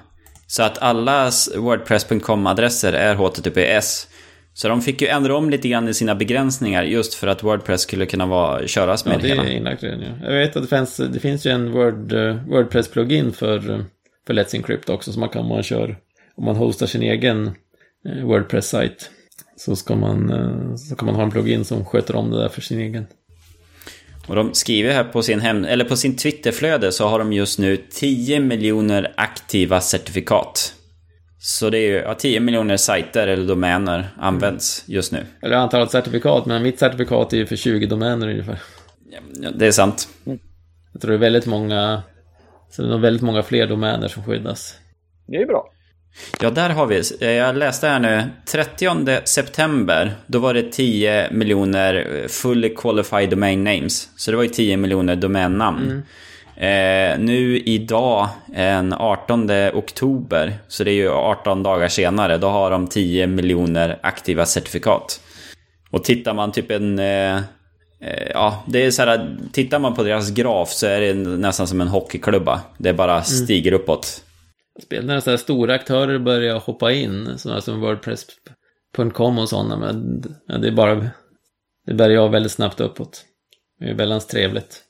Så 0.47 0.63
att 0.63 0.77
alla 0.77 1.31
Wordpress.com-adresser 1.57 2.93
är 2.93 3.15
HTTPS. 3.15 4.07
Så 4.53 4.67
de 4.67 4.81
fick 4.81 5.01
ju 5.01 5.07
ändra 5.07 5.35
om 5.37 5.49
lite 5.49 5.69
grann 5.69 5.87
i 5.87 5.93
sina 5.93 6.15
begränsningar 6.15 6.83
just 6.83 7.13
för 7.13 7.27
att 7.27 7.43
Wordpress 7.43 7.81
skulle 7.81 8.05
kunna 8.05 8.25
vara, 8.25 8.67
köras 8.67 9.05
med 9.05 9.13
ja, 9.13 9.19
det 9.21 9.27
hela. 9.27 9.43
Det 9.43 9.49
är 9.49 9.55
inlagt 9.57 9.83
redan 9.83 10.01
ja. 10.01 10.31
Jag 10.31 10.39
vet 10.39 10.55
att 10.55 10.61
det 10.69 10.77
finns, 10.77 10.97
det 10.97 11.19
finns 11.19 11.45
ju 11.45 11.51
en 11.51 11.71
Word, 11.71 12.13
uh, 12.13 12.35
Wordpress-plugin 12.47 13.31
för, 13.31 13.85
för 14.27 14.33
Let's 14.33 14.55
Encrypt 14.55 14.89
också 14.89 15.11
som 15.11 15.19
man 15.19 15.29
kan 15.29 15.47
man 15.47 15.63
kör 15.63 15.97
om 16.35 16.45
man 16.45 16.55
hostar 16.55 16.85
sin 16.85 17.03
egen 17.03 17.51
uh, 18.09 18.25
Wordpress-sajt. 18.25 19.09
Så, 19.55 19.75
ska 19.75 19.95
man, 19.95 20.31
uh, 20.31 20.75
så 20.75 20.95
kan 20.95 21.05
man 21.05 21.15
ha 21.15 21.23
en 21.23 21.31
plugin 21.31 21.65
som 21.65 21.85
sköter 21.85 22.15
om 22.15 22.31
det 22.31 22.41
där 22.41 22.49
för 22.49 22.61
sin 22.61 22.79
egen. 22.79 23.05
Och 24.27 24.35
de 24.35 24.53
skriver 24.53 24.93
här 24.93 25.03
på 25.03 25.21
sin, 25.21 25.39
hem, 25.39 25.65
eller 25.65 25.85
på 25.85 25.95
sin 25.95 26.15
Twitterflöde 26.15 26.91
så 26.91 27.07
har 27.07 27.19
de 27.19 27.33
just 27.33 27.59
nu 27.59 27.77
10 27.77 28.39
miljoner 28.39 29.13
aktiva 29.17 29.81
certifikat. 29.81 30.73
Så 31.39 31.69
det 31.69 31.77
är 31.77 31.87
ju 31.87 31.95
ja, 31.95 32.13
10 32.13 32.39
miljoner 32.39 32.77
sajter 32.77 33.27
eller 33.27 33.47
domäner 33.47 34.09
används 34.17 34.83
just 34.87 35.11
nu. 35.11 35.25
Eller 35.41 35.55
antalet 35.55 35.91
certifikat, 35.91 36.45
men 36.45 36.63
mitt 36.63 36.79
certifikat 36.79 37.33
är 37.33 37.37
ju 37.37 37.45
för 37.45 37.55
20 37.55 37.85
domäner 37.85 38.27
ungefär. 38.27 38.59
Ja, 39.09 39.49
det 39.55 39.67
är 39.67 39.71
sant. 39.71 40.07
Jag 40.93 41.01
tror 41.01 41.11
det 41.11 41.17
är 41.17 41.19
väldigt 41.19 41.45
många, 41.45 42.03
så 42.69 42.81
det 42.81 42.93
är 42.93 42.97
väldigt 42.97 43.23
många 43.23 43.43
fler 43.43 43.67
domäner 43.67 44.07
som 44.07 44.23
skyddas. 44.23 44.77
Det 45.27 45.37
är 45.37 45.45
bra. 45.45 45.72
Ja, 46.39 46.49
där 46.49 46.69
har 46.69 46.85
vi. 46.85 47.01
Jag 47.37 47.57
läste 47.57 47.87
här 47.87 47.99
nu. 47.99 48.23
30 48.45 49.19
september, 49.23 50.11
då 50.27 50.39
var 50.39 50.53
det 50.53 50.71
10 50.71 51.31
miljoner 51.31 52.27
fully 52.27 52.75
qualified 52.75 53.29
domain 53.29 53.63
names. 53.63 54.09
Så 54.15 54.31
det 54.31 54.37
var 54.37 54.43
ju 54.43 54.49
10 54.49 54.77
miljoner 54.77 55.15
domännamn. 55.15 55.83
Mm. 55.83 56.03
Eh, 56.55 57.19
nu 57.19 57.57
idag, 57.57 58.29
den 58.47 58.93
18 58.93 59.51
oktober, 59.73 60.53
så 60.67 60.83
det 60.83 60.91
är 60.91 60.95
ju 60.95 61.09
18 61.09 61.63
dagar 61.63 61.87
senare, 61.87 62.37
då 62.37 62.47
har 62.47 62.71
de 62.71 62.87
10 62.87 63.27
miljoner 63.27 63.99
aktiva 64.03 64.45
certifikat. 64.45 65.21
Och 65.89 66.03
tittar 66.03 66.33
man 66.33 66.51
typ 66.51 66.71
en... 66.71 66.99
Eh, 66.99 67.35
eh, 68.01 68.29
ja, 68.33 68.63
det 68.67 68.85
är 68.85 68.91
så 68.91 69.01
här, 69.01 69.37
tittar 69.51 69.79
man 69.79 69.95
på 69.95 70.03
deras 70.03 70.31
graf 70.31 70.69
så 70.69 70.87
är 70.87 71.01
det 71.01 71.13
nästan 71.13 71.67
som 71.67 71.81
en 71.81 71.87
hockeyklubba. 71.87 72.61
Det 72.77 72.93
bara 72.93 73.13
mm. 73.13 73.23
stiger 73.23 73.71
mm. 73.71 73.81
uppåt. 73.81 74.21
När 74.89 75.19
så 75.19 75.29
här 75.29 75.37
stora 75.37 75.73
aktörer 75.73 76.19
börjar 76.19 76.59
hoppa 76.59 76.91
in, 76.91 77.37
sådana 77.37 77.61
som 77.61 77.79
Wordpress.com 77.79 79.39
och 79.39 79.49
sådana, 79.49 79.77
men 79.77 80.21
det 80.61 80.67
är 80.67 80.71
bara... 80.71 81.09
Det 81.85 81.93
börjar 81.93 82.29
väldigt 82.29 82.51
snabbt 82.51 82.79
uppåt. 82.79 83.25
Det 83.79 83.89
är 83.89 83.93
väldigt 83.93 84.27
trevligt. 84.27 84.83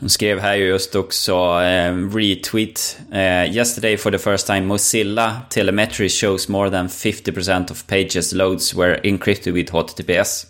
Hon 0.00 0.08
skrev 0.08 0.38
här 0.38 0.54
just 0.54 0.94
också 0.94 1.32
eh, 1.62 1.94
retweet. 2.14 2.98
Eh, 3.12 3.56
Yesterday 3.56 3.96
for 3.96 4.10
the 4.10 4.18
first 4.18 4.46
time 4.46 4.60
Mozilla 4.60 5.36
telemetry 5.50 6.08
shows 6.08 6.48
more 6.48 6.70
than 6.70 6.88
50% 6.88 7.70
of 7.70 7.86
pages 7.86 8.32
loads 8.32 8.74
were 8.74 9.00
encrypted 9.02 9.54
with 9.54 9.72
HTTPS. 9.72 10.46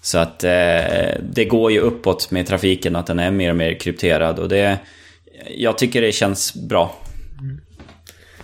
Så 0.00 0.18
att 0.18 0.44
eh, 0.44 0.50
det 1.20 1.44
går 1.48 1.72
ju 1.72 1.80
uppåt 1.80 2.30
med 2.30 2.46
trafiken, 2.46 2.96
att 2.96 3.06
den 3.06 3.18
är 3.18 3.30
mer 3.30 3.50
och 3.50 3.56
mer 3.56 3.74
krypterad. 3.74 4.38
Och 4.38 4.48
det, 4.48 4.78
jag 5.56 5.78
tycker 5.78 6.02
det 6.02 6.12
känns 6.12 6.54
bra. 6.54 6.96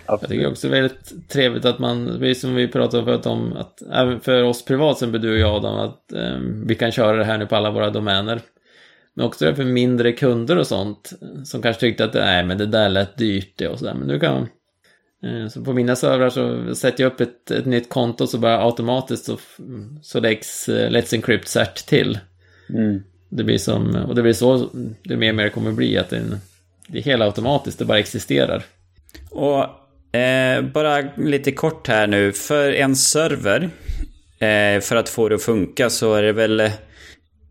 Mm. 0.09 0.19
Jag 0.21 0.29
tycker 0.29 0.51
också 0.51 0.69
det 0.69 0.77
är 0.77 0.81
väldigt 0.81 1.29
trevligt 1.29 1.65
att 1.65 1.79
man, 1.79 2.35
som 2.35 2.55
vi 2.55 2.67
pratade 2.67 3.05
förut 3.05 3.25
om, 3.25 3.53
att 3.53 3.81
även 3.91 4.19
för 4.19 4.43
oss 4.43 4.65
privat, 4.65 4.97
som 4.97 5.11
du 5.11 5.31
och 5.31 5.39
jag 5.39 5.55
Adam, 5.55 5.79
att 5.79 6.13
eh, 6.13 6.37
vi 6.65 6.75
kan 6.75 6.91
köra 6.91 7.17
det 7.17 7.23
här 7.23 7.37
nu 7.37 7.45
på 7.45 7.55
alla 7.55 7.71
våra 7.71 7.89
domäner. 7.89 8.41
Men 9.13 9.25
också 9.25 9.55
för 9.55 9.63
mindre 9.63 10.11
kunder 10.11 10.57
och 10.57 10.67
sånt 10.67 11.13
som 11.45 11.61
kanske 11.61 11.79
tyckte 11.79 12.05
att 12.05 12.13
nej 12.13 12.45
men 12.45 12.57
det 12.57 12.65
där 12.65 12.89
lät 12.89 13.17
dyrt 13.17 13.53
det 13.55 13.67
och 13.67 13.79
sådär. 13.79 13.93
Men 13.93 14.07
nu 14.07 14.19
kan 14.19 14.47
eh, 15.23 15.47
så 15.49 15.63
på 15.63 15.73
mina 15.73 15.95
servrar 15.95 16.29
så 16.29 16.75
sätter 16.75 17.03
jag 17.03 17.11
upp 17.11 17.21
ett, 17.21 17.51
ett 17.51 17.65
nytt 17.65 17.89
konto 17.89 18.27
så 18.27 18.37
bara 18.37 18.63
automatiskt 18.63 19.25
så, 19.25 19.37
så 20.01 20.19
läggs 20.19 20.69
uh, 20.69 20.73
Let's 20.73 21.15
Encrypt 21.15 21.47
cert 21.47 21.75
till. 21.75 22.19
Mm. 22.69 23.03
Det 23.29 23.43
blir 23.43 23.57
som, 23.57 23.95
och 23.95 24.15
det 24.15 24.21
blir 24.21 24.33
så 24.33 24.69
det 25.03 25.17
mer 25.17 25.29
och 25.29 25.35
mer 25.35 25.49
kommer 25.49 25.71
bli 25.71 25.97
att 25.97 26.09
det, 26.09 26.21
det 26.87 26.97
är 26.97 27.03
helt 27.03 27.21
automatiskt, 27.21 27.79
det 27.79 27.85
bara 27.85 27.99
existerar. 27.99 28.63
Och 29.29 29.65
eh, 30.11 30.61
bara 30.61 31.01
lite 31.17 31.51
kort 31.51 31.87
här 31.87 32.07
nu, 32.07 32.31
för 32.31 32.71
en 32.71 32.95
server, 32.95 33.69
eh, 34.39 34.81
för 34.81 34.95
att 34.95 35.09
få 35.09 35.29
det 35.29 35.35
att 35.35 35.43
funka 35.43 35.89
så 35.89 36.13
är 36.13 36.23
det 36.23 36.33
väl 36.33 36.59
eh, 36.59 36.71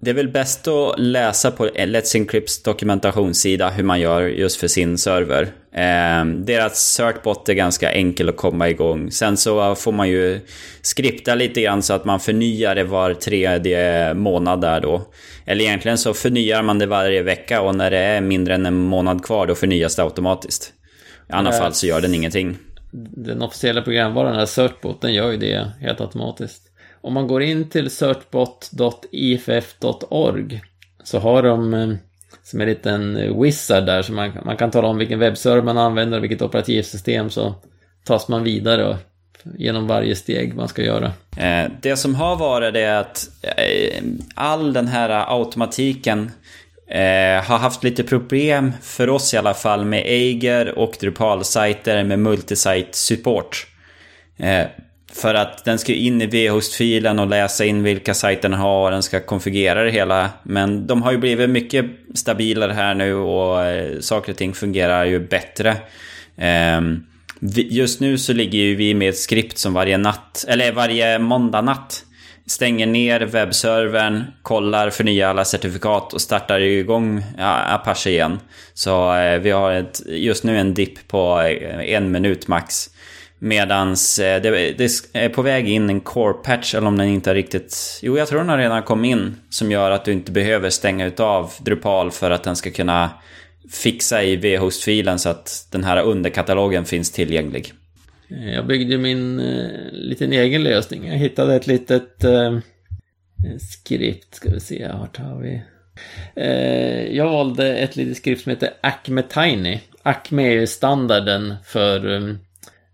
det 0.01 0.11
är 0.11 0.14
väl 0.14 0.29
bäst 0.29 0.68
att 0.68 0.99
läsa 0.99 1.51
på 1.51 1.66
eh, 1.66 1.87
Let's 1.87 2.16
Encrypts 2.16 2.62
dokumentationssida 2.62 3.68
hur 3.68 3.85
man 3.85 4.01
gör 4.01 4.23
just 4.23 4.61
för 4.61 4.68
sin 4.68 4.99
server. 4.99 5.42
Eh, 5.75 6.25
deras 6.27 6.79
certbot 6.79 7.49
är 7.49 7.55
ganska 7.55 7.92
enkel 7.92 8.29
att 8.29 8.37
komma 8.37 8.68
igång. 8.68 9.11
Sen 9.11 9.37
så 9.37 9.75
får 9.75 9.92
man 9.92 10.09
ju 10.09 10.40
skripta 10.83 11.35
lite 11.35 11.61
grann 11.61 11.83
så 11.83 11.94
att 11.94 12.05
man 12.05 12.21
förnyar 12.21 12.75
det 12.75 12.85
var 12.85 13.14
tredje 13.14 14.14
månad 14.14 14.61
där 14.61 14.81
då. 14.81 15.03
Eller 15.47 15.64
egentligen 15.64 15.99
så 15.99 16.14
förnyar 16.14 16.62
man 16.62 16.79
det 16.79 16.87
varje 16.87 17.23
vecka 17.23 17.61
och 17.61 17.75
när 17.75 17.90
det 17.90 17.99
är 17.99 18.21
mindre 18.21 18.55
än 18.55 18.66
en 18.66 18.75
månad 18.75 19.25
kvar 19.25 19.47
då 19.47 19.55
förnyas 19.55 19.97
det 19.97 20.03
automatiskt. 20.03 20.73
I 21.28 21.32
annat 21.32 21.58
fall 21.58 21.74
så 21.74 21.86
gör 21.86 22.00
den 22.00 22.14
ingenting. 22.14 22.56
Den 23.16 23.42
officiella 23.42 23.82
programvaran, 23.82 24.30
den 24.30 24.38
här 24.38 24.46
certbot, 24.46 25.00
den 25.00 25.14
gör 25.14 25.30
ju 25.30 25.36
det 25.36 25.70
helt 25.80 26.00
automatiskt. 26.00 26.62
Om 27.00 27.14
man 27.14 27.26
går 27.26 27.42
in 27.42 27.68
till 27.68 27.90
searchbot.iff.org 27.90 30.62
så 31.04 31.18
har 31.18 31.42
de 31.42 31.74
eh, 31.74 31.88
som 32.42 32.60
en 32.60 32.68
liten 32.68 33.14
wizard 33.42 33.86
där 33.86 34.02
så 34.02 34.12
man, 34.12 34.32
man 34.44 34.56
kan 34.56 34.70
tala 34.70 34.88
om 34.88 34.98
vilken 34.98 35.18
webbserver 35.18 35.62
man 35.62 35.78
använder 35.78 36.18
och 36.18 36.24
vilket 36.24 36.42
operativsystem 36.42 37.30
så 37.30 37.54
tas 38.04 38.28
man 38.28 38.44
vidare 38.44 38.96
genom 39.58 39.86
varje 39.86 40.16
steg 40.16 40.54
man 40.54 40.68
ska 40.68 40.82
göra. 40.82 41.12
Eh, 41.36 41.70
det 41.80 41.96
som 41.96 42.14
har 42.14 42.36
varit 42.36 42.74
det 42.74 42.80
är 42.80 43.00
att 43.00 43.28
eh, 43.42 44.02
all 44.34 44.72
den 44.72 44.88
här 44.88 45.38
automatiken 45.38 46.30
Eh, 46.90 47.44
har 47.44 47.59
haft 47.59 47.85
lite 47.85 48.05
problem 48.05 48.72
för 48.83 49.09
oss 49.09 49.35
i 49.35 49.37
alla 49.37 49.55
fall 49.55 49.85
med 49.85 50.03
Eiger 50.07 50.79
och 50.79 50.96
Drupal-sajter 51.01 52.05
med 52.05 52.18
multisite 52.18 52.98
support. 52.98 53.66
Eh, 54.37 54.66
för 55.12 55.35
att 55.35 55.64
den 55.64 55.79
ska 55.79 55.92
in 55.92 56.22
i 56.22 56.27
vhost-filen 56.27 57.18
och 57.18 57.27
läsa 57.27 57.64
in 57.64 57.83
vilka 57.83 58.14
sajter 58.14 58.48
den 58.48 58.59
har 58.59 58.85
och 58.85 58.90
den 58.90 59.03
ska 59.03 59.20
konfigurera 59.20 59.85
det 59.85 59.90
hela. 59.90 60.31
Men 60.42 60.87
de 60.87 61.03
har 61.03 61.12
ju 61.12 61.18
blivit 61.18 61.51
mycket 61.51 61.87
stabilare 62.14 62.72
här 62.72 62.94
nu 62.94 63.14
och 63.14 63.64
eh, 63.64 64.01
saker 64.01 64.33
och 64.33 64.38
ting 64.38 64.55
fungerar 64.55 65.05
ju 65.05 65.20
bättre. 65.20 65.77
Ehm, 66.37 67.05
just 67.70 68.01
nu 68.01 68.18
så 68.18 68.33
ligger 68.33 68.59
ju 68.59 68.74
vi 68.74 68.94
med 68.94 69.09
ett 69.09 69.18
skript 69.18 69.59
som 69.59 69.74
varje 69.74 69.98
natt, 69.98 70.44
eller 70.48 70.72
varje 70.72 71.18
måndag 71.18 71.61
natt 71.61 72.05
stänger 72.48 72.87
ner 72.87 73.20
webbservern, 73.20 74.24
kollar, 74.42 74.90
förnyar 74.90 75.28
alla 75.28 75.44
certifikat 75.44 76.12
och 76.12 76.20
startar 76.20 76.61
igång 76.61 77.22
Apache 77.38 78.11
igen. 78.11 78.40
Så 78.74 79.14
eh, 79.14 79.38
vi 79.38 79.50
har 79.50 79.72
ett, 79.72 80.00
just 80.06 80.44
nu 80.44 80.58
en 80.58 80.74
dipp 80.74 81.08
på 81.08 81.40
eh, 81.40 81.94
en 81.94 82.11
minut 82.11 82.48
max. 82.48 82.90
Medans 83.38 84.18
eh, 84.18 84.42
det, 84.42 84.50
det, 84.50 84.90
är 85.12 85.28
på 85.28 85.42
väg 85.42 85.68
in 85.68 85.90
en 85.90 86.00
core 86.00 86.32
patch, 86.32 86.74
eller 86.74 86.87
om 86.87 86.98
den 86.98 87.08
inte 87.08 87.30
har 87.30 87.34
riktigt... 87.34 88.00
Jo, 88.02 88.18
jag 88.18 88.28
tror 88.28 88.38
den 88.38 88.48
har 88.48 88.58
redan 88.58 88.82
kommit 88.82 89.11
in. 89.11 89.37
Som 89.50 89.70
gör 89.70 89.90
att 89.90 90.04
du 90.04 90.12
inte 90.12 90.32
behöver 90.32 90.70
stänga 90.70 91.06
utav 91.06 91.52
Drupal 91.58 92.11
för 92.11 92.30
att 92.30 92.44
den 92.44 92.56
ska 92.56 92.70
kunna 92.70 93.11
fixa 93.70 94.22
i 94.22 94.37
vhost-filen 94.37 95.18
så 95.18 95.28
att 95.28 95.68
den 95.70 95.84
här 95.84 96.02
underkatalogen 96.02 96.84
finns 96.84 97.11
tillgänglig. 97.11 97.72
Eh, 98.30 98.54
jag 98.54 98.66
byggde 98.66 98.98
min 98.98 99.40
eh, 99.40 99.92
liten 99.92 100.32
egen 100.32 100.62
lösning. 100.62 101.08
Jag 101.08 101.16
hittade 101.16 101.54
ett 101.54 101.66
litet 101.66 102.24
eh, 102.24 102.58
skript, 103.60 104.34
ska 104.34 104.50
vi 104.50 104.60
se, 104.60 104.88
vart 104.92 105.16
har 105.16 105.40
vi? 105.40 105.62
Eh, 106.34 107.16
jag 107.16 107.30
valde 107.30 107.76
ett 107.76 107.96
litet 107.96 108.16
skript 108.16 108.42
som 108.42 108.50
heter 108.50 108.70
Acme 108.80 109.22
Tiny. 109.22 109.80
Acme 110.02 110.46
är 110.46 110.52
ju 110.52 110.66
standarden 110.66 111.54
för 111.64 112.06
um, 112.06 112.38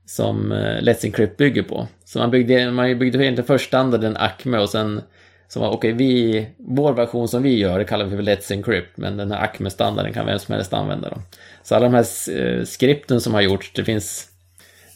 som 0.06 0.52
eh, 0.52 0.82
Let's 0.82 1.04
Encrypt 1.04 1.36
bygger 1.36 1.62
på. 1.62 1.88
Så 2.04 2.18
man 2.18 2.30
byggde, 2.30 2.70
man 2.70 2.98
byggde 2.98 3.18
egentligen 3.18 3.46
först 3.46 3.66
standarden 3.66 4.16
Acme 4.16 4.58
och 4.58 4.68
sen 4.68 5.02
så 5.48 5.60
var 5.60 5.68
okej, 5.68 5.76
okay, 5.94 6.06
vi, 6.06 6.46
vår 6.56 6.92
version 6.92 7.28
som 7.28 7.42
vi 7.42 7.58
gör 7.58 7.78
det 7.78 7.84
kallar 7.84 8.04
vi 8.04 8.16
för 8.16 8.22
Let's 8.22 8.52
Encrypt, 8.52 8.96
men 8.96 9.16
den 9.16 9.30
här 9.30 9.44
Acme-standarden 9.44 10.12
kan 10.12 10.26
vem 10.26 10.38
som 10.38 10.54
helst 10.54 10.72
använda. 10.72 11.10
Då. 11.10 11.16
Så 11.62 11.74
alla 11.74 11.84
de 11.84 11.94
här 11.94 12.36
eh, 12.38 12.64
skripten 12.64 13.20
som 13.20 13.34
har 13.34 13.40
gjorts, 13.40 13.72
det 13.74 13.84
finns, 13.84 14.28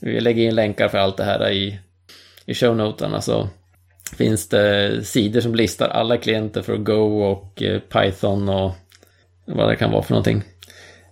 vi 0.01 0.21
lägger 0.21 0.43
in 0.43 0.55
länkar 0.55 0.89
för 0.89 0.99
allt 0.99 1.17
det 1.17 1.25
här 1.25 1.51
i, 1.51 1.79
i 2.47 2.55
shownoterna, 2.55 3.21
så 3.21 3.49
finns 4.17 4.49
det 4.49 5.05
sidor 5.05 5.41
som 5.41 5.55
listar 5.55 5.89
alla 5.89 6.17
klienter 6.17 6.63
för 6.63 6.77
Go 6.77 7.23
och 7.23 7.63
eh, 7.63 7.81
Python 7.81 8.49
och 8.49 8.73
vad 9.45 9.69
det 9.69 9.77
kan 9.77 9.91
vara 9.91 10.03
för 10.03 10.13
någonting. 10.13 10.43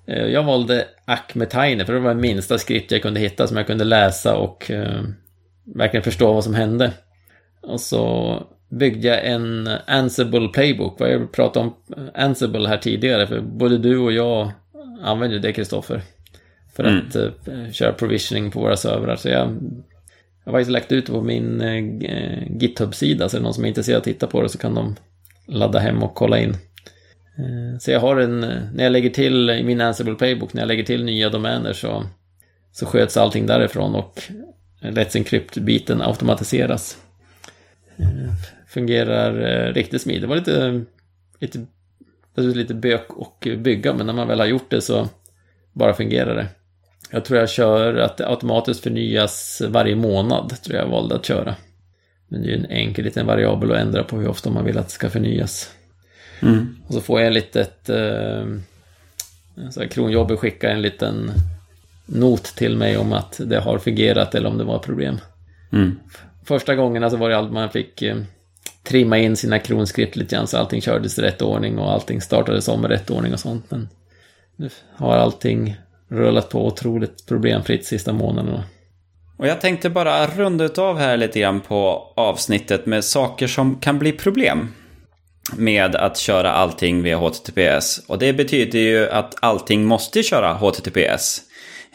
Eh, 0.07 0.27
jag 0.27 0.43
valde 0.43 0.87
Acme 1.05 1.47
för 1.85 1.93
det 1.93 2.01
var 2.01 2.15
det 2.15 2.21
minsta 2.21 2.59
skript 2.59 2.93
jag 2.93 3.03
kunde 3.03 3.21
hitta 3.21 3.47
som 3.47 3.57
jag 3.57 3.67
kunde 3.67 3.85
läsa 3.85 4.37
och 4.37 4.71
eh, 4.71 5.03
verkligen 5.65 6.05
förstå 6.05 6.33
vad 6.33 6.45
som 6.45 6.55
hände. 6.55 6.93
Och 7.63 7.81
så 7.81 8.43
byggde 8.69 9.09
jag 9.09 9.27
en 9.27 9.69
Ansible 9.87 10.49
Playbook. 10.49 11.01
Vad 11.01 11.11
jag 11.11 11.33
pratade 11.33 11.67
om 11.67 11.75
Ansible 12.15 12.69
här 12.69 12.79
tidigare, 12.79 13.27
för 13.27 13.41
både 13.41 13.79
du 13.79 13.99
och 13.99 14.13
jag 14.13 14.53
använder 15.03 15.39
det, 15.39 15.53
Kristoffer. 15.53 16.03
För 16.77 16.85
mm. 16.85 17.07
att 17.07 17.17
eh, 17.49 17.71
köra 17.73 17.93
provisioning 17.93 18.51
på 18.51 18.61
våra 18.61 18.77
servrar. 18.77 19.17
Så 19.17 19.29
jag, 19.29 19.49
jag 20.45 20.53
har 20.53 20.53
faktiskt 20.53 20.71
lagt 20.71 20.93
ut 20.93 21.07
det 21.07 21.13
på 21.13 21.23
min 21.23 21.61
eh, 21.61 22.59
GitHub-sida, 22.61 23.29
så 23.29 23.37
är 23.37 23.41
det 23.41 23.45
någon 23.45 23.55
som 23.55 23.65
är 23.65 23.69
intresserad 23.69 23.97
av 23.97 24.01
att 24.01 24.05
titta 24.05 24.27
på 24.27 24.43
det 24.43 24.49
så 24.49 24.59
kan 24.59 24.75
de 24.75 24.97
ladda 25.47 25.79
hem 25.79 26.03
och 26.03 26.15
kolla 26.15 26.39
in. 26.39 26.51
Eh, 27.39 27.79
så 27.79 27.91
jag 27.91 28.01
har 28.01 28.17
en, 28.17 28.41
när 28.75 28.83
jag 28.85 28.93
lägger 28.93 29.11
till 29.11 29.51
i 29.51 29.65
min 29.65 29.81
Ansible 29.81 30.15
Playbook, 30.15 30.53
när 30.53 30.63
jag 30.63 30.69
lägger 30.69 30.85
till 30.85 31.05
nya 31.05 31.31
domäner 31.31 31.73
så, 31.73 32.07
så 32.73 32.87
sköts 32.87 33.17
allting 33.17 33.47
därifrån 33.47 33.95
och 33.95 34.23
Let's 34.81 35.17
Encrypt-biten 35.17 36.03
automatiseras. 36.03 36.99
Fungerar 38.69 39.33
riktigt 39.73 40.03
smidigt. 40.03 40.23
Det 40.23 40.29
var 40.29 40.37
lite, 40.37 40.85
lite, 41.41 42.59
lite 42.59 42.75
bök 42.75 43.11
och 43.11 43.49
bygga, 43.59 43.95
men 43.95 44.07
när 44.07 44.13
man 44.13 44.29
väl 44.29 44.41
har 44.41 44.47
gjort 44.47 44.71
det 44.71 44.81
så 44.81 45.09
bara 45.73 45.95
fungerar 45.95 46.35
det. 46.35 46.47
Jag 47.11 47.25
tror 47.25 47.41
jag 47.41 47.49
kör 47.49 47.97
att 47.97 48.17
det 48.17 48.29
automatiskt 48.29 48.83
förnyas 48.83 49.63
varje 49.69 49.97
månad, 49.97 50.63
tror 50.63 50.77
jag 50.77 50.87
valde 50.87 51.15
att 51.15 51.25
köra. 51.25 51.55
Men 52.29 52.43
det 52.43 52.49
är 52.49 52.51
ju 52.51 52.57
en 52.57 52.71
enkel 52.71 53.05
liten 53.05 53.27
variabel 53.27 53.73
att 53.73 53.79
ändra 53.79 54.05
på 54.05 54.19
hur 54.19 54.29
ofta 54.29 54.51
man 54.51 54.65
vill 54.65 54.79
att 54.79 54.87
det 54.87 54.93
ska 54.93 55.11
förnyas. 55.11 55.71
Mm. 56.43 56.77
Och 56.87 56.95
så 56.95 57.01
får 57.01 57.21
jag 57.21 57.29
ett 57.29 57.35
litet... 57.35 57.89
Eh, 57.89 58.47
kronjobbet 59.91 60.39
skickar 60.39 60.69
en 60.69 60.83
liten 60.83 61.33
not 62.07 62.45
till 62.45 62.77
mig 62.77 62.97
om 62.97 63.13
att 63.13 63.41
det 63.45 63.61
har 63.61 63.79
fungerat 63.79 64.35
eller 64.35 64.49
om 64.49 64.59
det 64.59 64.65
var 64.65 64.79
problem. 64.79 65.19
Mm. 65.73 65.99
Första 66.45 66.75
gångerna 66.75 67.11
så 67.11 67.17
var 67.17 67.31
det 67.31 67.37
allt 67.37 67.53
man 67.53 67.71
fick 67.71 68.03
eh, 68.03 68.17
trimma 68.83 69.19
in 69.19 69.37
sina 69.37 69.59
kronskript 69.59 70.17
lite 70.17 70.37
grann 70.37 70.47
så 70.47 70.59
allting 70.59 70.81
kördes 70.81 71.19
i 71.19 71.23
rätt 71.23 71.43
ordning 71.43 71.79
och 71.79 71.93
allting 71.93 72.21
startades 72.21 72.69
om 72.69 72.85
i 72.85 72.89
rätt 72.89 73.11
ordning 73.11 73.33
och 73.33 73.41
sånt. 73.41 73.71
Men 73.71 73.89
nu 74.57 74.71
har 74.95 75.17
allting 75.17 75.77
rullat 76.09 76.49
på 76.49 76.67
otroligt 76.67 77.27
problemfritt 77.27 77.87
sista 77.87 78.13
månaderna. 78.13 78.65
Och 79.39 79.47
jag 79.47 79.61
tänkte 79.61 79.91
bara 79.91 80.27
runda 80.27 80.69
av 80.83 80.99
här 80.99 81.17
lite 81.17 81.41
grann 81.41 81.61
på 81.61 82.13
avsnittet 82.17 82.87
med 82.87 83.05
saker 83.05 83.47
som 83.47 83.77
kan 83.77 83.99
bli 83.99 84.13
problem 84.13 84.69
med 85.57 85.97
att 85.97 86.19
köra 86.19 86.53
allting 86.53 87.03
via 87.03 87.17
HTTPS. 87.17 88.01
Och 88.07 88.19
det 88.19 88.33
betyder 88.33 88.79
ju 88.79 89.11
att 89.11 89.35
allting 89.41 89.85
måste 89.85 90.23
köra 90.23 90.53
HTTPS. 90.53 91.43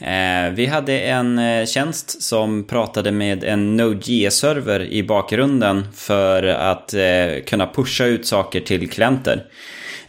Eh, 0.01 0.51
vi 0.53 0.65
hade 0.65 0.99
en 0.99 1.39
eh, 1.39 1.65
tjänst 1.65 2.21
som 2.21 2.63
pratade 2.63 3.11
med 3.11 3.43
en 3.43 3.77
Node.js-server 3.77 4.79
i 4.81 5.03
bakgrunden 5.03 5.87
för 5.93 6.43
att 6.43 6.93
eh, 6.93 7.43
kunna 7.45 7.67
pusha 7.67 8.05
ut 8.05 8.27
saker 8.27 8.61
till 8.61 8.89
klienter. 8.89 9.45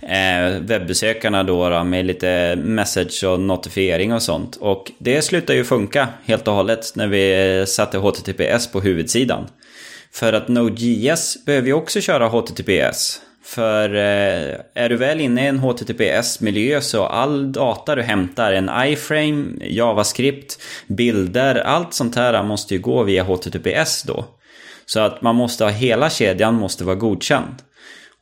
Eh, 0.02 0.60
webbesökarna 0.60 1.42
då, 1.42 1.84
med 1.84 2.06
lite 2.06 2.56
message 2.56 3.24
och 3.24 3.40
notifiering 3.40 4.12
och 4.12 4.22
sånt. 4.22 4.56
Och 4.56 4.92
det 4.98 5.22
slutade 5.22 5.58
ju 5.58 5.64
funka 5.64 6.08
helt 6.24 6.48
och 6.48 6.54
hållet 6.54 6.92
när 6.94 7.06
vi 7.06 7.64
satte 7.66 7.98
HTTPS 7.98 8.72
på 8.72 8.80
huvudsidan. 8.80 9.46
För 10.12 10.32
att 10.32 10.48
Node.js 10.48 11.44
behöver 11.46 11.66
ju 11.66 11.74
också 11.74 12.00
köra 12.00 12.28
HTTPS. 12.28 13.20
För 13.44 13.94
eh, 13.94 14.54
är 14.74 14.88
du 14.88 14.96
väl 14.96 15.20
inne 15.20 15.44
i 15.44 15.46
en 15.46 15.58
HTTPS-miljö 15.58 16.80
så 16.80 17.04
all 17.04 17.52
data 17.52 17.94
du 17.94 18.02
hämtar, 18.02 18.52
en 18.52 18.70
iframe, 18.86 19.44
JavaScript, 19.60 20.62
bilder, 20.86 21.54
allt 21.54 21.94
sånt 21.94 22.16
här 22.16 22.42
måste 22.42 22.74
ju 22.74 22.80
gå 22.80 23.02
via 23.02 23.22
HTTPS 23.22 24.02
då. 24.02 24.24
Så 24.86 25.00
att 25.00 25.22
man 25.22 25.34
måste 25.34 25.64
ha 25.64 25.70
hela 25.70 26.10
kedjan 26.10 26.54
måste 26.54 26.84
vara 26.84 26.96
godkänd. 26.96 27.54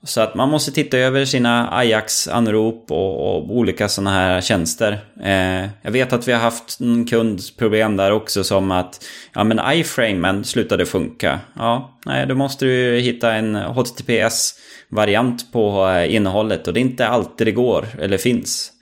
Så 0.03 0.21
att 0.21 0.35
man 0.35 0.49
måste 0.49 0.73
titta 0.73 0.99
över 0.99 1.25
sina 1.25 1.69
Ajax-anrop 1.73 2.91
och, 2.91 3.37
och, 3.37 3.57
olika 3.57 3.89
sådana 3.89 4.11
här 4.11 4.41
tjänster. 4.41 5.01
Eh, 5.23 5.69
jag 5.83 5.91
vet 5.91 6.13
att 6.13 6.29
vi 6.29 6.33
har 6.33 6.41
haft 6.41 6.81
en 6.81 7.07
kundproblem 7.07 7.97
där 7.97 8.11
också 8.11 8.45
som 8.45 8.71
att 8.71 9.05
ja 9.35 9.45
men 9.45 9.61
iframen 9.73 10.45
slutade 10.45 10.87
funka. 10.87 11.41
Ja, 11.57 11.99
nej 12.07 12.27
då 12.27 12.35
måste 12.35 12.65
du 12.65 12.99
hitta 12.99 13.35
en 13.35 13.55
HTTPS 13.55 14.55
variant 14.89 15.53
på 15.53 15.89
eh, 15.89 16.15
innehållet 16.15 16.69
och 16.69 16.75
det 16.75 16.81
är 16.81 16.83
inte 16.83 17.09
alltid 17.09 17.47
det 17.47 17.53
går 17.53 17.87
eller 17.99 18.19
finns. 18.19 18.73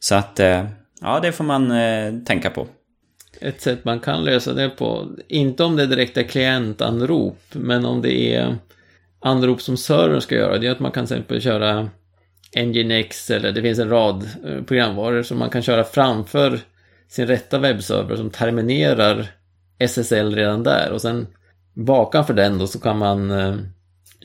Så 0.00 0.14
att 0.14 0.40
eh, 0.40 0.64
ja, 1.00 1.20
det 1.22 1.32
får 1.32 1.44
man 1.44 1.70
eh, 1.70 2.14
tänka 2.26 2.50
på. 2.50 2.66
Ett 3.40 3.60
sätt 3.60 3.84
man 3.84 4.00
kan 4.00 4.24
lösa 4.24 4.52
det 4.52 4.68
på, 4.68 5.08
inte 5.28 5.64
om 5.64 5.76
det 5.76 5.86
direkt 5.86 6.16
är 6.16 6.22
klientanrop, 6.22 7.40
men 7.52 7.84
om 7.84 8.02
det 8.02 8.34
är 8.34 8.56
anrop 9.26 9.62
som 9.62 9.76
servern 9.76 10.20
ska 10.20 10.34
göra, 10.34 10.58
det 10.58 10.66
är 10.66 10.70
att 10.70 10.80
man 10.80 10.92
kan 10.92 11.06
till 11.06 11.16
exempel 11.16 11.40
köra 11.40 11.90
Nginx 12.56 13.30
eller 13.30 13.52
det 13.52 13.62
finns 13.62 13.78
en 13.78 13.90
rad 13.90 14.28
programvaror 14.66 15.22
som 15.22 15.38
man 15.38 15.50
kan 15.50 15.62
köra 15.62 15.84
framför 15.84 16.60
sin 17.08 17.26
rätta 17.26 17.58
webbserver 17.58 18.16
som 18.16 18.30
terminerar 18.30 19.26
SSL 19.78 20.34
redan 20.34 20.62
där 20.62 20.92
och 20.92 21.02
sen 21.02 21.26
bakom 21.74 22.24
för 22.24 22.34
den 22.34 22.58
då 22.58 22.66
så 22.66 22.80
kan 22.80 22.98
man 22.98 23.30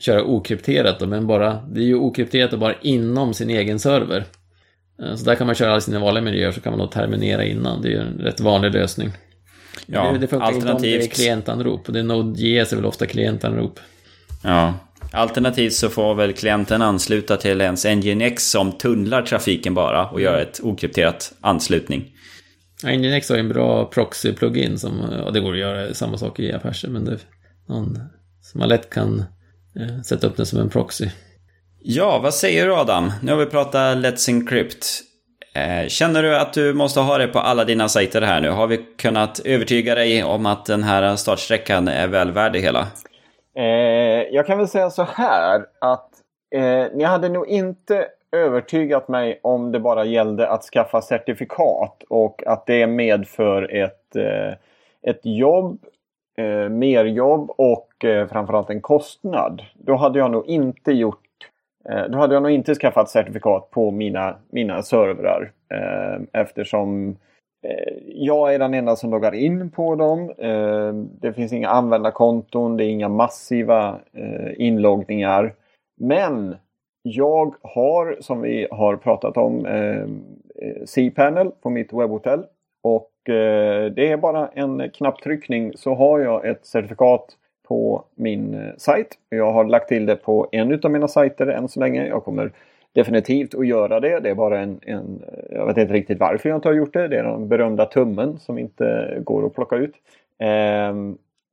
köra 0.02 0.24
okrypterat 0.24 0.98
då, 0.98 1.06
men 1.06 1.26
bara, 1.26 1.62
det 1.70 1.80
är 1.80 1.84
ju 1.84 1.94
okrypterat 1.94 2.52
och 2.52 2.58
bara 2.58 2.74
inom 2.80 3.34
sin 3.34 3.50
egen 3.50 3.78
server. 3.78 4.24
Eh, 5.02 5.14
så 5.14 5.24
där 5.24 5.34
kan 5.34 5.46
man 5.46 5.56
köra 5.56 5.70
alla 5.70 5.80
sina 5.80 5.98
vanliga 5.98 6.24
miljöer 6.24 6.52
så 6.52 6.60
kan 6.60 6.72
man 6.72 6.78
då 6.78 6.86
terminera 6.86 7.44
innan. 7.44 7.82
Det 7.82 7.88
är 7.88 7.92
ju 7.92 7.98
en 7.98 8.18
rätt 8.18 8.40
vanlig 8.40 8.72
lösning. 8.72 9.10
Ja, 9.86 10.12
det, 10.12 10.18
det 10.18 10.26
funkar 10.26 10.46
alternativt... 10.46 10.84
inte 10.84 10.94
om 10.94 11.00
det 11.00 11.04
är 11.04 11.08
klientanrop. 11.08 11.86
Och 11.86 11.92
det 11.92 11.98
är 11.98 12.04
Node.js 12.04 12.72
är 12.72 12.76
väl 12.76 12.86
ofta 12.86 13.06
klientanrop. 13.06 13.80
Ja, 14.42 14.74
Alternativt 15.12 15.72
så 15.72 15.88
får 15.88 16.14
väl 16.14 16.32
klienten 16.32 16.82
ansluta 16.82 17.36
till 17.36 17.60
ens 17.60 17.84
Nginx 17.84 18.50
som 18.50 18.72
tunnlar 18.72 19.22
trafiken 19.22 19.74
bara 19.74 20.08
och 20.08 20.20
gör 20.20 20.40
ett 20.40 20.60
okrypterat 20.62 21.32
anslutning. 21.40 22.04
Nginx 22.84 23.28
har 23.28 23.36
ju 23.36 23.40
en 23.40 23.48
bra 23.48 23.90
proxy-plugin 23.90 24.76
som, 24.76 25.00
och 25.00 25.32
det 25.32 25.40
går 25.40 25.52
att 25.52 25.58
göra 25.58 25.94
samma 25.94 26.18
sak 26.18 26.40
i 26.40 26.52
Apache, 26.52 26.88
men 26.88 27.04
det 27.04 27.12
är 27.12 27.18
någon 27.68 27.98
som 28.42 28.58
man 28.58 28.68
lätt 28.68 28.90
kan 28.90 29.24
Eh, 29.76 30.02
sätta 30.02 30.26
upp 30.26 30.36
den 30.36 30.46
som 30.46 30.58
en 30.58 30.68
proxy. 30.68 31.08
Ja, 31.82 32.18
vad 32.18 32.34
säger 32.34 32.66
du 32.66 32.74
Adam? 32.74 33.12
Nu 33.22 33.32
har 33.32 33.38
vi 33.38 33.46
pratat 33.46 33.98
Let's 33.98 34.30
Encrypt. 34.30 34.86
Eh, 35.54 35.88
känner 35.88 36.22
du 36.22 36.36
att 36.36 36.52
du 36.52 36.74
måste 36.74 37.00
ha 37.00 37.18
det 37.18 37.26
på 37.26 37.38
alla 37.38 37.64
dina 37.64 37.88
sajter 37.88 38.22
här 38.22 38.40
nu? 38.40 38.50
Har 38.50 38.66
vi 38.66 38.80
kunnat 38.98 39.38
övertyga 39.38 39.94
dig 39.94 40.24
om 40.24 40.46
att 40.46 40.66
den 40.66 40.82
här 40.82 41.16
startsträckan 41.16 41.88
är 41.88 42.08
väl 42.08 42.30
värd 42.30 42.52
det 42.52 42.58
hela? 42.58 42.88
Eh, 43.54 43.64
jag 44.34 44.46
kan 44.46 44.58
väl 44.58 44.68
säga 44.68 44.90
så 44.90 45.02
här 45.02 45.66
att 45.78 46.10
eh, 46.54 46.86
ni 46.94 47.04
hade 47.04 47.28
nog 47.28 47.48
inte 47.48 48.08
övertygat 48.32 49.08
mig 49.08 49.40
om 49.42 49.72
det 49.72 49.80
bara 49.80 50.04
gällde 50.04 50.48
att 50.48 50.62
skaffa 50.62 51.02
certifikat 51.02 52.02
och 52.08 52.42
att 52.46 52.66
det 52.66 52.86
medför 52.86 53.74
ett, 53.74 54.16
eh, 54.16 54.52
ett 55.02 55.20
jobb 55.22 55.84
eh, 56.36 56.68
merjobb 56.68 57.50
och 57.50 58.04
eh, 58.04 58.28
framförallt 58.28 58.70
en 58.70 58.80
kostnad. 58.80 59.62
Då 59.74 59.96
hade 59.96 60.18
jag 60.18 60.30
nog 60.30 60.46
inte 60.46 60.92
gjort 60.92 61.18
eh, 61.88 62.04
då 62.04 62.18
hade 62.18 62.34
jag 62.34 62.42
nog 62.42 62.52
inte 62.52 62.74
skaffat 62.74 63.10
certifikat 63.10 63.70
på 63.70 63.90
mina, 63.90 64.36
mina 64.50 64.82
servrar. 64.82 65.52
Eh, 65.74 66.40
eftersom 66.40 67.08
eh, 67.10 67.14
Eh, 67.62 67.94
jag 68.06 68.54
är 68.54 68.58
den 68.58 68.74
enda 68.74 68.96
som 68.96 69.10
loggar 69.10 69.34
in 69.34 69.70
på 69.70 69.94
dem. 69.94 70.30
Eh, 70.38 70.92
det 71.20 71.32
finns 71.32 71.52
inga 71.52 71.68
användarkonton, 71.68 72.76
det 72.76 72.84
är 72.84 72.88
inga 72.88 73.08
massiva 73.08 74.00
eh, 74.12 74.60
inloggningar. 74.66 75.54
Men 76.00 76.56
jag 77.02 77.54
har, 77.62 78.16
som 78.20 78.40
vi 78.40 78.68
har 78.70 78.96
pratat 78.96 79.36
om, 79.36 79.66
C-panel 80.84 81.50
på 81.62 81.70
mitt 81.70 81.92
webbhotell. 81.92 82.44
Och 82.82 83.10
det 83.94 84.08
är 84.12 84.16
bara 84.16 84.48
en 84.48 84.90
knapptryckning 84.90 85.72
så 85.76 85.94
har 85.94 86.20
jag 86.20 86.46
ett 86.46 86.66
certifikat 86.66 87.36
på 87.68 88.04
min 88.14 88.72
sajt. 88.76 89.08
Jag 89.28 89.52
har 89.52 89.64
lagt 89.64 89.88
till 89.88 90.06
det 90.06 90.16
på 90.16 90.48
en 90.52 90.80
av 90.82 90.90
mina 90.90 91.08
sajter 91.08 91.46
än 91.46 91.68
så 91.68 91.80
länge. 91.80 92.06
Jag 92.06 92.24
kommer 92.24 92.52
definitivt 92.92 93.54
att 93.54 93.66
göra 93.66 94.00
det. 94.00 94.20
Det 94.20 94.30
är 94.30 94.34
bara 94.34 94.60
en, 94.60 94.80
en 94.82 95.22
jag 95.50 95.66
vet 95.66 95.76
inte 95.76 95.94
riktigt 95.94 96.20
varför 96.20 96.48
jag 96.48 96.58
inte 96.58 96.68
har 96.68 96.74
gjort 96.74 96.92
det. 96.92 97.08
Det 97.08 97.18
är 97.18 97.22
den 97.22 97.48
berömda 97.48 97.86
tummen 97.86 98.38
som 98.38 98.58
inte 98.58 99.18
går 99.24 99.46
att 99.46 99.54
plocka 99.54 99.76
ut. 99.76 99.94
Eh, 100.38 100.94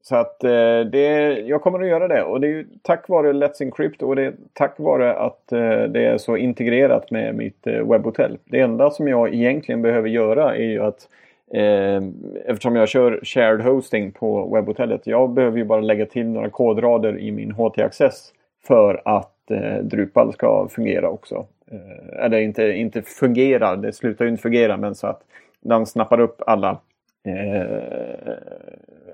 så 0.02 0.16
att 0.16 0.44
eh, 0.44 0.80
det, 0.92 1.40
jag 1.40 1.62
kommer 1.62 1.80
att 1.80 1.88
göra 1.88 2.08
det 2.08 2.24
och 2.24 2.42
det 2.42 2.48
är 2.48 2.52
ju 2.52 2.68
tack 2.82 3.10
vare 3.10 3.34
Let's 3.34 3.62
Encrypt 3.62 4.02
och 4.02 4.16
det 4.16 4.24
är 4.24 4.34
tack 4.54 4.80
vare 4.80 5.16
att 5.16 5.52
eh, 5.52 5.84
det 5.84 6.06
är 6.06 6.18
så 6.18 6.38
integrerat 6.38 7.12
med 7.12 7.36
mitt 7.36 7.68
eh, 7.68 7.90
webbhotell. 7.92 8.38
Det 8.46 8.60
enda 8.60 8.92
som 8.92 9.08
jag 9.08 9.34
egentligen 9.34 9.82
behöver 9.82 10.10
göra 10.10 10.56
är 10.56 10.64
ju 10.64 10.82
att 10.82 11.08
Eh, 11.54 12.02
eftersom 12.46 12.76
jag 12.76 12.90
kör 12.90 13.20
shared 13.24 13.62
hosting 13.62 14.12
på 14.12 14.56
webbhotellet. 14.56 15.08
Jag 15.08 15.30
behöver 15.30 15.58
ju 15.58 15.66
bara 15.66 15.82
lägga 15.82 16.06
till 16.06 16.26
några 16.26 16.50
kodrader 16.50 17.20
i 17.20 17.32
min 17.32 17.52
HT-access 17.52 18.34
för 18.68 19.02
att 19.06 19.32
eh, 19.52 19.78
Drupal 19.78 20.34
ska 20.34 20.68
fungera 20.70 21.10
också. 21.10 21.46
Eh, 21.72 22.26
eller 22.26 22.40
inte, 22.40 22.64
inte 22.64 23.02
fungera, 23.02 23.76
det 23.76 23.94
slutar 23.94 24.26
ju 24.26 24.32
inte 24.32 24.42
fungera 24.42 24.78
men 24.78 24.96
så 24.96 25.08
att 25.08 25.22
den 25.62 25.86
snappar 25.86 26.20
upp 26.20 26.42
alla 26.48 26.80
eh, 27.26 28.34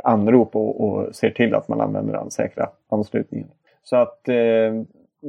anrop 0.04 0.56
och, 0.56 0.82
och 0.82 1.16
ser 1.16 1.30
till 1.30 1.56
att 1.56 1.68
man 1.68 1.82
använder 1.82 2.14
den 2.14 2.32
säkra 2.32 2.70
anslutningen. 2.90 3.48
Så 3.84 3.96
att 3.96 4.30
eh, 4.30 4.74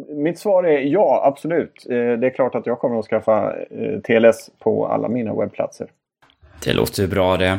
mitt 0.08 0.38
svar 0.38 0.64
är 0.64 0.78
ja, 0.78 1.22
absolut. 1.24 1.86
Eh, 1.90 1.96
det 1.96 2.26
är 2.26 2.34
klart 2.34 2.54
att 2.54 2.66
jag 2.66 2.78
kommer 2.78 2.98
att 2.98 3.06
skaffa 3.06 3.54
eh, 3.70 4.00
TLS 4.00 4.50
på 4.58 4.86
alla 4.86 5.08
mina 5.08 5.34
webbplatser. 5.34 5.86
Det 6.64 6.72
låter 6.72 7.02
ju 7.02 7.08
bra 7.08 7.36
det. 7.36 7.58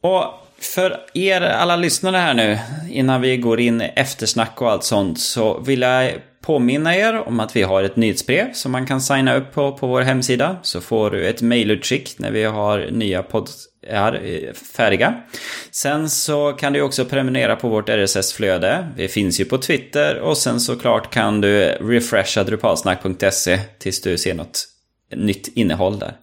Och 0.00 0.22
för 0.64 0.96
er 1.14 1.40
alla 1.40 1.76
lyssnare 1.76 2.16
här 2.16 2.34
nu, 2.34 2.58
innan 2.90 3.20
vi 3.20 3.36
går 3.36 3.60
in 3.60 3.82
i 3.82 3.92
eftersnack 3.96 4.62
och 4.62 4.70
allt 4.70 4.84
sånt, 4.84 5.20
så 5.20 5.60
vill 5.60 5.82
jag 5.82 6.12
påminna 6.42 6.96
er 6.96 7.28
om 7.28 7.40
att 7.40 7.56
vi 7.56 7.62
har 7.62 7.82
ett 7.82 7.96
nyhetsbrev 7.96 8.52
som 8.52 8.72
man 8.72 8.86
kan 8.86 9.00
signa 9.00 9.34
upp 9.34 9.52
på 9.52 9.72
på 9.72 9.86
vår 9.86 10.00
hemsida. 10.00 10.56
Så 10.62 10.80
får 10.80 11.10
du 11.10 11.26
ett 11.26 11.42
mailutskick 11.42 12.18
när 12.18 12.30
vi 12.30 12.44
har 12.44 12.88
nya 12.90 13.22
poddar 13.22 14.20
eh, 14.24 14.52
färdiga. 14.52 15.22
Sen 15.70 16.10
så 16.10 16.52
kan 16.52 16.72
du 16.72 16.82
också 16.82 17.04
prenumerera 17.04 17.56
på 17.56 17.68
vårt 17.68 17.88
RSS-flöde. 17.88 18.88
Vi 18.96 19.08
finns 19.08 19.40
ju 19.40 19.44
på 19.44 19.58
Twitter 19.58 20.18
och 20.18 20.38
sen 20.38 20.60
såklart 20.60 21.14
kan 21.14 21.40
du 21.40 21.60
refresha 21.80 22.44
drupalsnack.se 22.44 23.58
tills 23.78 24.00
du 24.00 24.18
ser 24.18 24.34
något 24.34 24.68
nytt 25.16 25.48
innehåll 25.54 25.98
där. 25.98 26.16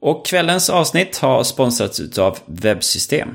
Och 0.00 0.26
kvällens 0.26 0.70
avsnitt 0.70 1.18
har 1.18 1.44
sponsrats 1.44 2.18
av 2.18 2.38
Webbsystem. 2.46 3.28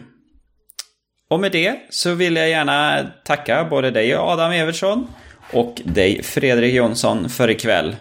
Och 1.31 1.39
med 1.39 1.51
det 1.51 1.75
så 1.89 2.13
vill 2.13 2.35
jag 2.35 2.49
gärna 2.49 3.05
tacka 3.23 3.63
både 3.69 3.91
dig 3.91 4.15
Adam 4.15 4.51
Evertsson 4.51 5.07
och 5.53 5.81
dig 5.85 6.23
Fredrik 6.23 6.73
Jonsson 6.73 7.29
för 7.29 7.49
ikväll. 7.49 7.95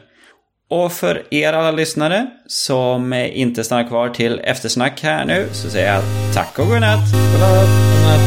Och 0.70 0.92
för 0.92 1.22
er 1.30 1.52
alla 1.52 1.70
lyssnare 1.70 2.26
som 2.46 3.12
inte 3.12 3.64
stannar 3.64 3.88
kvar 3.88 4.08
till 4.08 4.40
eftersnack 4.44 5.02
här 5.02 5.24
nu 5.24 5.46
så 5.52 5.70
säger 5.70 5.94
jag 5.94 6.02
tack 6.34 6.58
och 6.58 6.66
godnatt. 6.66 7.12
Godnatt. 7.32 7.68
Godnatt. 7.94 8.20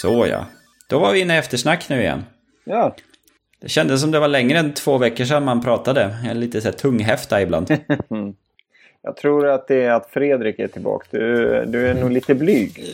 Så 0.00 0.26
ja. 0.26 0.46
Då 0.88 0.98
var 0.98 1.12
vi 1.12 1.20
inne 1.20 1.34
i 1.34 1.38
eftersnack 1.38 1.88
nu 1.88 2.00
igen. 2.00 2.24
Ja. 2.64 2.96
Det 3.62 3.68
kändes 3.68 4.00
som 4.00 4.10
det 4.10 4.18
var 4.18 4.28
längre 4.28 4.58
än 4.58 4.74
två 4.74 4.98
veckor 4.98 5.24
sedan 5.24 5.44
man 5.44 5.62
pratade. 5.62 6.16
Jag 6.22 6.30
är 6.30 6.34
lite 6.34 6.60
så 6.60 6.68
här 6.68 6.72
tunghäfta 6.72 7.42
ibland. 7.42 7.76
Jag 9.02 9.16
tror 9.16 9.48
att 9.48 9.68
det 9.68 9.84
är 9.84 9.90
att 9.90 10.10
Fredrik 10.10 10.58
är 10.58 10.68
tillbaka. 10.68 11.06
Du, 11.10 11.64
du 11.66 11.88
är 11.88 11.94
nog 11.94 12.10
lite 12.10 12.34
blyg 12.34 12.84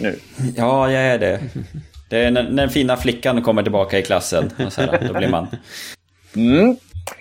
nu. 0.00 0.16
Ja, 0.56 0.90
jag 0.90 1.02
är 1.02 1.18
det. 1.18 1.40
Det 2.10 2.18
är 2.18 2.30
när 2.30 2.42
när 2.42 2.62
den 2.62 2.70
fina 2.70 2.96
flickan 2.96 3.42
kommer 3.42 3.62
tillbaka 3.62 3.98
i 3.98 4.02
klassen. 4.02 4.50
Och 4.66 4.72
så 4.72 4.80
här, 4.80 5.08
då 5.08 5.18
blir 5.18 5.28
man... 5.28 5.46
Mm. 6.36 6.76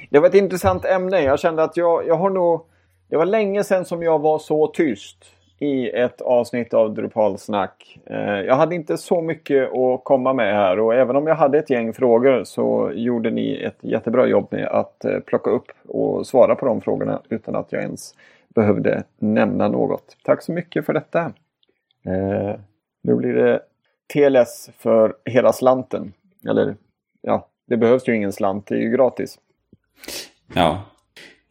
Det 0.09 0.19
var 0.19 0.27
ett 0.27 0.35
intressant 0.35 0.85
ämne. 0.85 1.21
Jag 1.21 1.39
kände 1.39 1.63
att 1.63 1.77
jag, 1.77 2.07
jag 2.07 2.15
har 2.15 2.29
nog... 2.29 2.61
Det 3.09 3.17
var 3.17 3.25
länge 3.25 3.63
sedan 3.63 3.85
som 3.85 4.03
jag 4.03 4.19
var 4.19 4.39
så 4.39 4.67
tyst 4.67 5.17
i 5.59 5.89
ett 5.89 6.21
avsnitt 6.21 6.73
av 6.73 6.93
Drupalsnack. 6.93 7.99
Eh, 8.05 8.41
jag 8.41 8.55
hade 8.55 8.75
inte 8.75 8.97
så 8.97 9.21
mycket 9.21 9.73
att 9.73 10.03
komma 10.03 10.33
med 10.33 10.55
här 10.55 10.79
och 10.79 10.95
även 10.95 11.15
om 11.15 11.27
jag 11.27 11.35
hade 11.35 11.57
ett 11.57 11.69
gäng 11.69 11.93
frågor 11.93 12.43
så 12.43 12.91
gjorde 12.93 13.31
ni 13.31 13.55
ett 13.55 13.77
jättebra 13.81 14.27
jobb 14.27 14.47
med 14.51 14.67
att 14.67 15.05
eh, 15.05 15.19
plocka 15.19 15.49
upp 15.49 15.71
och 15.87 16.27
svara 16.27 16.55
på 16.55 16.65
de 16.65 16.81
frågorna 16.81 17.21
utan 17.29 17.55
att 17.55 17.71
jag 17.71 17.81
ens 17.81 18.15
behövde 18.55 19.03
nämna 19.17 19.67
något. 19.67 20.17
Tack 20.23 20.41
så 20.41 20.51
mycket 20.51 20.85
för 20.85 20.93
detta. 20.93 21.19
Eh, 22.05 22.59
nu 23.03 23.15
blir 23.15 23.33
det 23.33 23.61
TLS 24.13 24.69
för 24.77 25.15
hela 25.25 25.53
slanten. 25.53 26.13
Eller 26.49 26.75
ja, 27.21 27.47
det 27.67 27.77
behövs 27.77 28.07
ju 28.07 28.15
ingen 28.15 28.33
slant, 28.33 28.67
det 28.67 28.75
är 28.75 28.79
ju 28.79 28.91
gratis. 28.91 29.39
Ja. 30.53 30.83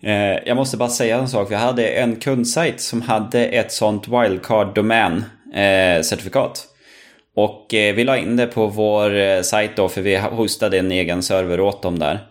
Eh, 0.02 0.38
Jag 0.46 0.56
måste 0.56 0.76
bara 0.76 0.88
säga 0.88 1.18
en 1.18 1.28
sak. 1.28 1.50
Vi 1.50 1.54
hade 1.54 1.88
en 1.88 2.16
kundsajt 2.16 2.80
som 2.80 3.02
hade 3.02 3.46
ett 3.46 3.72
sånt 3.72 4.08
wildcard 4.08 4.74
domän 4.74 5.24
eh, 5.54 6.02
certifikat. 6.02 6.66
Och 7.36 7.74
eh, 7.74 7.94
vi 7.94 8.04
la 8.04 8.16
in 8.16 8.36
det 8.36 8.46
på 8.46 8.66
vår 8.66 9.16
eh, 9.16 9.40
sajt 9.42 9.76
då 9.76 9.88
för 9.88 10.00
vi 10.02 10.16
hostade 10.16 10.78
en 10.78 10.92
egen 10.92 11.22
server 11.22 11.60
åt 11.60 11.82
dem 11.82 11.98
där. 11.98 12.28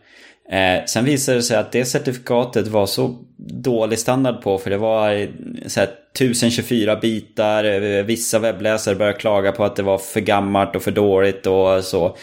Eh, 0.52 0.86
sen 0.86 1.06
visade 1.06 1.38
det 1.38 1.44
sig 1.44 1.58
att 1.58 1.72
det 1.72 1.86
certifikatet 1.86 2.68
var 2.68 2.86
så 2.86 3.16
dålig 3.38 4.00
standard 4.00 4.42
på 4.42 4.58
för 4.58 4.70
det 4.70 4.78
var 4.78 5.12
eh, 5.12 5.28
så 5.68 5.80
här, 5.80 5.90
1024 6.16 6.96
bitar. 6.96 7.64
Eh, 7.64 8.04
vissa 8.04 8.40
webbläsare 8.40 8.96
började 8.96 9.18
klaga 9.20 9.52
på 9.52 9.64
att 9.64 9.76
det 9.76 9.84
var 9.84 9.98
för 9.98 10.20
gammalt 10.20 10.76
och 10.76 10.82
för 10.82 10.92
dåligt 10.92 11.48
och 11.48 11.84
så. 11.84 12.18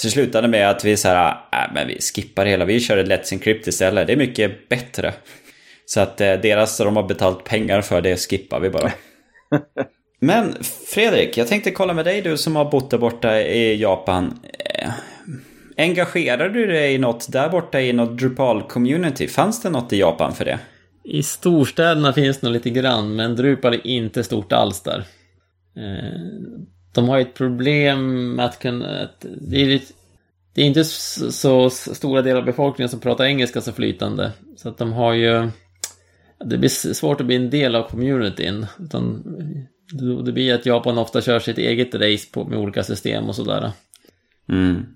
Så 0.00 0.06
det 0.06 0.10
slutade 0.10 0.48
med 0.48 0.70
att 0.70 0.84
vi 0.84 0.96
så 0.96 1.08
här, 1.08 1.30
äh, 1.52 1.74
men 1.74 1.88
vi 1.88 1.98
skippar 2.00 2.46
hela, 2.46 2.64
vi 2.64 2.80
kör 2.80 2.96
ett 2.96 3.08
Let's 3.08 3.32
Encrypt 3.32 3.66
istället. 3.66 4.06
Det 4.06 4.12
är 4.12 4.16
mycket 4.16 4.68
bättre. 4.68 5.14
Så 5.86 6.00
att 6.00 6.20
eh, 6.20 6.32
deras, 6.32 6.78
de 6.78 6.96
har 6.96 7.02
betalt 7.02 7.44
pengar 7.44 7.80
för 7.80 8.00
det 8.00 8.16
skippar 8.16 8.60
vi 8.60 8.70
bara. 8.70 8.92
Men 10.20 10.54
Fredrik, 10.94 11.36
jag 11.36 11.48
tänkte 11.48 11.70
kolla 11.70 11.94
med 11.94 12.04
dig 12.04 12.22
du 12.22 12.36
som 12.36 12.56
har 12.56 12.70
bott 12.70 12.90
där 12.90 12.98
borta 12.98 13.40
i 13.40 13.76
Japan. 13.76 14.40
Eh, 14.58 14.90
Engagerar 15.76 16.48
du 16.48 16.66
dig 16.66 16.94
i 16.94 16.98
något 16.98 17.32
där 17.32 17.48
borta 17.48 17.80
i 17.80 17.92
något 17.92 18.20
Drupal-community? 18.20 19.28
Fanns 19.28 19.62
det 19.62 19.70
något 19.70 19.92
i 19.92 19.98
Japan 19.98 20.34
för 20.34 20.44
det? 20.44 20.58
I 21.04 21.22
storstäderna 21.22 22.12
finns 22.12 22.40
det 22.40 22.46
nog 22.46 22.52
lite 22.54 22.70
grann, 22.70 23.16
men 23.16 23.36
Drupal 23.36 23.74
är 23.74 23.86
inte 23.86 24.24
stort 24.24 24.52
alls 24.52 24.82
där. 24.82 25.04
Eh, 25.76 26.60
De 26.92 27.08
har 27.08 27.16
ju 27.16 27.22
ett 27.22 27.34
problem 27.34 28.34
med 28.34 28.44
att 28.46 28.58
kunna... 28.58 29.02
Att 29.02 29.26
det, 29.40 29.62
är 29.62 29.66
lite, 29.66 29.92
det 30.54 30.62
är 30.62 30.66
inte 30.66 30.84
så, 30.84 31.30
så 31.30 31.70
stora 31.70 32.22
delar 32.22 32.40
av 32.40 32.46
befolkningen 32.46 32.88
som 32.88 33.00
pratar 33.00 33.24
engelska 33.24 33.60
så 33.60 33.72
flytande. 33.72 34.32
Så 34.56 34.68
att 34.68 34.78
de 34.78 34.92
har 34.92 35.12
ju... 35.12 35.48
Det 36.44 36.58
blir 36.58 36.68
svårt 36.68 37.20
att 37.20 37.26
bli 37.26 37.36
en 37.36 37.50
del 37.50 37.74
av 37.76 37.88
communityn. 37.88 38.66
Utan 38.80 39.22
det 40.24 40.32
blir 40.32 40.54
att 40.54 40.66
Japan 40.66 40.98
ofta 40.98 41.20
kör 41.20 41.38
sitt 41.38 41.58
eget 41.58 41.94
race 41.94 42.28
på, 42.32 42.44
med 42.44 42.58
olika 42.58 42.82
system 42.82 43.28
och 43.28 43.36
sådär. 43.36 43.70
Mm. 44.48 44.86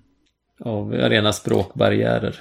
Av 0.59 0.91
rena 0.91 1.33
språkbarriärer. 1.33 2.39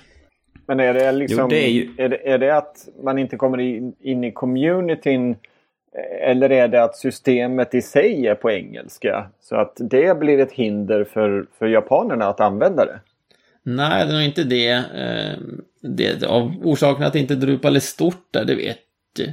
Men 0.67 0.81
är 0.81 0.95
det 0.95 1.13
liksom... 1.13 1.39
Jo, 1.41 1.49
det 1.49 1.67
är 1.67 1.71
ju- 1.71 1.91
är, 1.99 2.09
det, 2.09 2.29
är 2.29 2.39
det 2.39 2.57
att 2.57 2.89
man 3.03 3.19
inte 3.19 3.37
kommer 3.37 3.61
in, 3.61 3.95
in 4.01 4.25
i 4.25 4.33
communityn 4.33 5.37
eller 6.21 6.53
är 6.53 6.69
det 6.69 6.83
att 6.83 6.97
systemet 6.97 7.75
i 7.75 7.83
sig 7.83 8.27
är 8.27 8.35
på 8.35 8.51
engelska? 8.51 9.31
Så 9.41 9.57
att 9.57 9.77
det 9.77 10.19
blir 10.19 10.39
ett 10.39 10.53
hinder 10.53 11.05
för, 11.05 11.47
för 11.59 11.67
japanerna 11.67 12.27
att 12.27 12.41
använda 12.41 12.85
det? 12.85 13.01
Nej, 13.63 14.07
det 14.07 14.13
är 14.13 14.15
nog 14.15 14.25
inte 14.25 14.45
det. 14.45 14.71
Eh, 14.73 15.39
det 15.81 16.25
av 16.25 16.53
orsaken 16.63 17.05
att 17.05 17.15
inte 17.15 17.35
Drupal 17.35 17.77
är 17.77 17.81
stort 17.81 18.27
där, 18.31 18.45
det 18.45 18.55
vet 18.55 18.79
jag. 19.19 19.29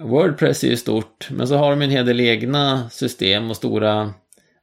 Wordpress 0.00 0.64
är 0.64 0.68
ju 0.68 0.76
stort, 0.76 1.28
men 1.30 1.48
så 1.48 1.56
har 1.56 1.70
de 1.70 1.82
en 1.82 1.90
hel 1.90 2.06
del 2.06 2.20
egna 2.20 2.90
system 2.90 3.50
och 3.50 3.56
stora 3.56 4.12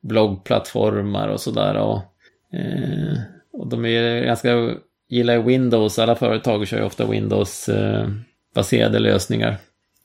bloggplattformar 0.02 1.28
och 1.28 1.42
sådär. 1.42 1.78
Och, 1.78 1.98
eh, 2.58 3.18
och 3.54 3.68
de 3.68 3.86
är 3.86 4.26
ganska, 4.26 4.70
gillar 5.10 5.40
Windows, 5.40 6.00
alla 6.00 6.16
företag 6.16 6.68
kör 6.68 6.78
ju 6.78 6.84
ofta 6.84 7.06
Windows-baserade 7.06 9.00
lösningar. 9.00 9.58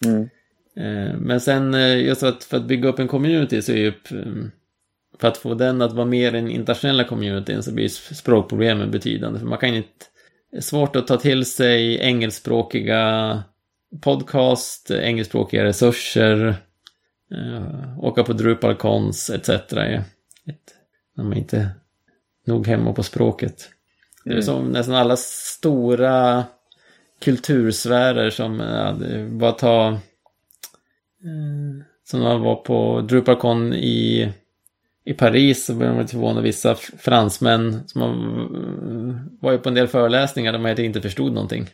Mm. 0.07 0.29
Eh, 0.77 1.17
Men 1.19 1.41
sen 1.41 1.75
eh, 1.75 1.99
just 2.05 2.23
att 2.23 2.45
för 2.45 2.57
att 2.57 2.65
bygga 2.65 2.89
upp 2.89 2.99
en 2.99 3.09
community 3.09 3.63
så 3.63 3.73
är 3.73 3.77
ju 3.77 3.93
mm, 4.11 4.51
för 5.21 5.29
att 5.29 5.37
få 5.37 5.55
den 5.55 5.83
att 5.83 5.93
vara 5.93 6.07
mer 6.07 6.35
än 6.35 6.51
internationella 6.51 7.05
communityn 7.05 7.63
så 7.63 7.73
blir 7.73 7.89
språkproblemen 8.15 8.91
betydande. 8.91 9.39
För 9.39 9.47
man 9.47 9.59
kan 9.59 9.75
inte, 9.75 9.89
det 10.51 10.57
är 10.57 10.61
svårt 10.61 10.97
att 10.97 11.07
ta 11.07 11.17
till 11.17 11.45
sig 11.45 11.99
engelskspråkiga 12.01 13.43
podcast, 14.03 14.91
engelskspråkiga 14.91 15.65
resurser, 15.65 16.57
eh, 17.35 17.99
åka 17.99 18.25
på 18.25 18.33
DrupalCons 18.33 19.31
etc. 19.31 19.49
När 21.17 21.25
man 21.25 21.35
inte 21.37 21.69
nog 22.47 22.67
hemma 22.67 22.93
på 22.93 23.03
språket. 23.03 23.71
Det 24.25 24.31
är 24.31 24.35
Mm. 24.35 24.43
som 24.43 24.65
nästan 24.69 24.95
alla 24.95 25.17
stora 25.17 26.45
kultursfärer 27.21 28.31
som, 28.31 28.61
ja, 28.61 28.97
bara 29.31 29.53
ta 29.53 29.89
eh, 29.89 29.99
som 32.05 32.21
när 32.21 32.29
man 32.29 32.41
var 32.43 32.57
på 32.57 33.01
DrupalCon 33.01 33.73
i, 33.75 34.29
i 35.05 35.13
Paris 35.15 35.65
så 35.67 35.75
blev 35.75 35.95
man 35.95 36.09
förvånad. 36.09 36.43
Vissa 36.43 36.73
f- 36.73 36.91
fransmän 36.99 37.81
som 37.87 38.01
har, 38.03 38.11
var 39.43 39.53
ju 39.53 39.59
på 39.59 39.69
en 39.69 39.75
del 39.75 39.89
föreläsningar 39.89 40.53
där 40.53 40.59
man 40.59 40.81
inte 40.81 41.01
förstod 41.01 41.33
någonting. 41.33 41.65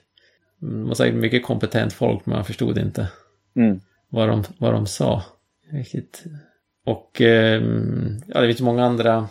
Det 0.61 0.66
var 0.88 0.94
säkert 0.94 1.14
mycket 1.14 1.42
kompetent 1.42 1.92
folk 1.92 2.26
men 2.26 2.36
man 2.36 2.44
förstod 2.44 2.78
inte 2.78 3.09
Mm. 3.57 3.80
vad 4.09 4.28
de, 4.28 4.44
vad 4.59 4.72
de 4.72 4.86
sa. 4.86 5.22
Riktigt. 5.72 6.24
Och 6.86 7.20
eh, 7.20 7.62
ja, 8.26 8.40
det 8.40 8.46
finns 8.46 8.61
många 8.61 8.84
andra. 8.84 9.28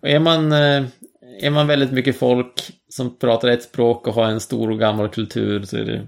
Och 0.00 0.08
är 0.08 0.18
man, 0.18 0.52
eh, 0.52 0.84
är 1.40 1.50
man 1.50 1.66
väldigt 1.66 1.92
mycket 1.92 2.16
folk 2.16 2.70
som 2.88 3.18
pratar 3.18 3.48
ett 3.48 3.62
språk 3.62 4.06
och 4.08 4.14
har 4.14 4.24
en 4.26 4.40
stor 4.40 4.70
och 4.70 4.78
gammal 4.78 5.08
kultur 5.08 5.62
så 5.62 5.76
är 5.76 5.84
det 5.84 6.06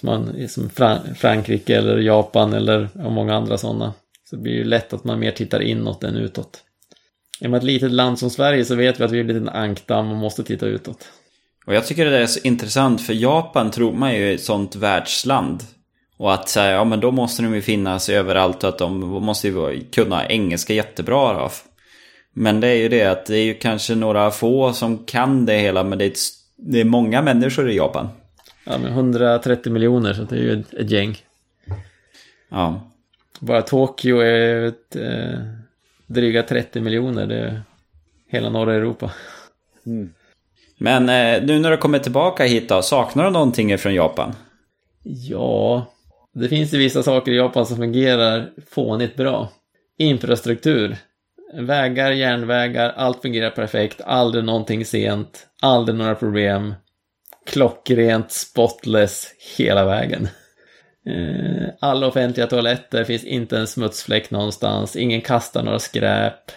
som, 0.00 0.06
man, 0.08 0.48
som 0.48 0.70
Fran- 0.70 1.14
Frankrike 1.14 1.76
eller 1.76 1.98
Japan 1.98 2.52
eller 2.52 2.88
många 2.94 3.34
andra 3.34 3.58
sådana. 3.58 3.94
Så 4.30 4.36
det 4.36 4.42
blir 4.42 4.52
ju 4.52 4.64
lätt 4.64 4.92
att 4.92 5.04
man 5.04 5.18
mer 5.18 5.30
tittar 5.30 5.60
inåt 5.60 6.04
än 6.04 6.16
utåt. 6.16 6.62
I 7.40 7.44
Är 7.44 7.48
med 7.48 7.58
ett 7.58 7.64
litet 7.64 7.92
land 7.92 8.18
som 8.18 8.30
Sverige 8.30 8.64
så 8.64 8.74
vet 8.74 9.00
vi 9.00 9.04
att 9.04 9.10
vi 9.10 9.16
är 9.16 9.20
en 9.20 9.26
liten 9.26 9.48
ankdamm 9.48 10.10
och 10.10 10.16
måste 10.16 10.44
titta 10.44 10.66
utåt. 10.66 11.08
Och 11.66 11.74
jag 11.74 11.86
tycker 11.86 12.04
det 12.04 12.10
där 12.10 12.20
är 12.20 12.26
så 12.26 12.40
intressant 12.44 13.00
för 13.00 13.12
Japan 13.12 13.70
tror 13.70 13.92
man 13.92 14.14
ju 14.14 14.30
är 14.30 14.34
ett 14.34 14.42
sånt 14.42 14.76
världsland. 14.76 15.62
Och 16.16 16.34
att 16.34 16.48
säga, 16.48 16.72
ja 16.72 16.84
men 16.84 17.00
då 17.00 17.10
måste 17.10 17.42
de 17.42 17.54
ju 17.54 17.62
finnas 17.62 18.08
överallt 18.08 18.64
och 18.64 18.68
att 18.68 18.78
de 18.78 19.00
måste 19.00 19.48
ju 19.48 19.84
kunna 19.92 20.28
engelska 20.28 20.74
jättebra 20.74 21.32
då. 21.32 21.50
Men 22.34 22.60
det 22.60 22.68
är 22.68 22.74
ju 22.74 22.88
det 22.88 23.04
att 23.04 23.26
det 23.26 23.38
är 23.38 23.44
ju 23.44 23.54
kanske 23.54 23.94
några 23.94 24.30
få 24.30 24.72
som 24.72 24.98
kan 25.04 25.46
det 25.46 25.58
hela 25.58 25.84
men 25.84 25.98
det 25.98 26.04
är, 26.04 26.10
ett, 26.10 26.18
det 26.56 26.80
är 26.80 26.84
många 26.84 27.22
människor 27.22 27.70
i 27.70 27.76
Japan. 27.76 28.08
Ja, 28.70 28.78
men 28.78 28.92
130 28.92 29.72
miljoner 29.72 30.12
så 30.12 30.22
det 30.22 30.36
är 30.36 30.40
ju 30.40 30.60
ett, 30.60 30.74
ett 30.74 30.90
gäng. 30.90 31.16
Ja. 32.48 32.90
Bara 33.40 33.62
Tokyo 33.62 34.18
är 34.18 34.64
ett, 34.64 34.96
eh, 34.96 35.38
dryga 36.06 36.42
30 36.42 36.80
miljoner. 36.80 37.26
Det 37.26 37.38
är 37.38 37.62
hela 38.28 38.50
norra 38.50 38.74
Europa. 38.74 39.10
Men 40.78 41.08
eh, 41.08 41.42
nu 41.46 41.58
när 41.58 41.70
du 41.70 41.76
kommer 41.76 41.98
tillbaka 41.98 42.44
hit 42.44 42.68
då, 42.68 42.82
saknar 42.82 43.24
du 43.24 43.30
någonting 43.30 43.78
från 43.78 43.94
Japan? 43.94 44.34
Ja, 45.02 45.86
det 46.34 46.48
finns 46.48 46.74
ju 46.74 46.78
vissa 46.78 47.02
saker 47.02 47.32
i 47.32 47.36
Japan 47.36 47.66
som 47.66 47.76
fungerar 47.76 48.50
fånigt 48.70 49.16
bra. 49.16 49.48
Infrastruktur 49.98 50.96
Vägar, 51.52 52.10
järnvägar, 52.10 52.92
allt 52.96 53.22
fungerar 53.22 53.50
perfekt, 53.50 54.00
aldrig 54.00 54.44
någonting 54.44 54.84
sent, 54.84 55.46
aldrig 55.62 55.98
några 55.98 56.14
problem. 56.14 56.74
Klockrent, 57.48 58.32
spotless, 58.32 59.34
hela 59.56 59.84
vägen. 59.84 60.28
Eh, 61.06 61.68
alla 61.80 62.06
offentliga 62.06 62.46
toaletter, 62.46 63.04
finns 63.04 63.24
inte 63.24 63.58
en 63.58 63.66
smutsfläck 63.66 64.30
någonstans, 64.30 64.96
ingen 64.96 65.20
kastar 65.20 65.62
några 65.62 65.78
skräp. 65.78 66.50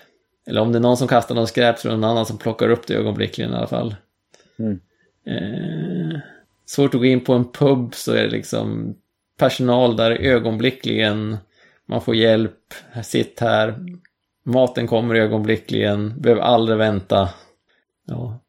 Eller 0.47 0.61
om 0.61 0.71
det 0.71 0.77
är 0.77 0.81
någon 0.81 0.97
som 0.97 1.07
kastar 1.07 1.35
någon 1.35 1.47
skräp 1.47 1.79
så 1.79 1.87
är 1.87 1.91
det 1.91 1.97
någon 1.97 2.09
annan 2.09 2.25
som 2.25 2.37
plockar 2.37 2.69
upp 2.69 2.87
det 2.87 2.95
ögonblickligen 2.95 3.53
i 3.53 3.55
alla 3.55 3.67
fall. 3.67 3.95
Mm. 4.59 4.79
Eh, 5.25 6.19
svårt 6.65 6.93
att 6.93 6.99
gå 6.99 7.05
in 7.05 7.23
på 7.23 7.33
en 7.33 7.51
pub 7.51 7.95
så 7.95 8.11
är 8.11 8.23
det 8.23 8.29
liksom 8.29 8.95
personal 9.39 9.95
där 9.97 10.11
ögonblickligen. 10.11 11.37
Man 11.85 12.01
får 12.01 12.15
hjälp, 12.15 12.73
sitt 13.03 13.39
här. 13.39 13.85
Maten 14.43 14.87
kommer 14.87 15.15
ögonblickligen, 15.15 16.21
behöver 16.21 16.41
aldrig 16.41 16.77
vänta. 16.77 17.29
Ja. 18.07 18.40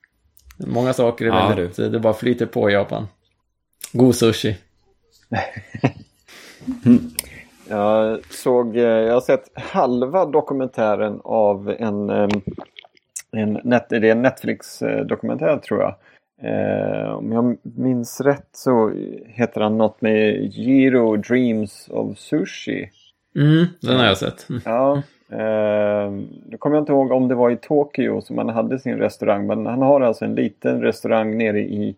Många 0.66 0.92
saker 0.92 1.24
är 1.24 1.28
Ja, 1.28 1.48
väldigt, 1.48 1.76
det 1.76 1.98
bara 2.00 2.14
flyter 2.14 2.46
på 2.46 2.70
i 2.70 2.72
Japan. 2.72 3.06
God 3.92 4.14
sushi. 4.14 4.56
Jag 7.68 8.20
såg, 8.30 8.76
eh, 8.76 8.82
jag 8.82 9.14
har 9.14 9.20
sett 9.20 9.44
halva 9.54 10.26
dokumentären 10.26 11.20
av 11.24 11.70
en, 11.78 12.10
en, 13.30 13.60
net, 13.64 13.86
det 13.88 13.96
är 13.96 14.04
en 14.04 14.22
Netflix-dokumentär 14.22 15.56
tror 15.56 15.80
jag. 15.80 15.94
Eh, 16.42 17.12
om 17.12 17.32
jag 17.32 17.56
minns 17.62 18.20
rätt 18.20 18.48
så 18.52 18.92
heter 19.26 19.60
han 19.60 19.78
något 19.78 20.00
med 20.00 20.44
Giro 20.44 21.16
Dreams 21.16 21.88
of 21.90 22.18
Sushi. 22.18 22.90
Mm, 23.36 23.66
den 23.80 23.96
har 23.96 24.06
jag 24.06 24.18
sett. 24.18 24.48
Mm. 24.48 24.62
Ja, 24.64 25.02
eh, 25.32 26.10
nu 26.46 26.56
kommer 26.58 26.76
jag 26.76 26.82
inte 26.82 26.92
ihåg 26.92 27.12
om 27.12 27.28
det 27.28 27.34
var 27.34 27.50
i 27.50 27.56
Tokyo 27.56 28.20
som 28.20 28.38
han 28.38 28.48
hade 28.48 28.78
sin 28.78 28.98
restaurang. 28.98 29.46
Men 29.46 29.66
han 29.66 29.82
har 29.82 30.00
alltså 30.00 30.24
en 30.24 30.34
liten 30.34 30.82
restaurang 30.82 31.38
nere 31.38 31.60
i 31.60 31.96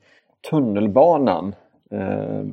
tunnelbanan. 0.50 1.54
Eh, 1.90 2.44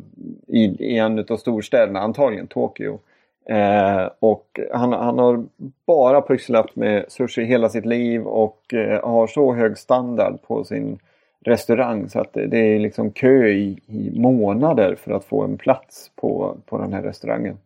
i, 0.48 0.64
I 0.80 0.98
en 0.98 1.26
av 1.30 1.38
storstäderna, 1.38 2.00
antagligen 2.00 2.48
Tokyo. 2.48 3.00
Eh, 3.46 4.10
och 4.20 4.60
han, 4.74 4.94
han 4.94 5.20
har 5.20 5.46
bara 5.86 6.22
pysslat 6.22 6.76
med 6.76 7.06
sushi 7.08 7.44
hela 7.44 7.70
sitt 7.70 7.86
liv 7.86 8.24
och 8.24 8.74
eh, 8.74 9.10
har 9.10 9.28
så 9.28 9.54
hög 9.54 9.78
standard 9.78 10.42
på 10.42 10.64
sin 10.64 11.00
restaurang 11.46 12.10
så 12.10 12.20
att 12.20 12.34
det, 12.34 12.48
det 12.48 12.58
är 12.58 12.80
liksom 12.80 13.12
kö 13.12 13.48
i, 13.48 13.80
i 13.88 14.20
månader 14.20 14.96
för 14.96 15.12
att 15.12 15.26
få 15.26 15.44
en 15.44 15.58
plats 15.58 16.12
på, 16.16 16.58
på 16.66 16.78
den 16.78 16.94
här 16.94 17.02
restaurangen. 17.02 17.58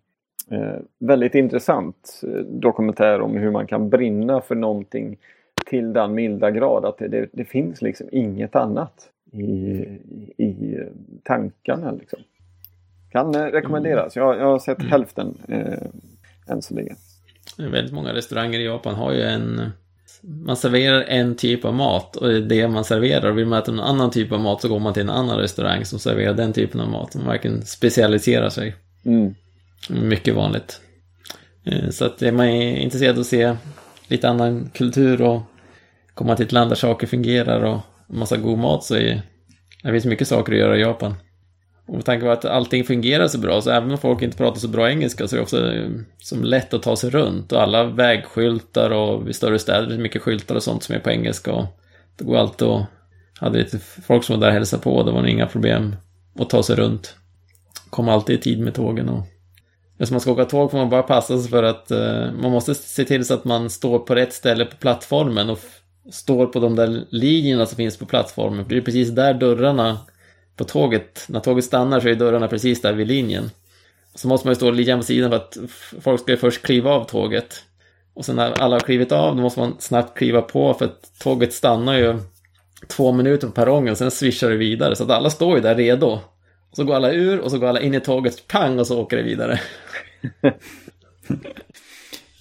Eh, 0.52 0.80
väldigt 1.00 1.36
intressant 1.36 2.22
eh, 2.24 2.30
dokumentär 2.40 3.22
om 3.22 3.38
hur 3.38 3.52
man 3.52 3.68
kan 3.68 3.90
brinna 3.90 4.42
för 4.42 4.56
någonting 4.56 5.18
till 5.66 5.94
den 5.94 6.14
milda 6.14 6.52
grad 6.52 6.86
att 6.86 6.98
det, 6.98 7.08
det, 7.08 7.30
det 7.32 7.46
finns 7.46 7.82
liksom 7.82 8.08
inget 8.12 8.56
annat 8.56 9.10
i, 9.32 9.44
i, 10.38 10.78
tankarna. 11.24 11.92
Liksom. 11.92 12.20
Kan 13.12 13.36
eh, 13.36 13.42
rekommenderas. 13.42 14.16
Jag, 14.16 14.38
jag 14.38 14.46
har 14.46 14.60
sett 14.60 14.84
hälften 14.84 15.38
eh, 15.48 15.88
än 16.48 16.62
så 16.62 16.74
länge. 16.74 16.96
Väldigt 17.58 17.94
många 17.94 18.14
restauranger 18.14 18.60
i 18.60 18.66
Japan 18.66 18.96
har 18.96 19.14
ju 19.14 19.22
en... 19.22 19.72
Man 20.22 20.58
serverar 20.58 21.02
en 21.02 21.36
typ 21.36 21.66
av 21.66 21.74
mat 21.74 22.16
och 22.16 22.28
det 22.28 22.36
är 22.36 22.42
det 22.42 22.68
man 22.68 22.84
serverar. 22.84 23.32
Vill 23.32 23.46
man 23.46 23.60
äta 23.60 23.72
en 23.72 23.80
annan 23.80 24.12
typ 24.12 24.32
av 24.32 24.40
mat 24.40 24.62
så 24.62 24.70
går 24.70 24.80
man 24.80 24.94
till 24.94 25.04
en 25.04 25.10
annan 25.10 25.38
restaurang 25.38 25.86
som 25.86 26.00
serverar 26.00 26.34
den 26.34 26.54
typen 26.54 26.82
av 26.82 26.90
mat. 26.90 27.16
Man 27.16 27.28
verkligen 27.28 27.62
specialiserar 27.62 28.50
sig. 28.50 28.76
Mm. 29.06 29.36
Mycket 29.90 30.36
vanligt. 30.36 30.82
Eh, 31.66 31.90
så 31.90 32.06
att 32.06 32.22
är 32.22 32.32
man 32.32 32.48
intresserad 32.48 33.16
av 33.16 33.20
att 33.20 33.28
se 33.28 33.56
lite 34.08 34.30
annan 34.30 34.70
kultur 34.74 35.22
och 35.22 35.42
komma 36.14 36.36
till 36.36 36.46
ett 36.46 36.52
land 36.52 36.72
där 36.72 36.76
saker 36.76 37.08
fungerar 37.08 37.62
och 37.62 37.80
massa 38.08 38.38
god 38.38 38.58
mat 38.58 38.84
så 38.84 38.96
är 38.96 39.22
det 39.84 39.92
finns 39.92 40.06
mycket 40.06 40.28
saker 40.28 40.54
att 40.54 40.60
göra 40.60 40.78
i 40.78 40.82
Japan. 40.82 41.16
Och 41.88 41.96
med 41.96 42.06
tanke 42.06 42.26
på 42.26 42.32
att 42.32 42.46
allting 42.46 42.84
fungerar 42.84 43.28
så 43.28 43.38
bra, 43.38 43.62
så 43.62 43.72
även 43.72 43.92
om 43.92 43.98
folk 43.98 44.22
inte 44.22 44.38
pratar 44.38 44.60
så 44.60 44.68
bra 44.68 44.90
engelska 44.90 45.28
så 45.28 45.36
är 45.36 45.38
det 45.38 45.44
också 45.44 45.74
eh, 45.74 45.90
som 46.18 46.44
lätt 46.44 46.74
att 46.74 46.84
ta 46.84 46.96
sig 46.96 47.10
runt. 47.10 47.52
Och 47.52 47.62
alla 47.62 47.84
vägskyltar 47.84 48.90
och 48.90 49.30
i 49.30 49.34
större 49.34 49.60
städer 49.60 49.88
är 49.88 49.92
det 49.92 49.98
mycket 49.98 50.22
skyltar 50.22 50.56
och 50.56 50.64
sånt 50.64 50.84
som 50.84 50.96
är 50.96 51.00
på 51.00 51.10
engelska. 51.10 51.54
Och 51.54 51.66
det 52.18 52.24
går 52.24 52.38
alltid 52.38 52.68
att... 52.68 52.86
Hade 53.40 53.58
lite 53.58 53.80
folk 53.80 54.24
som 54.24 54.36
var 54.36 54.42
där 54.42 54.48
och 54.48 54.54
hälsade 54.54 54.84
på, 54.84 55.04
det 55.04 55.12
var 55.12 55.22
nog 55.22 55.30
inga 55.30 55.48
problem 55.48 55.96
att 56.40 56.50
ta 56.50 56.64
sig 56.64 56.76
runt. 56.76 57.16
Kom 57.90 58.10
alltid 58.10 58.36
i 58.36 58.42
tid 58.42 58.60
med 58.60 58.74
tågen 58.74 59.10
och... 59.10 59.24
Eftersom 59.98 60.14
man 60.14 60.22
ska 60.22 60.32
åka 60.32 60.46
tåg 60.46 60.72
får 60.72 60.78
man 60.78 60.90
bara 60.90 61.04
passa 61.04 61.40
sig 61.40 61.50
för 61.50 61.64
att 61.64 61.92
eh, 61.92 62.32
man 62.42 62.52
måste 62.52 62.76
se 62.76 63.06
till 63.06 63.26
så 63.26 63.34
att 63.34 63.46
man 63.46 63.70
står 63.70 64.00
på 64.00 64.16
rätt 64.16 64.34
ställe 64.34 64.66
på 64.66 64.78
plattformen 64.78 65.50
och 65.50 65.60
står 66.12 66.46
på 66.46 66.60
de 66.60 66.76
där 66.76 67.06
linjerna 67.10 67.66
som 67.66 67.76
finns 67.76 67.98
på 67.98 68.06
plattformen. 68.06 68.66
För 68.66 68.70
det 68.70 68.78
är 68.78 68.82
precis 68.82 69.10
där 69.10 69.34
dörrarna 69.34 69.98
på 70.56 70.64
tåget, 70.64 71.26
när 71.28 71.40
tåget 71.40 71.66
stannar 71.66 72.00
så 72.00 72.08
är 72.08 72.16
dörrarna 72.16 72.48
precis 72.48 72.82
där 72.82 72.94
vid 72.94 73.08
linjen. 73.08 73.50
Så 74.16 74.28
måste 74.28 74.48
man 74.48 74.52
ju 74.52 74.56
stå 74.56 74.72
lite 74.72 74.90
grann 74.90 75.00
på 75.00 75.06
sidan 75.06 75.30
för 75.30 75.38
att 75.38 75.58
folk 76.02 76.22
ska 76.22 76.32
ju 76.32 76.38
först 76.38 76.62
kliva 76.62 76.92
av 76.92 77.04
tåget. 77.04 77.64
Och 78.14 78.26
sen 78.26 78.36
när 78.36 78.52
alla 78.52 78.76
har 78.76 78.80
klivit 78.80 79.12
av, 79.12 79.36
då 79.36 79.42
måste 79.42 79.60
man 79.60 79.76
snabbt 79.80 80.18
kliva 80.18 80.42
på 80.42 80.74
för 80.74 80.86
att 80.86 81.20
tåget 81.20 81.54
stannar 81.54 81.98
ju 81.98 82.20
två 82.88 83.12
minuter 83.12 83.48
på 83.48 83.54
perrongen 83.54 83.92
och 83.92 83.98
sen 83.98 84.12
svischar 84.12 84.50
det 84.50 84.56
vidare. 84.56 84.96
Så 84.96 85.04
att 85.04 85.10
alla 85.10 85.30
står 85.30 85.56
ju 85.56 85.62
där 85.62 85.76
redo. 85.76 86.20
Och 86.70 86.76
så 86.76 86.84
går 86.84 86.96
alla 86.96 87.12
ur 87.12 87.40
och 87.40 87.52
så 87.52 87.58
går 87.58 87.68
alla 87.68 87.82
in 87.82 87.94
i 87.94 88.00
tåget, 88.00 88.48
pang, 88.48 88.80
och 88.80 88.88
så 88.88 89.02
åker 89.02 89.18
det 89.18 89.24
vidare. 89.24 89.60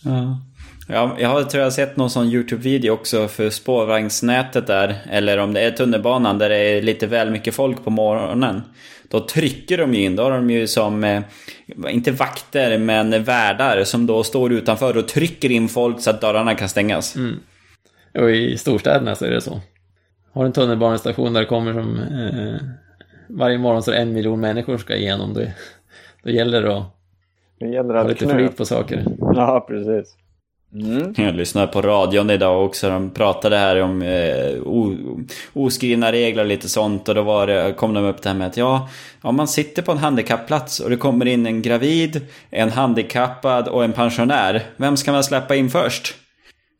Ja. 0.04 0.40
Ja, 0.88 1.16
jag 1.18 1.28
har 1.28 1.42
tror 1.42 1.62
jag 1.62 1.72
sett 1.72 1.96
någon 1.96 2.10
sån 2.10 2.26
YouTube-video 2.26 2.90
också 2.90 3.28
för 3.28 3.50
spårvagnsnätet 3.50 4.66
där. 4.66 4.96
Eller 5.10 5.38
om 5.38 5.52
det 5.52 5.60
är 5.60 5.70
tunnelbanan 5.70 6.38
där 6.38 6.48
det 6.48 6.56
är 6.56 6.82
lite 6.82 7.06
väl 7.06 7.30
mycket 7.30 7.54
folk 7.54 7.84
på 7.84 7.90
morgonen. 7.90 8.62
Då 9.10 9.20
trycker 9.20 9.78
de 9.78 9.94
ju 9.94 10.02
in, 10.02 10.16
då 10.16 10.22
har 10.22 10.30
de 10.30 10.50
ju 10.50 10.66
som, 10.66 11.04
eh, 11.04 11.22
inte 11.88 12.10
vakter, 12.10 12.78
men 12.78 13.24
värdar 13.24 13.84
som 13.84 14.06
då 14.06 14.22
står 14.22 14.52
utanför 14.52 14.96
och 14.96 15.08
trycker 15.08 15.50
in 15.50 15.68
folk 15.68 16.00
så 16.00 16.10
att 16.10 16.20
dörrarna 16.20 16.54
kan 16.54 16.68
stängas. 16.68 17.16
Mm. 17.16 17.40
Och 18.14 18.30
i 18.30 18.56
storstäderna 18.56 19.14
så 19.14 19.24
är 19.24 19.30
det 19.30 19.40
så. 19.40 19.60
Har 20.32 20.44
en 20.44 20.52
tunnelbanestation 20.52 21.32
där 21.32 21.40
det 21.40 21.46
kommer 21.46 21.72
som 21.72 21.98
eh, 21.98 22.68
varje 23.28 23.58
morgon 23.58 23.82
så 23.82 23.90
är 23.90 23.94
det 23.94 24.02
en 24.02 24.12
miljon 24.12 24.40
människor 24.40 24.78
ska 24.78 24.96
igenom. 24.96 25.34
Det, 25.34 25.54
då 26.22 26.30
gäller 26.30 26.62
det 26.62 26.76
att 26.76 27.03
det 27.58 27.66
gäller 27.66 27.94
ha 27.94 28.00
att 28.00 28.08
lite 28.08 28.28
flyt 28.28 28.56
på 28.56 28.64
saker. 28.64 29.04
Ja, 29.18 29.64
precis. 29.68 30.16
Mm. 30.74 31.14
Jag 31.16 31.34
lyssnade 31.34 31.66
på 31.66 31.82
radion 31.82 32.30
idag 32.30 32.64
också. 32.64 32.88
De 32.88 33.10
pratade 33.10 33.56
här 33.56 33.82
om 33.82 34.02
eh, 34.02 34.62
o, 34.64 34.96
oskrivna 35.52 36.12
regler 36.12 36.42
och 36.42 36.48
lite 36.48 36.68
sånt. 36.68 37.08
Och 37.08 37.14
då 37.14 37.22
var 37.22 37.46
det, 37.46 37.74
kom 37.76 37.94
de 37.94 38.04
upp 38.04 38.22
det 38.22 38.28
här 38.28 38.36
med 38.36 38.46
att 38.46 38.56
ja, 38.56 38.88
om 39.22 39.36
man 39.36 39.48
sitter 39.48 39.82
på 39.82 39.92
en 39.92 39.98
handikappplats 39.98 40.80
och 40.80 40.90
det 40.90 40.96
kommer 40.96 41.26
in 41.26 41.46
en 41.46 41.62
gravid, 41.62 42.20
en 42.50 42.70
handikappad 42.70 43.68
och 43.68 43.84
en 43.84 43.92
pensionär. 43.92 44.62
Vem 44.76 44.96
ska 44.96 45.12
man 45.12 45.24
släppa 45.24 45.54
in 45.54 45.70
först? 45.70 46.14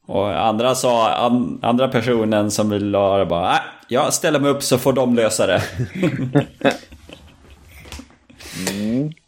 Och 0.06 0.46
andra 0.46 0.74
sa, 0.74 1.10
an, 1.10 1.58
andra 1.62 1.88
personen 1.88 2.50
som 2.50 2.70
vill 2.70 2.94
ha 2.94 3.18
det 3.18 3.26
bara, 3.26 3.52
äh, 3.52 3.58
jag 3.88 4.12
ställer 4.12 4.40
mig 4.40 4.50
upp 4.50 4.62
så 4.62 4.78
får 4.78 4.92
de 4.92 5.14
lösa 5.14 5.46
det. 5.46 5.62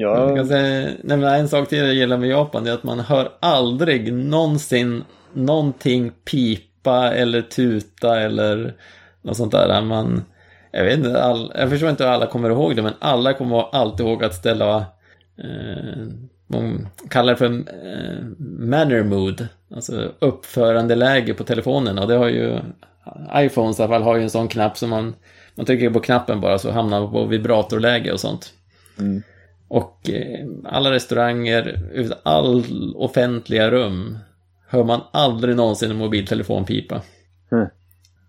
Ja, 0.00 0.28
Jag 0.28 0.36
kan 0.36 0.46
säga, 0.46 0.90
nej, 1.02 1.40
en 1.40 1.48
sak 1.48 1.68
till 1.68 1.78
jag 1.78 1.94
gillar 1.94 2.18
med 2.18 2.28
Japan 2.28 2.66
är 2.66 2.72
att 2.72 2.82
man 2.82 3.00
hör 3.00 3.32
aldrig 3.40 4.12
någonsin 4.12 5.04
någonting 5.32 6.12
pipa 6.30 7.14
eller 7.14 7.42
tuta 7.42 8.20
eller 8.20 8.74
något 9.22 9.36
sånt 9.36 9.52
där. 9.52 9.82
Man, 9.82 10.24
jag 10.72 10.84
vet 10.84 10.98
inte, 10.98 11.22
all, 11.22 11.52
jag 11.54 11.70
förstår 11.70 11.90
inte 11.90 12.04
hur 12.04 12.10
alla 12.10 12.26
kommer 12.26 12.50
ihåg 12.50 12.76
det 12.76 12.82
men 12.82 12.92
alla 12.98 13.34
kommer 13.34 13.74
alltid 13.74 14.06
ihåg 14.06 14.24
att 14.24 14.34
ställa 14.34 14.76
eh, 15.38 16.06
de 16.46 16.88
kallar 17.10 17.32
det 17.32 17.36
för 17.36 17.46
eh, 17.46 18.24
manner 18.58 19.02
mood, 19.02 19.48
alltså 19.74 20.12
uppförandeläge 20.18 21.34
på 21.34 21.44
telefonen 21.44 21.98
och 21.98 22.08
det 22.08 22.14
har 22.14 22.28
ju 22.28 22.58
iPhones 23.34 23.78
i 23.78 23.82
alla 23.82 23.92
fall 23.92 24.02
har 24.02 24.16
ju 24.16 24.22
en 24.22 24.30
sån 24.30 24.48
knapp 24.48 24.78
som 24.78 24.90
man, 24.90 25.14
man 25.54 25.66
trycker 25.66 25.90
på 25.90 26.00
knappen 26.00 26.40
bara 26.40 26.58
så 26.58 26.70
hamnar 26.70 27.00
man 27.00 27.12
på 27.12 27.24
vibratorläge 27.24 28.12
och 28.12 28.20
sånt. 28.20 28.52
Och 29.70 30.10
eh, 30.10 30.46
alla 30.64 30.90
restauranger, 30.90 31.80
ut- 31.92 32.18
all 32.22 32.64
offentliga 32.96 33.70
rum 33.70 34.18
hör 34.68 34.84
man 34.84 35.00
aldrig 35.12 35.56
någonsin 35.56 35.90
en 35.90 35.96
mobiltelefon 35.96 36.64
pipa. 36.64 37.02
Mm. 37.52 37.66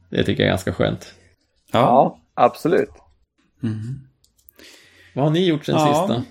Det 0.10 0.24
tycker 0.24 0.44
jag 0.44 0.48
är 0.48 0.52
ganska 0.52 0.74
skönt. 0.74 1.14
ja 1.72 2.18
absolut. 2.34 2.90
Vad 5.16 5.26
har 5.26 5.32
ni 5.32 5.46
gjort 5.48 5.66
sen 5.66 5.76
Ja. 5.76 5.88
sist 6.08 6.28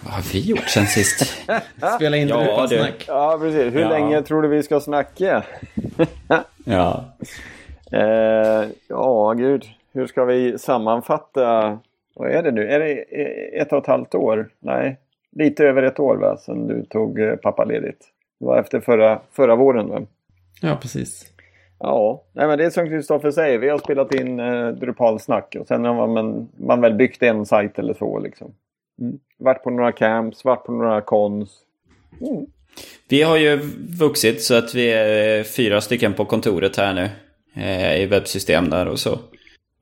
Vad 0.00 0.12
har 0.14 0.22
vi 0.32 0.40
gjort 0.40 0.68
sen 0.68 0.86
sist? 0.86 1.26
Spela 1.96 2.16
in 2.16 2.28
Ja, 2.28 2.44
ja, 2.44 2.66
det- 2.66 2.78
snack. 2.78 3.04
Ja, 3.08 3.38
precis. 3.40 3.74
Hur 3.74 3.80
Ja. 3.80 3.88
länge 3.88 4.22
tror 4.22 4.42
du 4.42 4.48
vi 4.48 4.62
ska 4.62 4.80
snacka? 4.80 5.44
ja. 6.64 7.04
Eh, 7.92 8.68
ja, 8.88 9.32
gud. 9.32 9.64
Hur 9.92 10.06
ska 10.06 10.24
vi 10.24 10.58
sammanfatta? 10.58 11.78
Vad 12.18 12.30
är 12.30 12.42
det 12.42 12.50
nu? 12.50 12.68
Är 12.68 12.78
det 12.78 12.92
ett 13.60 13.72
och 13.72 13.78
ett 13.78 13.86
halvt 13.86 14.14
år? 14.14 14.48
Nej, 14.58 14.96
lite 15.32 15.64
över 15.64 15.82
ett 15.82 16.00
år 16.00 16.16
va? 16.16 16.36
Sen 16.36 16.66
du 16.66 16.84
tog 16.84 17.20
eh, 17.20 17.36
pappaledigt. 17.36 18.04
Det 18.40 18.46
var 18.46 18.58
efter 18.58 18.80
förra, 18.80 19.20
förra 19.32 19.56
våren. 19.56 19.88
Va? 19.88 20.02
Ja, 20.62 20.78
precis. 20.82 21.32
Ja, 21.78 22.24
nej, 22.32 22.46
men 22.46 22.58
det 22.58 22.64
är 22.64 22.70
som 22.70 22.88
Kristoffer 22.88 23.30
säger. 23.30 23.58
Vi 23.58 23.68
har 23.68 23.78
spelat 23.78 24.14
in 24.14 24.40
eh, 24.40 24.68
Drupal-snack 24.68 25.56
och 25.60 25.66
sen 25.66 25.84
har 25.84 26.06
man, 26.06 26.48
man 26.56 26.80
väl 26.80 26.94
byggt 26.94 27.22
en 27.22 27.46
sajt 27.46 27.78
eller 27.78 27.94
två. 27.94 28.18
Liksom. 28.18 28.54
Mm. 29.00 29.18
Varit 29.38 29.62
på 29.62 29.70
några 29.70 29.92
camps, 29.92 30.44
varit 30.44 30.64
på 30.64 30.72
några 30.72 31.00
cons. 31.00 31.50
Mm. 32.20 32.46
Vi 33.08 33.22
har 33.22 33.36
ju 33.36 33.56
vuxit 34.00 34.42
så 34.42 34.54
att 34.54 34.74
vi 34.74 34.92
är 34.92 35.44
fyra 35.44 35.80
stycken 35.80 36.14
på 36.14 36.24
kontoret 36.24 36.76
här 36.76 36.94
nu. 36.94 37.08
Eh, 37.62 38.02
I 38.02 38.06
webbsystem 38.06 38.70
där 38.70 38.88
och 38.88 38.98
så. 38.98 39.18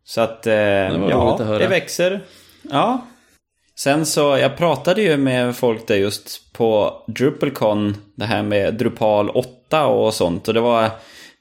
Så 0.05 0.21
att, 0.21 0.47
eh, 0.47 0.55
ja, 0.55 1.37
det 1.59 1.67
växer. 1.67 2.21
Ja. 2.71 3.07
Sen 3.77 4.07
så, 4.07 4.21
jag 4.21 4.57
pratade 4.57 5.03
ju 5.03 5.17
med 5.17 5.57
folk 5.57 5.87
där 5.87 5.97
just 5.97 6.53
på 6.53 7.03
DrupalCon, 7.07 7.97
det 8.15 8.25
här 8.25 8.43
med 8.43 8.75
Drupal 8.75 9.31
8 9.31 9.87
och 9.87 10.15
sånt. 10.15 10.49
Och 10.49 10.55
det 10.55 10.61
var 10.61 10.91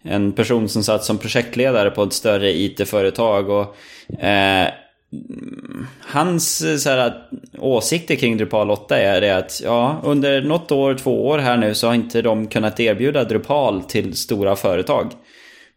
en 0.03 0.31
person 0.31 0.69
som 0.69 0.83
satt 0.83 1.03
som 1.03 1.17
projektledare 1.17 1.91
på 1.91 2.03
ett 2.03 2.13
större 2.13 2.51
IT-företag. 2.51 3.49
Och 3.49 3.75
eh, 4.23 4.67
hans 5.99 6.63
så 6.83 6.89
här, 6.89 7.13
åsikter 7.59 8.15
kring 8.15 8.37
Drupal 8.37 8.71
8 8.71 8.97
är 8.97 9.21
det 9.21 9.37
att 9.37 9.61
ja, 9.63 10.01
under 10.03 10.41
något 10.41 10.71
år, 10.71 10.95
två 10.95 11.27
år 11.27 11.39
här 11.39 11.57
nu 11.57 11.75
så 11.75 11.87
har 11.87 11.93
inte 11.93 12.21
de 12.21 12.47
kunnat 12.47 12.79
erbjuda 12.79 13.23
Drupal 13.23 13.83
till 13.83 14.15
stora 14.15 14.55
företag. 14.55 15.11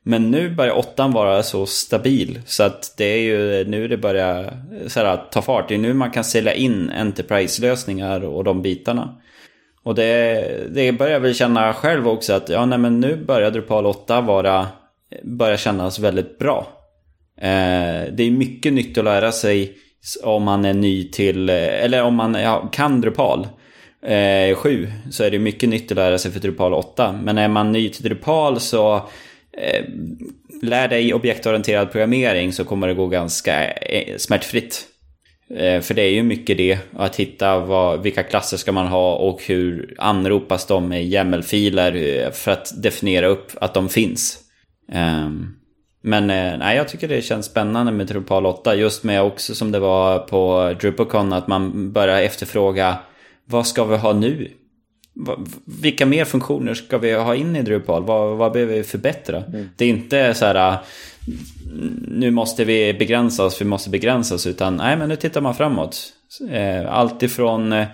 Men 0.08 0.30
nu 0.30 0.50
börjar 0.50 0.78
åttan 0.78 1.12
vara 1.12 1.42
så 1.42 1.66
stabil 1.66 2.40
så 2.46 2.62
att 2.62 2.94
det 2.96 3.04
är 3.04 3.18
ju 3.18 3.64
nu 3.64 3.88
det 3.88 3.96
börjar 3.96 4.62
så 4.86 5.00
här, 5.00 5.16
ta 5.30 5.42
fart. 5.42 5.68
Det 5.68 5.74
är 5.74 5.78
nu 5.78 5.94
man 5.94 6.10
kan 6.10 6.24
sälja 6.24 6.54
in 6.54 6.90
Enterprise-lösningar 6.90 8.24
och 8.24 8.44
de 8.44 8.62
bitarna. 8.62 9.16
Och 9.82 9.94
det, 9.94 10.74
det 10.74 10.92
börjar 10.92 11.12
jag 11.12 11.20
väl 11.20 11.34
känna 11.34 11.72
själv 11.72 12.08
också 12.08 12.32
att 12.32 12.48
ja, 12.48 12.66
nej, 12.66 12.78
men 12.78 13.00
nu 13.00 13.16
börjar 13.16 13.50
Drupal 13.50 13.86
8 13.86 14.20
vara, 14.20 14.66
börja 15.22 15.56
kännas 15.56 15.98
väldigt 15.98 16.38
bra. 16.38 16.66
Eh, 17.40 18.12
det 18.12 18.22
är 18.22 18.30
mycket 18.30 18.72
nytt 18.72 18.98
att 18.98 19.04
lära 19.04 19.32
sig 19.32 19.76
om 20.22 20.42
man 20.42 20.64
är 20.64 20.74
ny 20.74 21.10
till, 21.10 21.48
eller 21.48 22.02
om 22.02 22.14
man 22.14 22.34
ja, 22.34 22.68
kan 22.72 23.00
Drupal. 23.00 23.48
Eh, 24.02 24.56
7 24.56 24.88
så 25.10 25.24
är 25.24 25.30
det 25.30 25.38
mycket 25.38 25.68
nytt 25.68 25.90
att 25.90 25.96
lära 25.96 26.18
sig 26.18 26.30
för 26.30 26.40
Drupal 26.40 26.74
8. 26.74 27.20
Men 27.22 27.38
är 27.38 27.48
man 27.48 27.72
ny 27.72 27.88
till 27.88 28.04
Drupal 28.04 28.60
så 28.60 29.08
eh, 29.58 29.84
lär 30.62 30.88
dig 30.88 31.14
objektorienterad 31.14 31.92
programmering 31.92 32.52
så 32.52 32.64
kommer 32.64 32.88
det 32.88 32.94
gå 32.94 33.06
ganska 33.06 33.70
eh, 33.70 34.16
smärtfritt. 34.16 34.86
Eh, 35.50 35.80
för 35.80 35.94
det 35.94 36.02
är 36.02 36.10
ju 36.10 36.22
mycket 36.22 36.56
det, 36.56 36.78
att 36.96 37.16
hitta 37.16 37.58
vad, 37.58 38.02
vilka 38.02 38.22
klasser 38.22 38.56
ska 38.56 38.72
man 38.72 38.86
ha 38.86 39.14
och 39.14 39.42
hur 39.42 39.94
anropas 39.98 40.66
de 40.66 40.92
i 40.92 41.14
YAML-filer 41.14 41.94
eh, 41.94 42.30
för 42.30 42.50
att 42.50 42.82
definiera 42.82 43.26
upp 43.26 43.52
att 43.60 43.74
de 43.74 43.88
finns. 43.88 44.38
Ehm, 44.92 45.56
men 46.02 46.30
eh, 46.30 46.58
nej, 46.58 46.76
jag 46.76 46.88
tycker 46.88 47.08
det 47.08 47.22
känns 47.22 47.46
spännande 47.46 47.92
med 47.92 48.06
Drupal 48.06 48.46
8. 48.46 48.74
Just 48.74 49.04
med 49.04 49.22
också 49.22 49.54
som 49.54 49.72
det 49.72 49.78
var 49.78 50.18
på 50.18 50.74
DrupalCon 50.80 51.32
att 51.32 51.46
man 51.46 51.92
börjar 51.92 52.22
efterfråga 52.22 52.98
vad 53.44 53.66
ska 53.66 53.84
vi 53.84 53.96
ha 53.96 54.12
nu? 54.12 54.50
Vilka 55.64 56.06
mer 56.06 56.24
funktioner 56.24 56.74
ska 56.74 56.98
vi 56.98 57.12
ha 57.12 57.34
in 57.34 57.56
i 57.56 57.62
Drupal? 57.62 58.04
Vad, 58.04 58.36
vad 58.36 58.52
behöver 58.52 58.74
vi 58.74 58.82
förbättra? 58.82 59.44
Mm. 59.44 59.68
Det 59.76 59.84
är 59.84 59.88
inte 59.88 60.34
så 60.34 60.44
här 60.44 60.78
nu 62.08 62.30
måste 62.30 62.64
vi 62.64 62.94
begränsa 62.94 63.44
oss, 63.44 63.60
vi 63.60 63.64
måste 63.64 63.90
begränsa 63.90 64.34
oss. 64.34 64.46
Utan 64.46 64.76
nej, 64.76 64.96
men 64.96 65.08
nu 65.08 65.16
tittar 65.16 65.40
man 65.40 65.54
framåt. 65.54 66.12
Eh, 66.50 66.92
allt 66.92 67.22
ifrån 67.22 67.72
eh, 67.72 67.88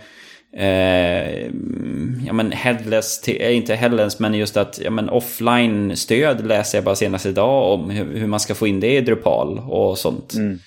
ja, 2.26 2.32
men 2.32 2.52
headless, 2.52 3.20
till, 3.20 3.42
eh, 3.42 3.56
inte 3.56 3.74
headless, 3.74 4.18
men 4.18 4.34
just 4.34 4.56
att 4.56 4.80
ja, 4.84 4.90
men 4.90 5.08
offline-stöd 5.08 6.46
läser 6.46 6.78
jag 6.78 6.84
bara 6.84 6.96
senast 6.96 7.26
idag 7.26 7.72
om 7.72 7.90
hur, 7.90 8.18
hur 8.18 8.26
man 8.26 8.40
ska 8.40 8.54
få 8.54 8.66
in 8.66 8.80
det 8.80 8.96
i 8.96 9.00
Drupal 9.00 9.58
och 9.58 9.98
sånt. 9.98 10.34
Mm. 10.34 10.58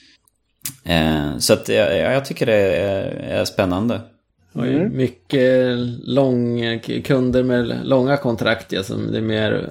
Eh, 0.84 1.38
så 1.38 1.54
att 1.54 1.70
ja, 1.70 1.86
jag 1.92 2.26
tycker 2.26 2.46
det 2.46 2.76
är, 2.76 3.12
är 3.40 3.46
spännande. 3.46 4.02
Mm. 4.56 4.98
Mycket 4.98 5.78
lång, 6.04 6.80
kunder 6.80 7.44
med 7.44 7.88
långa 7.88 8.18
kontrakt, 8.18 8.72
ja, 8.72 8.84
som 8.84 9.12
det 9.12 9.18
är 9.18 9.22
mer 9.22 9.70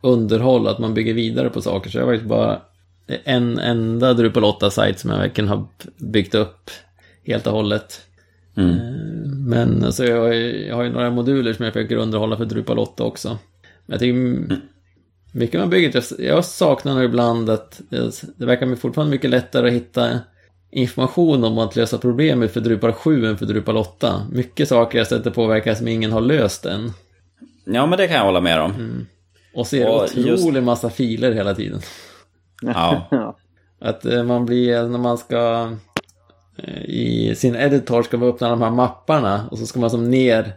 underhåll, 0.00 0.68
att 0.68 0.78
man 0.78 0.94
bygger 0.94 1.14
vidare 1.14 1.50
på 1.50 1.62
saker. 1.62 1.90
Så 1.90 1.98
jag 1.98 2.04
har 2.04 2.12
faktiskt 2.12 2.28
bara 2.28 2.60
en 3.24 3.58
enda 3.58 4.14
Drupal 4.14 4.44
8-sajt 4.44 4.98
som 4.98 5.10
jag 5.10 5.18
verkligen 5.18 5.48
har 5.48 5.66
byggt 5.96 6.34
upp 6.34 6.70
helt 7.24 7.46
och 7.46 7.52
hållet. 7.52 8.00
Mm. 8.56 8.70
Eh, 8.70 8.78
men 9.46 9.84
alltså, 9.84 10.04
jag, 10.04 10.20
har 10.20 10.32
ju, 10.32 10.66
jag 10.66 10.76
har 10.76 10.84
ju 10.84 10.90
några 10.90 11.10
moduler 11.10 11.52
som 11.52 11.64
jag 11.64 11.74
försöker 11.74 11.96
underhålla 11.96 12.36
för 12.36 12.44
Drupal 12.44 12.78
8 12.78 13.04
också. 13.04 13.28
Men 13.86 13.94
jag 13.94 14.00
tycker 14.00 14.14
mm. 14.14 14.60
mycket 15.32 15.60
man 15.60 15.70
bygger, 15.70 16.02
jag 16.18 16.44
saknar 16.44 17.02
ibland 17.02 17.50
att 17.50 17.80
det, 17.88 18.22
det 18.36 18.46
verkar 18.46 18.74
fortfarande 18.74 19.10
mycket 19.10 19.30
lättare 19.30 19.68
att 19.68 19.74
hitta 19.74 20.20
information 20.70 21.44
om 21.44 21.58
att 21.58 21.76
lösa 21.76 21.98
problemet 21.98 22.52
för 22.52 22.60
Drupal 22.60 22.92
7 22.92 23.26
än 23.26 23.38
för 23.38 23.46
Drupal 23.46 23.76
8. 23.76 24.26
Mycket 24.32 24.68
saker 24.68 24.98
jag 24.98 25.06
sätter 25.06 25.30
påverkar 25.30 25.74
som 25.74 25.88
ingen 25.88 26.12
har 26.12 26.20
löst 26.20 26.66
än. 26.66 26.92
Ja, 27.64 27.86
men 27.86 27.98
det 27.98 28.06
kan 28.06 28.16
jag 28.16 28.24
hålla 28.24 28.40
med 28.40 28.60
om. 28.60 28.70
Mm. 28.70 29.06
Och 29.54 29.66
ser 29.66 29.88
och 29.88 30.04
otrolig 30.04 30.56
just... 30.56 30.64
massa 30.64 30.90
filer 30.90 31.32
hela 31.32 31.54
tiden. 31.54 31.80
Ja. 32.62 33.36
att 33.80 34.04
eh, 34.06 34.24
man 34.24 34.46
blir, 34.46 34.82
när 34.82 34.98
man 34.98 35.18
ska 35.18 35.70
eh, 36.56 36.82
i 36.84 37.34
sin 37.36 37.56
editor 37.56 38.02
ska 38.02 38.16
man 38.16 38.28
öppna 38.28 38.48
de 38.48 38.62
här 38.62 38.70
mapparna 38.70 39.48
och 39.50 39.58
så 39.58 39.66
ska 39.66 39.80
man 39.80 39.90
som 39.90 40.10
ner 40.10 40.52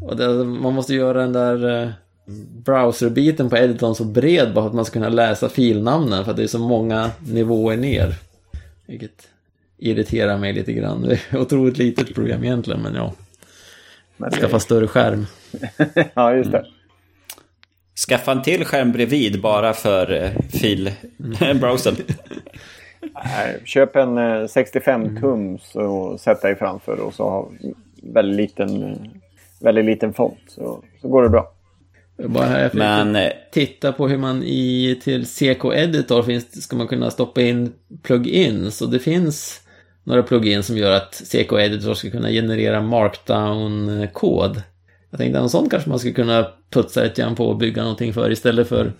och 0.00 0.16
det, 0.16 0.44
man 0.44 0.74
måste 0.74 0.94
göra 0.94 1.20
den 1.20 1.32
där 1.32 1.82
eh, 1.82 1.90
browserbiten 2.64 3.50
på 3.50 3.56
editorn 3.56 3.94
så 3.94 4.04
bred 4.04 4.54
bara 4.54 4.62
för 4.62 4.68
att 4.68 4.74
man 4.74 4.84
ska 4.84 4.92
kunna 4.92 5.08
läsa 5.08 5.48
filnamnen 5.48 6.24
för 6.24 6.30
att 6.30 6.36
det 6.36 6.42
är 6.42 6.46
så 6.46 6.58
många 6.58 7.10
nivåer 7.18 7.76
ner. 7.76 8.14
Vilket 8.88 9.28
irriterar 9.78 10.38
mig 10.38 10.52
lite 10.52 10.72
grann. 10.72 11.02
Det 11.02 11.12
är 11.12 11.14
ett 11.14 11.34
otroligt 11.34 11.78
litet 11.78 12.14
program 12.14 12.44
egentligen 12.44 12.82
men 12.82 12.94
ja. 12.94 13.12
Skaffa 14.30 14.60
större 14.60 14.86
skärm. 14.86 15.26
ja, 16.14 16.34
just 16.34 16.52
det. 16.52 16.58
Mm. 16.58 16.70
Skaffa 18.08 18.32
en 18.32 18.42
till 18.42 18.64
skärm 18.64 18.92
bredvid 18.92 19.40
bara 19.40 19.72
för 19.72 20.12
eh, 20.12 20.30
filbrowsern. 20.48 21.94
Köp 23.64 23.96
en 23.96 24.48
65 24.48 25.02
eh, 25.04 25.20
tums 25.20 25.76
och 25.76 26.20
sätt 26.20 26.42
dig 26.42 26.56
framför 26.56 27.00
och 27.00 27.14
så 27.14 27.30
ha 27.30 27.50
väldigt 28.02 28.36
liten, 28.36 28.82
eh, 28.82 28.98
väldigt 29.60 29.84
liten 29.84 30.12
font. 30.12 30.40
Så, 30.46 30.82
så 31.00 31.08
går 31.08 31.22
det 31.22 31.28
bra. 31.28 31.52
Bara 32.26 32.46
här 32.46 32.70
Men, 32.72 33.30
titta 33.50 33.92
på 33.92 34.08
hur 34.08 34.18
man 34.18 34.42
i 34.42 35.00
till 35.02 35.26
CK-editor 35.26 36.22
finns, 36.22 36.62
ska 36.62 36.76
man 36.76 36.88
kunna 36.88 37.10
stoppa 37.10 37.42
in 37.42 37.72
plugins. 38.02 38.82
Och 38.82 38.90
det 38.90 38.98
finns 38.98 39.60
några 40.04 40.22
plugins 40.22 40.66
som 40.66 40.76
gör 40.76 40.92
att 40.92 41.14
CK-editor 41.14 41.94
ska 41.94 42.10
kunna 42.10 42.28
generera 42.28 42.80
markdown-kod. 42.80 44.62
Jag 45.10 45.18
tänkte 45.18 45.38
en 45.38 45.50
sån 45.50 45.68
kanske 45.68 45.90
man 45.90 45.98
skulle 45.98 46.14
kunna 46.14 46.48
putsa 46.70 47.04
ett 47.04 47.16
grann 47.16 47.34
på 47.34 47.46
och 47.46 47.56
bygga 47.56 47.82
någonting 47.82 48.12
för 48.12 48.32
istället 48.32 48.68
för 48.68 48.92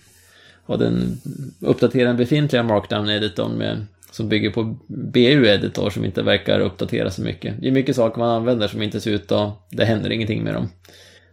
att 0.66 0.79
den 0.79 1.21
uppdatera 1.61 2.09
den 2.09 2.16
befintliga 2.16 2.62
markdown-editorn 2.62 3.59
med 3.59 3.87
som 4.11 4.29
bygger 4.29 4.51
på 4.51 4.79
BU-editor 4.87 5.91
som 5.91 6.05
inte 6.05 6.23
verkar 6.23 6.61
uppdatera 6.61 7.11
så 7.11 7.23
mycket. 7.23 7.55
Det 7.61 7.69
är 7.69 7.73
mycket 7.73 7.97
saker 7.97 8.19
man 8.19 8.31
använder 8.31 8.69
som 8.69 8.83
inte 8.83 9.01
ser 9.01 9.11
ut 9.11 9.33
att... 9.33 9.69
Det 9.71 9.85
händer 9.85 10.11
ingenting 10.11 10.45
med 10.45 10.55
dem. 10.55 10.69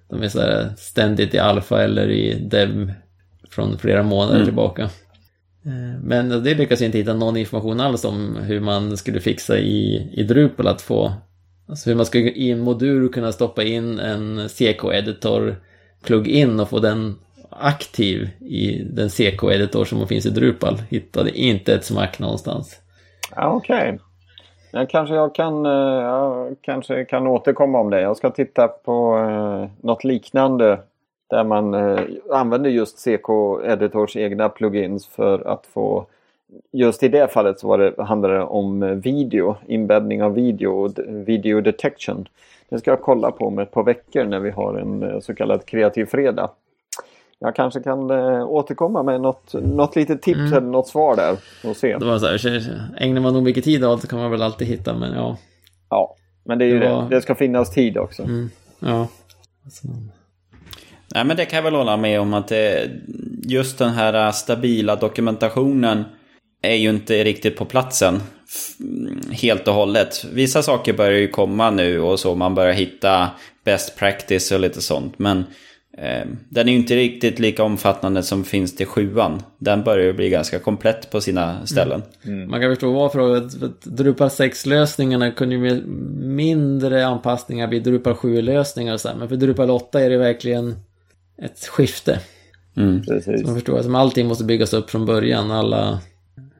De 0.09 0.23
är 0.23 0.29
så 0.29 0.65
ständigt 0.77 1.33
i 1.33 1.39
alfa 1.39 1.83
eller 1.83 2.09
i 2.09 2.33
dev 2.33 2.93
från 3.49 3.77
flera 3.77 4.03
månader 4.03 4.35
mm. 4.35 4.45
tillbaka. 4.45 4.83
Eh, 5.65 6.01
men 6.03 6.43
det 6.43 6.53
lyckas 6.53 6.81
inte 6.81 6.97
hitta 6.97 7.13
någon 7.13 7.37
information 7.37 7.79
alls 7.79 8.05
om 8.05 8.35
hur 8.35 8.59
man 8.59 8.97
skulle 8.97 9.19
fixa 9.19 9.57
i, 9.57 10.09
i 10.13 10.23
Drupal 10.23 10.67
att 10.67 10.81
få 10.81 11.13
Alltså 11.67 11.89
hur 11.89 11.97
man 11.97 12.05
ska 12.05 12.19
i 12.19 12.51
en 12.51 12.59
modul 12.59 13.13
kunna 13.13 13.31
stoppa 13.31 13.63
in 13.63 13.99
en 13.99 14.49
CK-editor 14.49 15.55
plug-in 16.03 16.59
och 16.59 16.69
få 16.69 16.79
den 16.79 17.15
aktiv 17.49 18.29
i 18.39 18.83
den 18.83 19.09
CK-editor 19.09 19.85
som 19.85 20.07
finns 20.07 20.25
i 20.25 20.29
Drupal. 20.29 20.81
Hittade 20.89 21.39
inte 21.39 21.73
ett 21.73 21.85
smack 21.85 22.19
någonstans. 22.19 22.79
Okej. 23.31 23.77
Okay. 23.77 23.99
Jag 24.75 24.89
kanske 24.89 25.15
jag 25.15 25.35
kan, 25.35 25.65
eh, 25.65 25.71
jag 25.71 26.55
kanske 26.61 27.05
kan 27.05 27.27
återkomma 27.27 27.79
om 27.79 27.89
det. 27.89 28.01
Jag 28.01 28.17
ska 28.17 28.29
titta 28.29 28.67
på 28.67 29.17
eh, 29.17 29.85
något 29.87 30.03
liknande 30.03 30.79
där 31.27 31.43
man 31.43 31.73
eh, 31.73 31.99
använder 32.31 32.69
just 32.69 32.97
CK-editors 32.97 34.17
egna 34.17 34.49
plugins 34.49 35.07
för 35.07 35.47
att 35.47 35.65
få 35.65 36.05
just 36.71 37.03
i 37.03 37.07
det 37.07 37.31
fallet 37.31 37.59
så 37.59 37.67
var 37.67 37.77
det, 37.77 38.03
handlade 38.03 38.33
det 38.33 38.43
om 38.43 38.83
eh, 38.83 38.89
video, 38.89 39.55
inbäddning 39.67 40.23
av 40.23 40.33
video 40.33 40.69
och 40.69 40.91
video 41.07 41.61
detection. 41.61 42.27
Det 42.69 42.79
ska 42.79 42.91
jag 42.91 43.01
kolla 43.01 43.31
på 43.31 43.47
om 43.47 43.59
ett 43.59 43.71
par 43.71 43.83
veckor 43.83 44.23
när 44.23 44.39
vi 44.39 44.49
har 44.49 44.77
en 44.77 45.03
eh, 45.03 45.19
så 45.19 45.35
kallad 45.35 45.65
kreativ 45.65 46.05
fredag. 46.05 46.49
Jag 47.45 47.55
kanske 47.55 47.79
kan 47.79 48.11
äh, 48.11 48.47
återkomma 48.47 49.03
med 49.03 49.21
något, 49.21 49.53
något 49.53 49.95
litet 49.95 50.21
tips 50.21 50.39
mm. 50.39 50.53
eller 50.53 50.67
något 50.67 50.87
svar 50.87 51.15
där 51.15 51.37
och 51.69 51.75
se. 51.75 51.97
Det 51.97 52.05
var 52.05 52.19
så 52.19 52.27
här, 52.27 52.89
ägnar 52.97 53.21
man 53.21 53.33
nog 53.33 53.43
mycket 53.43 53.63
tid 53.63 53.85
åt 53.85 54.01
så 54.01 54.07
kan 54.07 54.19
man 54.19 54.31
väl 54.31 54.41
alltid 54.41 54.67
hitta 54.67 54.93
men 54.93 55.13
ja. 55.13 55.37
Ja, 55.89 56.15
men 56.45 56.57
det 56.57 56.65
är 56.65 56.69
ju 56.69 56.79
det, 56.79 56.89
var... 56.89 57.09
det. 57.09 57.15
det 57.15 57.21
ska 57.21 57.35
finnas 57.35 57.71
tid 57.71 57.97
också. 57.97 58.23
Mm. 58.23 58.49
Ja. 58.79 59.07
Alltså... 59.65 59.87
Nej, 61.15 61.25
men 61.25 61.37
det 61.37 61.45
kan 61.45 61.57
jag 61.57 61.63
väl 61.63 61.75
hålla 61.75 61.97
med 61.97 62.21
om 62.21 62.33
att 62.33 62.47
det, 62.47 62.89
just 63.43 63.77
den 63.77 63.89
här 63.89 64.31
stabila 64.31 64.95
dokumentationen 64.95 66.03
är 66.61 66.75
ju 66.75 66.89
inte 66.89 67.23
riktigt 67.23 67.57
på 67.57 67.65
platsen 67.65 68.21
helt 69.31 69.67
och 69.67 69.73
hållet. 69.73 70.25
Vissa 70.33 70.63
saker 70.63 70.93
börjar 70.93 71.19
ju 71.19 71.27
komma 71.27 71.69
nu 71.69 72.01
och 72.01 72.19
så 72.19 72.35
man 72.35 72.55
börjar 72.55 72.73
hitta 72.73 73.29
best 73.63 73.97
practice 73.97 74.51
och 74.51 74.59
lite 74.59 74.81
sånt. 74.81 75.19
Men 75.19 75.37
eh, 75.39 75.45
den 76.49 76.67
är 76.67 76.71
ju 76.71 76.77
inte 76.77 76.95
riktigt 76.95 77.39
lika 77.39 77.63
omfattande 77.63 78.23
som 78.23 78.43
finns 78.43 78.75
till 78.75 78.85
sjuan. 78.85 79.41
Den 79.57 79.83
börjar 79.83 80.05
ju 80.05 80.13
bli 80.13 80.29
ganska 80.29 80.59
komplett 80.59 81.11
på 81.11 81.21
sina 81.21 81.65
ställen. 81.65 82.03
Mm. 82.23 82.37
Mm. 82.37 82.51
Man 82.51 82.61
kan 82.61 82.71
förstå 82.71 82.91
varför 82.91 83.49
Drupal 83.83 84.27
6-lösningarna 84.27 85.31
kunde 85.31 85.55
ju 85.55 85.61
med 85.61 85.87
mindre 86.25 87.07
anpassningar 87.07 87.67
bli 87.67 87.79
Drupal 87.79 88.13
7-lösningar 88.13 88.93
och 88.93 89.01
så 89.01 89.07
här. 89.07 89.15
Men 89.15 89.29
för 89.29 89.35
Drupal 89.35 89.71
8 89.71 90.01
är 90.01 90.09
det 90.09 90.17
verkligen 90.17 90.75
ett 91.41 91.67
skifte. 91.67 92.19
Mm. 92.77 93.03
Precis. 93.05 93.41
Så 93.41 93.47
man 93.47 93.55
förstår, 93.55 93.77
alltså, 93.77 93.93
allting 93.93 94.27
måste 94.27 94.43
byggas 94.43 94.73
upp 94.73 94.89
från 94.89 95.05
början. 95.05 95.51
Alla 95.51 95.99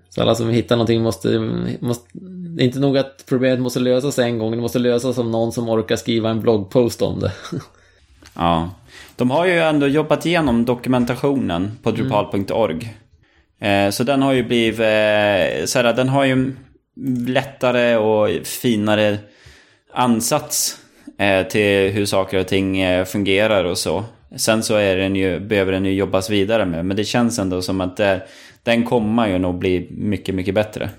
så 0.09 0.21
alla 0.21 0.35
som 0.35 0.49
hittar 0.49 0.75
någonting 0.75 1.01
måste, 1.01 1.39
måste... 1.79 2.09
Det 2.55 2.63
är 2.63 2.65
inte 2.65 2.79
nog 2.79 2.97
att 2.97 3.23
problemet 3.27 3.59
måste 3.59 3.79
lösas 3.79 4.19
en 4.19 4.39
gång, 4.39 4.51
det 4.51 4.57
måste 4.57 4.79
lösas 4.79 5.19
av 5.19 5.29
någon 5.29 5.51
som 5.51 5.69
orkar 5.69 5.95
skriva 5.95 6.29
en 6.29 6.41
bloggpost 6.41 7.01
om 7.01 7.19
det. 7.19 7.31
ja. 8.35 8.69
De 9.15 9.31
har 9.31 9.45
ju 9.45 9.59
ändå 9.59 9.87
jobbat 9.87 10.25
igenom 10.25 10.65
dokumentationen 10.65 11.71
på 11.83 11.91
drupal.org. 11.91 12.95
Mm. 13.59 13.91
Så 13.91 14.03
den 14.03 14.21
har 14.21 14.33
ju 14.33 14.43
blivit... 14.43 14.79
Eh, 14.79 15.65
så 15.65 15.79
här, 15.79 15.93
den 15.95 16.09
har 16.09 16.25
ju 16.25 16.55
lättare 17.27 17.95
och 17.95 18.45
finare 18.45 19.17
ansats 19.93 20.77
eh, 21.19 21.47
till 21.47 21.91
hur 21.91 22.05
saker 22.05 22.39
och 22.39 22.47
ting 22.47 23.05
fungerar 23.05 23.63
och 23.63 23.77
så. 23.77 24.03
Sen 24.35 24.63
så 24.63 24.75
är 24.75 24.97
den 24.97 25.15
ju, 25.15 25.39
behöver 25.39 25.71
den 25.71 25.85
ju 25.85 25.93
jobbas 25.93 26.29
vidare 26.29 26.65
med. 26.65 26.85
Men 26.85 26.97
det 26.97 27.03
känns 27.03 27.39
ändå 27.39 27.61
som 27.61 27.81
att 27.81 27.97
det, 27.97 28.21
den 28.63 28.85
kommer 28.85 29.27
ju 29.27 29.37
nog 29.37 29.59
bli 29.59 29.87
mycket, 29.91 30.35
mycket 30.35 30.55
bättre. 30.55 30.89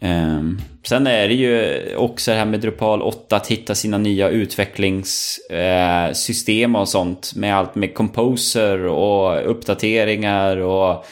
Um, 0.00 0.60
sen 0.86 1.06
är 1.06 1.28
det 1.28 1.34
ju 1.34 1.82
också 1.96 2.30
det 2.30 2.36
här 2.36 2.44
med 2.44 2.60
Drupal 2.60 3.02
8 3.02 3.36
att 3.36 3.46
hitta 3.46 3.74
sina 3.74 3.98
nya 3.98 4.28
utvecklingssystem 4.28 6.74
uh, 6.74 6.80
och 6.80 6.88
sånt. 6.88 7.32
Med 7.36 7.56
allt 7.56 7.74
med 7.74 7.94
Composer 7.94 8.84
och 8.84 9.50
uppdateringar 9.50 10.56
och 10.56 11.04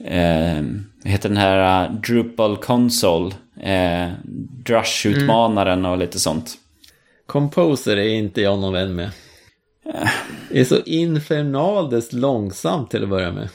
uh, 0.00 0.62
heter 1.04 1.28
den 1.28 1.36
här 1.36 1.84
uh, 1.84 1.90
Drupal 1.94 2.56
Console. 2.56 3.34
Uh, 3.66 4.08
Drush-utmanaren 4.64 5.78
mm. 5.78 5.90
och 5.90 5.98
lite 5.98 6.18
sånt. 6.18 6.54
Composer 7.26 7.96
är 7.96 8.08
inte 8.08 8.40
jag 8.40 8.58
någon 8.58 8.72
vän 8.72 8.94
med. 8.94 9.10
Det 10.50 10.60
är 10.60 10.64
så 10.64 10.80
infernaliskt 10.86 12.12
långsamt 12.12 12.90
till 12.90 13.02
att 13.02 13.08
börja 13.08 13.32
med. 13.32 13.48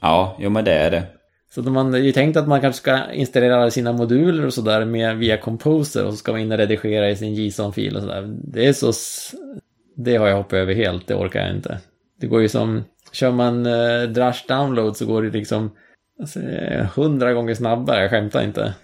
Ja, 0.00 0.36
jo 0.40 0.50
men 0.50 0.64
det 0.64 0.72
är 0.72 0.90
det. 0.90 1.17
Så 1.64 1.70
man 1.70 1.94
är 1.94 1.98
ju 1.98 2.12
tänkt 2.12 2.36
att 2.36 2.48
man 2.48 2.60
kanske 2.60 2.80
ska 2.80 3.12
installera 3.12 3.56
alla 3.56 3.70
sina 3.70 3.92
moduler 3.92 4.46
och 4.46 4.54
sådär 4.54 5.14
via 5.14 5.36
Composer 5.36 6.04
och 6.04 6.12
så 6.12 6.16
ska 6.16 6.32
man 6.32 6.40
in 6.40 6.52
och 6.52 6.58
redigera 6.58 7.10
i 7.10 7.16
sin 7.16 7.34
JSON-fil 7.34 7.96
och 7.96 8.02
sådär. 8.02 8.36
Det 8.44 8.66
är 8.66 8.72
så... 8.72 8.92
Det 9.96 10.16
har 10.16 10.28
jag 10.28 10.36
hoppat 10.36 10.52
över 10.52 10.74
helt, 10.74 11.06
det 11.06 11.14
orkar 11.14 11.40
jag 11.40 11.56
inte. 11.56 11.78
Det 12.20 12.26
går 12.26 12.42
ju 12.42 12.48
som... 12.48 12.84
Kör 13.12 13.30
man 13.30 13.66
eh, 13.66 14.02
Drush 14.02 14.46
download 14.48 14.96
så 14.96 15.06
går 15.06 15.22
det 15.22 15.30
liksom 15.30 15.70
alltså, 16.20 16.40
eh, 16.40 16.86
hundra 16.94 17.32
gånger 17.32 17.54
snabbare, 17.54 18.02
jag 18.02 18.10
skämtar 18.10 18.44
inte. 18.44 18.74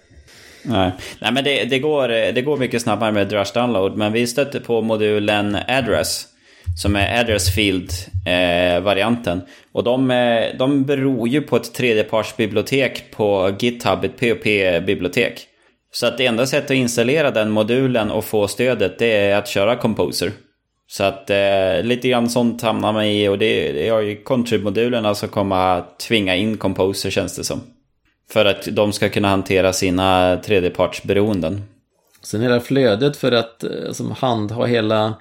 Nej, 0.63 0.91
Nej 1.21 1.31
men 1.33 1.43
det, 1.43 1.63
det, 1.63 1.79
går, 1.79 2.11
eh, 2.11 2.33
det 2.33 2.41
går 2.41 2.57
mycket 2.57 2.81
snabbare 2.81 3.11
med 3.11 3.27
Drush 3.27 3.53
download, 3.53 3.97
men 3.97 4.13
vi 4.13 4.27
stötte 4.27 4.59
på 4.59 4.81
modulen 4.81 5.57
address 5.67 6.27
som 6.75 6.95
är 6.95 7.19
address 7.19 7.55
field-varianten. 7.55 9.37
Eh, 9.37 9.43
och 9.71 9.83
de, 9.83 10.11
eh, 10.11 10.57
de 10.59 10.83
beror 10.83 11.27
ju 11.27 11.41
på 11.41 11.55
ett 11.55 11.73
tredjepartsbibliotek 11.73 13.11
på 13.11 13.55
GitHub, 13.59 14.03
ett 14.03 14.19
POP-bibliotek. 14.19 15.47
Så 15.91 16.07
att 16.07 16.17
det 16.17 16.25
enda 16.25 16.45
sättet 16.45 16.71
att 16.71 16.77
installera 16.77 17.31
den 17.31 17.51
modulen 17.51 18.11
och 18.11 18.25
få 18.25 18.47
stödet 18.47 18.99
det 18.99 19.17
är 19.17 19.37
att 19.37 19.47
köra 19.47 19.75
Composer. 19.75 20.31
Så 20.87 21.03
att 21.03 21.29
eh, 21.29 21.83
lite 21.83 22.09
grann 22.09 22.29
sånt 22.29 22.61
hamnar 22.61 22.93
man 22.93 23.05
i 23.05 23.27
och 23.27 23.37
det, 23.37 23.87
är 23.87 24.01
ju 24.01 24.23
Contrib-modulerna 24.23 25.13
som 25.13 25.29
kommer 25.29 25.77
att 25.77 25.99
tvinga 25.99 26.35
in 26.35 26.57
Composer 26.57 27.09
känns 27.09 27.35
det 27.35 27.43
som. 27.43 27.61
För 28.31 28.45
att 28.45 28.67
de 28.71 28.91
ska 28.91 29.09
kunna 29.09 29.27
hantera 29.27 29.73
sina 29.73 30.37
tredjepartsberoenden. 30.45 31.61
Sen 32.21 32.41
hela 32.41 32.59
flödet 32.59 33.17
för 33.17 33.31
att 33.31 33.63
eh, 33.63 33.91
som 33.91 34.11
handha 34.11 34.65
hela 34.65 35.13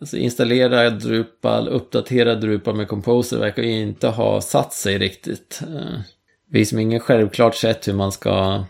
Alltså 0.00 0.16
installera 0.16 0.90
Drupal, 0.90 1.68
uppdatera 1.68 2.34
Drupal 2.34 2.76
med 2.76 2.88
Composer 2.88 3.38
verkar 3.38 3.62
ju 3.62 3.80
inte 3.80 4.08
ha 4.08 4.40
satt 4.40 4.72
sig 4.72 4.98
riktigt. 4.98 5.60
Eh, 5.62 6.00
det 6.46 6.58
finns 6.58 6.72
ingen 6.72 7.00
självklart 7.00 7.54
sätt 7.54 7.88
hur 7.88 7.92
man 7.92 8.12
ska 8.12 8.64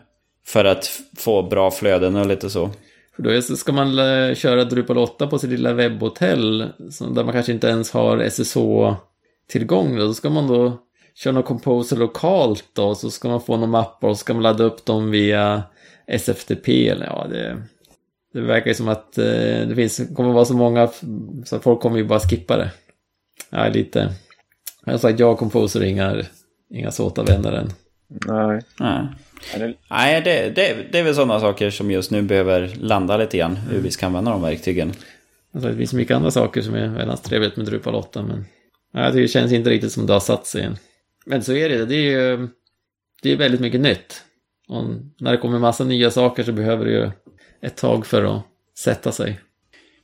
För 0.46 0.66
att 0.66 1.00
få 1.18 1.44
bra 1.44 1.72
flöden 1.72 2.16
och 2.16 2.26
lite 2.26 2.50
så. 2.50 2.70
För 3.16 3.24
då 3.24 3.42
ska 3.42 3.72
man 3.72 4.00
eh, 4.00 4.36
köra 4.36 4.64
Drupal 4.64 4.98
8 4.98 5.28
på 5.28 5.40
sitt 5.40 5.50
lilla 5.50 5.74
webbhotell, 5.74 6.58
där 7.16 7.24
man 7.24 7.34
kanske 7.34 7.52
inte 7.52 7.68
ens 7.68 7.92
har 7.92 8.30
SSH-tillgång, 8.30 9.98
då 10.00 10.14
ska 10.14 10.30
man 10.30 10.48
då 10.48 10.78
kör 11.18 11.32
någon 11.32 11.44
composer 11.44 11.98
lokalt 11.98 12.66
då, 12.74 12.96
så 12.96 13.12
ska 13.12 13.28
man 13.28 13.42
få 13.42 13.56
några 13.58 13.72
mappar 13.72 14.08
och 14.08 14.18
så 14.18 14.20
ska 14.20 14.34
man 14.34 14.44
ladda 14.44 14.64
upp 14.64 14.86
dem 14.86 15.12
via 15.12 15.64
SFTP 16.08 16.90
eller 16.90 17.06
ja, 17.06 17.28
det, 17.30 17.64
det 18.34 18.42
verkar 18.42 18.68
ju 18.68 18.74
som 18.74 18.88
att 18.88 19.18
eh, 19.18 19.26
det 19.68 19.76
finns, 19.76 20.02
kommer 20.16 20.34
vara 20.34 20.46
så 20.46 20.54
många 20.54 20.90
så 21.46 21.56
att 21.56 21.64
folk 21.64 21.82
kommer 21.82 21.98
ju 21.98 22.04
bara 22.04 22.20
skippa 22.20 22.58
det. 22.58 22.72
Ja, 23.50 23.68
lite. 23.68 24.14
Jag 24.86 24.94
har 24.94 24.98
sagt 24.98 25.20
jag 25.20 25.32
och 25.32 25.40
Composer 25.40 25.84
inga, 25.84 26.24
inga 26.70 26.92
såta 26.92 27.24
vänner 27.24 27.52
än. 27.52 27.70
Nej. 28.08 28.62
Nej. 28.80 29.08
Nej, 29.90 30.22
det, 30.22 30.56
det, 30.56 30.92
det 30.92 31.00
är 31.00 31.04
väl 31.04 31.16
sådana 31.16 31.40
saker 31.40 31.70
som 31.70 31.92
just 31.92 32.12
nu 32.12 32.22
behöver 32.22 32.74
landa 32.80 33.18
lite 33.18 33.38
grann. 33.38 33.56
Hur 33.56 33.82
vi 33.82 33.92
ska 33.92 34.06
använda 34.06 34.32
de 34.32 34.42
verktygen. 34.42 34.94
Alltså, 35.54 35.70
det 35.70 35.78
finns 35.78 35.94
mycket 35.94 36.16
andra 36.16 36.32
saker 36.32 36.62
som 36.62 36.76
är 36.76 36.88
väldigt 36.88 37.24
trevligt 37.24 37.58
med 37.58 37.66
Drupal 37.66 37.96
8. 37.96 38.22
Men 38.22 38.46
jag 38.94 39.12
tycker 39.12 39.22
det 39.22 39.28
känns 39.28 39.52
inte 39.52 39.70
riktigt 39.70 39.92
som 39.92 40.06
det 40.06 40.14
har 40.14 40.20
satt 40.20 40.48
sig 40.48 40.64
än. 40.64 40.78
Men 41.28 41.44
så 41.44 41.54
är 41.54 41.70
det. 41.70 41.86
Det 41.86 41.96
är 41.96 42.12
ju 42.12 42.48
det 43.22 43.32
är 43.32 43.38
väldigt 43.38 43.62
mycket 43.62 43.82
nytt. 43.82 44.24
Och 44.68 44.84
när 45.20 45.32
det 45.32 45.38
kommer 45.38 45.60
massa 45.60 45.84
nya 45.84 46.12
saker 46.12 46.44
så 46.44 46.52
behöver 46.52 46.86
det 46.86 46.92
ju 46.92 47.12
ett 47.62 47.78
tag 47.78 48.06
för 48.06 48.24
att 48.24 48.42
sätta 48.78 49.12
sig. 49.12 49.40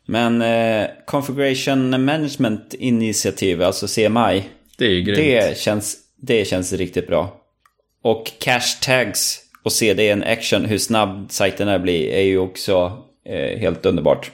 Men 0.05 0.41
eh, 0.41 0.87
Configuration 1.05 2.05
Management 2.05 2.73
Initiative, 2.73 3.65
alltså 3.65 3.87
CMI. 3.87 4.43
Det 4.77 4.85
är 4.85 4.89
ju 4.89 5.01
grymt. 5.01 5.17
Det 5.17 5.57
känns, 5.57 5.97
det 6.17 6.47
känns 6.47 6.73
riktigt 6.73 7.07
bra. 7.07 7.41
Och 8.01 8.31
cache 8.39 8.77
tags 8.81 9.39
och 9.63 9.71
se 9.71 9.93
det 9.93 10.03
i 10.03 10.09
en 10.09 10.23
action, 10.23 10.65
hur 10.65 10.77
snabb 10.77 11.31
sajterna 11.31 11.79
blir, 11.79 12.09
är 12.09 12.21
ju 12.21 12.37
också 12.37 13.03
eh, 13.25 13.59
helt 13.59 13.85
underbart. 13.85 14.31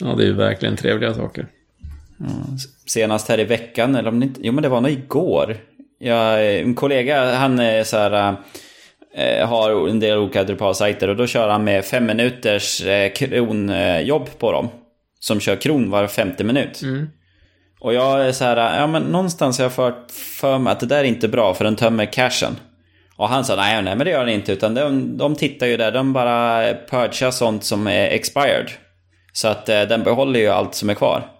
Ja, 0.00 0.06
det 0.06 0.22
är 0.22 0.26
ju 0.26 0.32
verkligen 0.32 0.76
trevliga 0.76 1.14
saker. 1.14 1.46
Ja, 2.18 2.26
senast 2.86 3.28
här 3.28 3.40
i 3.40 3.44
veckan, 3.44 3.94
eller 3.94 4.08
om 4.08 4.20
det 4.20 4.26
inte, 4.26 4.40
jo 4.42 4.52
men 4.52 4.62
det 4.62 4.68
var 4.68 4.80
nog 4.80 4.90
igår. 4.90 5.56
Ja, 6.02 6.38
en 6.38 6.74
kollega, 6.74 7.34
han 7.34 7.58
är 7.58 7.84
så 7.84 7.96
här, 7.96 8.36
äh, 9.14 9.48
har 9.48 9.88
en 9.88 10.00
del 10.00 10.18
olika 10.18 10.44
Drupal-sajter 10.44 11.08
och 11.08 11.16
då 11.16 11.26
kör 11.26 11.48
han 11.48 11.64
med 11.64 11.84
fem 11.84 12.06
minuters 12.06 12.84
äh, 12.84 13.12
kronjobb 13.12 14.38
på 14.38 14.52
dem. 14.52 14.68
Som 15.18 15.40
kör 15.40 15.56
kron 15.56 15.90
var 15.90 16.06
femte 16.06 16.44
minut. 16.44 16.82
Mm. 16.82 17.08
Och 17.80 17.94
jag 17.94 18.26
är 18.26 18.32
så 18.32 18.44
här, 18.44 18.80
ja 18.80 18.86
men 18.86 19.02
någonstans 19.02 19.58
har 19.58 19.64
jag 19.64 19.72
fört 19.72 20.10
för 20.40 20.58
mig 20.58 20.72
att 20.72 20.80
det 20.80 20.86
där 20.86 20.98
är 20.98 21.04
inte 21.04 21.28
bra 21.28 21.54
för 21.54 21.64
den 21.64 21.76
tömmer 21.76 22.06
cashen. 22.06 22.56
Och 23.16 23.28
han 23.28 23.44
sa 23.44 23.56
nej, 23.56 23.82
nej 23.82 23.96
men 23.96 24.04
det 24.04 24.10
gör 24.10 24.24
den 24.24 24.34
inte 24.34 24.52
utan 24.52 24.74
de, 24.74 25.16
de 25.18 25.34
tittar 25.34 25.66
ju 25.66 25.76
där, 25.76 25.92
de 25.92 26.12
bara 26.12 26.62
purgar 26.90 27.30
sånt 27.30 27.64
som 27.64 27.86
är 27.86 28.06
expired. 28.06 28.70
Så 29.32 29.48
att 29.48 29.68
eh, 29.68 29.82
den 29.82 30.02
behåller 30.02 30.40
ju 30.40 30.48
allt 30.48 30.74
som 30.74 30.90
är 30.90 30.94
kvar. 30.94 31.39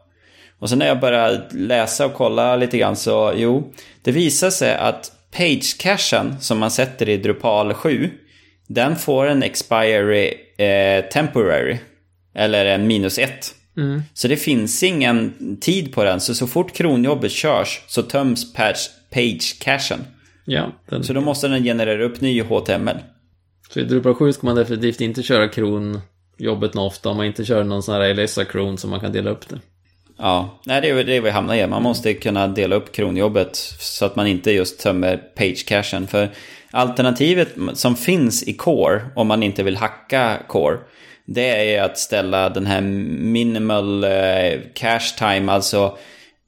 Och 0.61 0.69
sen 0.69 0.79
när 0.79 0.87
jag 0.87 1.01
började 1.01 1.47
läsa 1.53 2.07
och 2.07 2.15
kolla 2.15 2.57
lite 2.57 2.79
grann 2.79 2.97
så, 2.97 3.33
jo, 3.37 3.73
det 4.03 4.13
visar 4.13 4.51
sig 4.51 4.75
att 4.75 5.13
page-cachen 5.37 6.37
som 6.41 6.59
man 6.59 6.71
sätter 6.71 7.09
i 7.09 7.17
Drupal 7.17 7.75
7, 7.75 8.11
den 8.67 8.97
får 8.97 9.27
en 9.27 9.43
expiry 9.43 10.35
eh, 10.59 11.05
temporary. 11.05 11.79
eller 12.35 12.65
en 12.67 12.87
minus 12.87 13.19
1. 13.19 13.55
Mm. 13.77 14.03
Så 14.15 14.29
det 14.29 14.37
finns 14.37 14.83
ingen 14.83 15.35
tid 15.61 15.93
på 15.95 16.05
den. 16.05 16.21
Så 16.21 16.35
så 16.35 16.47
fort 16.47 16.73
kronjobbet 16.73 17.33
körs 17.33 17.81
så 17.87 18.03
töms 18.03 18.55
page-cachen. 19.11 19.99
Ja, 20.45 20.73
den, 20.89 21.05
Så 21.05 21.13
då 21.13 21.21
måste 21.21 21.49
den 21.49 21.65
generera 21.65 22.05
upp 22.05 22.21
ny 22.21 22.43
HTML. 22.43 22.97
så 23.73 23.81
i 23.81 23.85
Drupal 23.85 24.15
7 24.15 24.33
ska 24.33 24.47
man 24.47 24.57
definitivt 24.57 25.01
inte 25.01 25.23
köra 25.23 25.49
kronjobbet 25.49 26.75
något 26.75 26.93
ofta 26.93 27.09
om 27.09 27.17
man 27.17 27.27
inte 27.27 27.45
kör 27.45 27.65
någon 27.65 27.83
sån 27.83 27.95
här 27.95 28.15
LSA-kron 28.15 28.79
som 28.79 28.91
man 28.91 29.01
kan 29.01 29.13
dela 29.13 29.31
upp 29.31 29.49
det. 29.49 29.61
Ja, 30.23 30.61
nej, 30.67 30.81
det 30.81 30.89
är 30.89 31.05
det 31.05 31.21
vi 31.21 31.31
hamnar 31.31 31.55
i. 31.55 31.67
Man 31.67 31.83
måste 31.83 32.15
kunna 32.15 32.49
dela 32.49 32.77
upp 32.77 32.93
kronjobbet 32.93 33.57
så 33.81 34.05
att 34.05 34.17
man 34.17 34.27
inte 34.27 34.51
just 34.51 34.81
tömmer 34.81 35.17
page-cachen. 35.37 36.07
För 36.07 36.29
alternativet 36.71 37.49
som 37.75 37.97
finns 37.97 38.43
i 38.43 38.53
Core, 38.53 39.03
om 39.17 39.27
man 39.27 39.43
inte 39.43 39.63
vill 39.63 39.77
hacka 39.77 40.37
Core, 40.49 40.79
det 41.25 41.75
är 41.75 41.83
att 41.83 41.99
ställa 41.99 42.49
den 42.49 42.67
här 42.67 42.81
minimal 42.81 44.05
eh, 44.05 44.61
cache 44.75 45.17
time, 45.19 45.53
alltså 45.53 45.99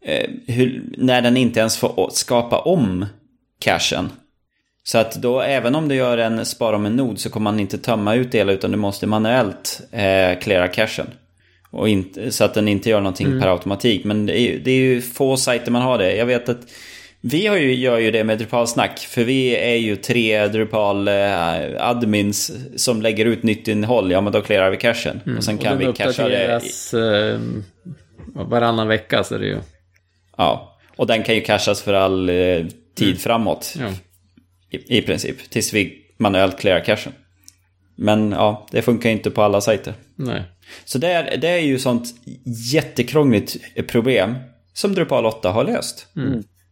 eh, 0.04 0.30
hur, 0.46 0.84
när 0.98 1.22
den 1.22 1.36
inte 1.36 1.60
ens 1.60 1.76
får 1.76 2.10
skapa 2.12 2.58
om 2.58 3.06
cachen. 3.58 4.10
Så 4.84 4.98
att 4.98 5.14
då, 5.14 5.40
även 5.40 5.74
om 5.74 5.88
du 5.88 5.94
gör 5.94 6.18
en 6.18 6.46
spara 6.46 6.76
om 6.76 6.86
en 6.86 6.96
nod 6.96 7.18
så 7.18 7.30
kommer 7.30 7.44
man 7.44 7.60
inte 7.60 7.78
tömma 7.78 8.14
ut 8.14 8.32
delar 8.32 8.52
utan 8.52 8.70
du 8.70 8.76
måste 8.76 9.06
manuellt 9.06 9.80
eh, 9.90 10.38
cleara 10.38 10.68
cachen. 10.68 11.06
Och 11.72 11.88
inte, 11.88 12.32
så 12.32 12.44
att 12.44 12.54
den 12.54 12.68
inte 12.68 12.90
gör 12.90 13.00
någonting 13.00 13.40
per 13.40 13.48
automatik. 13.48 14.04
Men 14.04 14.26
det 14.26 14.40
är, 14.40 14.40
ju, 14.40 14.58
det 14.58 14.70
är 14.70 14.76
ju 14.76 15.00
få 15.00 15.36
sajter 15.36 15.70
man 15.70 15.82
har 15.82 15.98
det. 15.98 16.16
Jag 16.16 16.26
vet 16.26 16.48
att 16.48 16.60
vi 17.20 17.46
har 17.46 17.56
ju, 17.56 17.74
gör 17.74 17.98
ju 17.98 18.10
det 18.10 18.24
med 18.24 18.38
Drupal-snack. 18.38 18.98
För 18.98 19.24
vi 19.24 19.56
är 19.56 19.76
ju 19.76 19.96
tre 19.96 20.48
Drupal-admins 20.48 22.52
som 22.76 23.02
lägger 23.02 23.24
ut 23.24 23.42
nytt 23.42 23.68
innehåll. 23.68 24.10
Ja, 24.10 24.20
men 24.20 24.32
då 24.32 24.40
clearar 24.40 24.70
vi 24.70 24.76
cachen. 24.76 25.20
Och 25.36 25.44
sen 25.44 25.58
kan 25.58 25.74
och 25.74 25.80
vi 25.80 25.84
den 25.84 25.94
cacha 25.94 26.28
det. 26.28 26.60
eh, 26.94 27.40
varannan 28.34 28.88
vecka 28.88 29.24
så 29.24 29.34
är 29.34 29.38
det 29.38 29.46
ju. 29.46 29.58
Ja, 30.36 30.78
och 30.96 31.06
den 31.06 31.22
kan 31.22 31.34
ju 31.34 31.40
cashas 31.40 31.82
för 31.82 31.94
all 31.94 32.28
eh, 32.28 32.66
tid 32.94 33.20
framåt. 33.20 33.74
Ja. 33.78 33.88
I, 34.70 34.98
I 34.98 35.02
princip. 35.02 35.50
Tills 35.50 35.74
vi 35.74 35.98
manuellt 36.18 36.58
clearar 36.58 36.84
cachen. 36.84 37.12
Men 37.96 38.32
ja, 38.32 38.66
det 38.70 38.82
funkar 38.82 39.08
ju 39.08 39.16
inte 39.16 39.30
på 39.30 39.42
alla 39.42 39.60
sajter. 39.60 39.94
Nej. 40.22 40.42
Så 40.84 40.98
det 40.98 41.08
är, 41.08 41.36
det 41.36 41.48
är 41.48 41.58
ju 41.58 41.78
sånt 41.78 42.14
jättekrångligt 42.72 43.56
problem 43.88 44.34
som 44.72 44.94
Drupal 44.94 45.26
8 45.26 45.50
har 45.50 45.64
löst. 45.64 46.06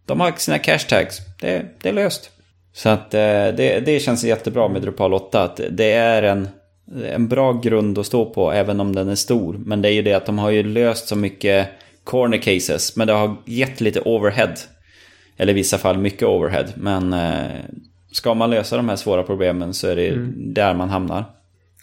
De 0.07 0.21
har 0.21 0.33
sina 0.37 0.59
cache 0.59 0.89
tags. 0.89 1.19
Det, 1.41 1.65
det 1.83 1.89
är 1.89 1.93
löst. 1.93 2.31
Så 2.73 2.89
att 2.89 3.15
eh, 3.15 3.21
det, 3.21 3.83
det 3.87 4.03
känns 4.03 4.25
jättebra 4.25 4.69
med 4.69 4.83
Drupal 4.83 5.15
8. 5.15 5.43
Att 5.43 5.61
det 5.71 5.93
är 5.93 6.23
en, 6.23 6.49
en 7.05 7.29
bra 7.29 7.53
grund 7.53 7.99
att 7.99 8.07
stå 8.07 8.25
på 8.25 8.53
även 8.53 8.81
om 8.81 8.95
den 8.95 9.09
är 9.09 9.15
stor. 9.15 9.55
Men 9.59 9.83
det 9.83 9.89
är 9.89 9.93
ju 9.93 10.03
det 10.03 10.13
att 10.13 10.27
de 10.27 10.39
har 10.39 10.51
ju 10.51 10.63
löst 10.63 11.09
så 11.09 11.17
mycket 11.17 11.69
corner 12.05 12.39
cases. 12.39 12.97
Men 12.97 13.07
det 13.07 13.13
har 13.13 13.37
gett 13.45 13.81
lite 13.81 14.01
overhead. 14.01 14.55
Eller 15.37 15.53
i 15.53 15.57
vissa 15.57 15.79
fall 15.79 15.99
mycket 15.99 16.29
overhead. 16.29 16.67
Men 16.75 17.13
eh, 17.13 17.61
ska 18.13 18.35
man 18.35 18.51
lösa 18.51 18.77
de 18.77 18.89
här 18.89 18.97
svåra 18.97 19.23
problemen 19.23 19.75
så 19.75 19.89
är 19.89 19.97
det 19.97 20.15
där 20.37 20.75
man 20.75 20.89
hamnar. 20.89 21.25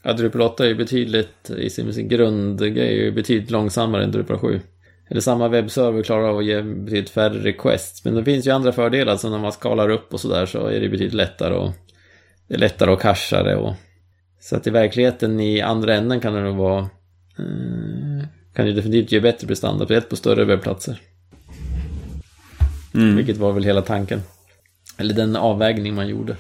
Ja, 0.08 0.14
Drupal 0.14 0.42
8 0.42 0.64
är 0.64 0.68
ju 0.68 0.76
betydligt, 0.76 1.50
i 1.50 1.70
sin, 1.70 1.94
sin 1.94 2.08
grundgrej, 2.08 2.88
är 2.88 2.92
ju 2.92 3.12
betydligt 3.12 3.52
långsammare 3.52 4.04
än 4.04 4.12
Drupal 4.12 4.38
7. 4.38 4.62
Eller 5.10 5.22
samma 5.22 5.48
webbserver 5.48 6.04
klarar 6.04 6.30
av 6.30 6.38
att 6.38 6.46
ge 6.46 6.62
betydligt 6.62 7.10
färre 7.10 7.40
requests. 7.44 8.06
Men 8.06 8.16
det 8.16 8.24
finns 8.24 8.48
ju 8.48 8.52
andra 8.52 8.72
fördelar, 8.72 9.18
så 9.18 9.30
när 9.30 9.40
man 9.40 9.52
skalar 9.52 9.90
upp 9.90 10.14
och 10.14 10.20
sådär 10.20 10.46
så 10.46 10.68
är 10.68 10.80
det 10.80 10.90
betydligt 10.90 11.14
lättare 11.14 11.54
och 11.54 11.72
det 12.48 12.54
är 12.54 12.58
lättare 12.58 12.92
att 12.92 13.00
casha 13.00 13.44
det 13.44 13.56
och 13.56 13.74
så 14.40 14.56
att 14.56 14.68
i 14.68 14.70
verkligheten 14.70 15.40
i 15.40 15.62
andra 15.62 15.96
änden 15.96 16.20
kan 16.20 16.34
det 16.34 16.42
nog 16.42 16.58
vara 16.58 16.80
eh, 17.40 18.28
kan 18.54 18.68
ju 18.68 18.74
definitivt 18.74 19.12
ge 19.12 19.20
bättre 19.20 19.48
prestanda, 19.48 19.86
speciellt 19.86 20.10
på 20.10 20.16
större 20.16 20.46
webbplatser. 20.46 21.02
Vilket 23.16 23.38
var 23.38 23.54
väl 23.54 23.64
hela 23.64 23.82
tanken. 23.82 24.22
Eller 24.98 25.14
den 25.14 25.36
avvägning 25.36 25.96
man 25.96 26.08
gjorde. 26.08 26.36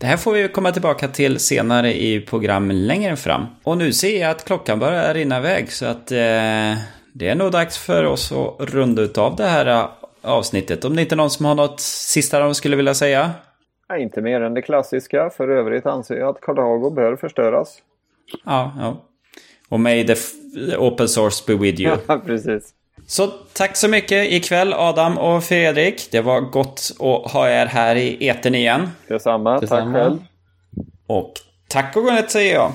Det 0.00 0.06
här 0.06 0.16
får 0.16 0.32
vi 0.32 0.48
komma 0.48 0.72
tillbaka 0.72 1.08
till 1.08 1.38
senare 1.38 1.94
i 1.94 2.20
program 2.20 2.70
längre 2.70 3.16
fram. 3.16 3.46
Och 3.62 3.78
nu 3.78 3.92
ser 3.92 4.20
jag 4.20 4.30
att 4.30 4.44
klockan 4.44 4.78
börjar 4.78 5.14
rinna 5.14 5.38
iväg 5.38 5.72
så 5.72 5.86
att 5.86 6.12
eh, 6.12 6.74
det 7.12 7.28
är 7.28 7.34
nog 7.34 7.52
dags 7.52 7.78
för 7.78 8.04
oss 8.04 8.32
att 8.32 8.60
runda 8.60 9.02
ut 9.02 9.18
av 9.18 9.36
det 9.36 9.46
här 9.46 9.66
eh, 9.66 9.88
avsnittet. 10.22 10.84
Om 10.84 10.96
det 10.96 11.02
inte 11.02 11.14
är 11.14 11.16
någon 11.16 11.30
som 11.30 11.46
har 11.46 11.54
något 11.54 11.80
sista 11.80 12.40
de 12.40 12.54
skulle 12.54 12.76
vilja 12.76 12.94
säga? 12.94 13.30
Nej, 13.88 14.02
inte 14.02 14.20
mer 14.20 14.40
än 14.40 14.54
det 14.54 14.62
klassiska. 14.62 15.30
För 15.30 15.48
övrigt 15.48 15.86
anser 15.86 16.16
jag 16.16 16.28
att 16.28 16.40
Cardago 16.40 16.90
bör 16.90 17.16
förstöras. 17.16 17.78
Ja, 18.44 18.72
ja. 18.78 19.04
Och 19.68 19.80
may 19.80 20.06
the 20.06 20.14
open 20.76 21.08
source 21.08 21.44
be 21.46 21.54
with 21.54 21.80
you. 21.80 21.96
Ja, 22.08 22.18
precis. 22.26 22.74
Så 23.10 23.26
tack 23.52 23.76
så 23.76 23.88
mycket 23.88 24.32
ikväll 24.32 24.72
Adam 24.72 25.18
och 25.18 25.44
Fredrik. 25.44 26.08
Det 26.10 26.20
var 26.20 26.40
gott 26.40 26.90
att 26.98 27.32
ha 27.32 27.48
er 27.48 27.66
här 27.66 27.96
i 27.96 28.28
etern 28.28 28.54
igen. 28.54 28.90
Detsamma. 29.08 29.60
Detsamma. 29.60 29.92
Tack 29.92 30.02
själv. 30.02 30.18
Och 31.06 31.32
tack 31.68 31.96
och 31.96 32.02
godnatt 32.02 32.30
säger 32.30 32.54
jag. 32.54 32.72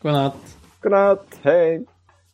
Godnatt! 0.00 0.36
Godnatt. 0.80 1.26
Hej. 1.42 1.84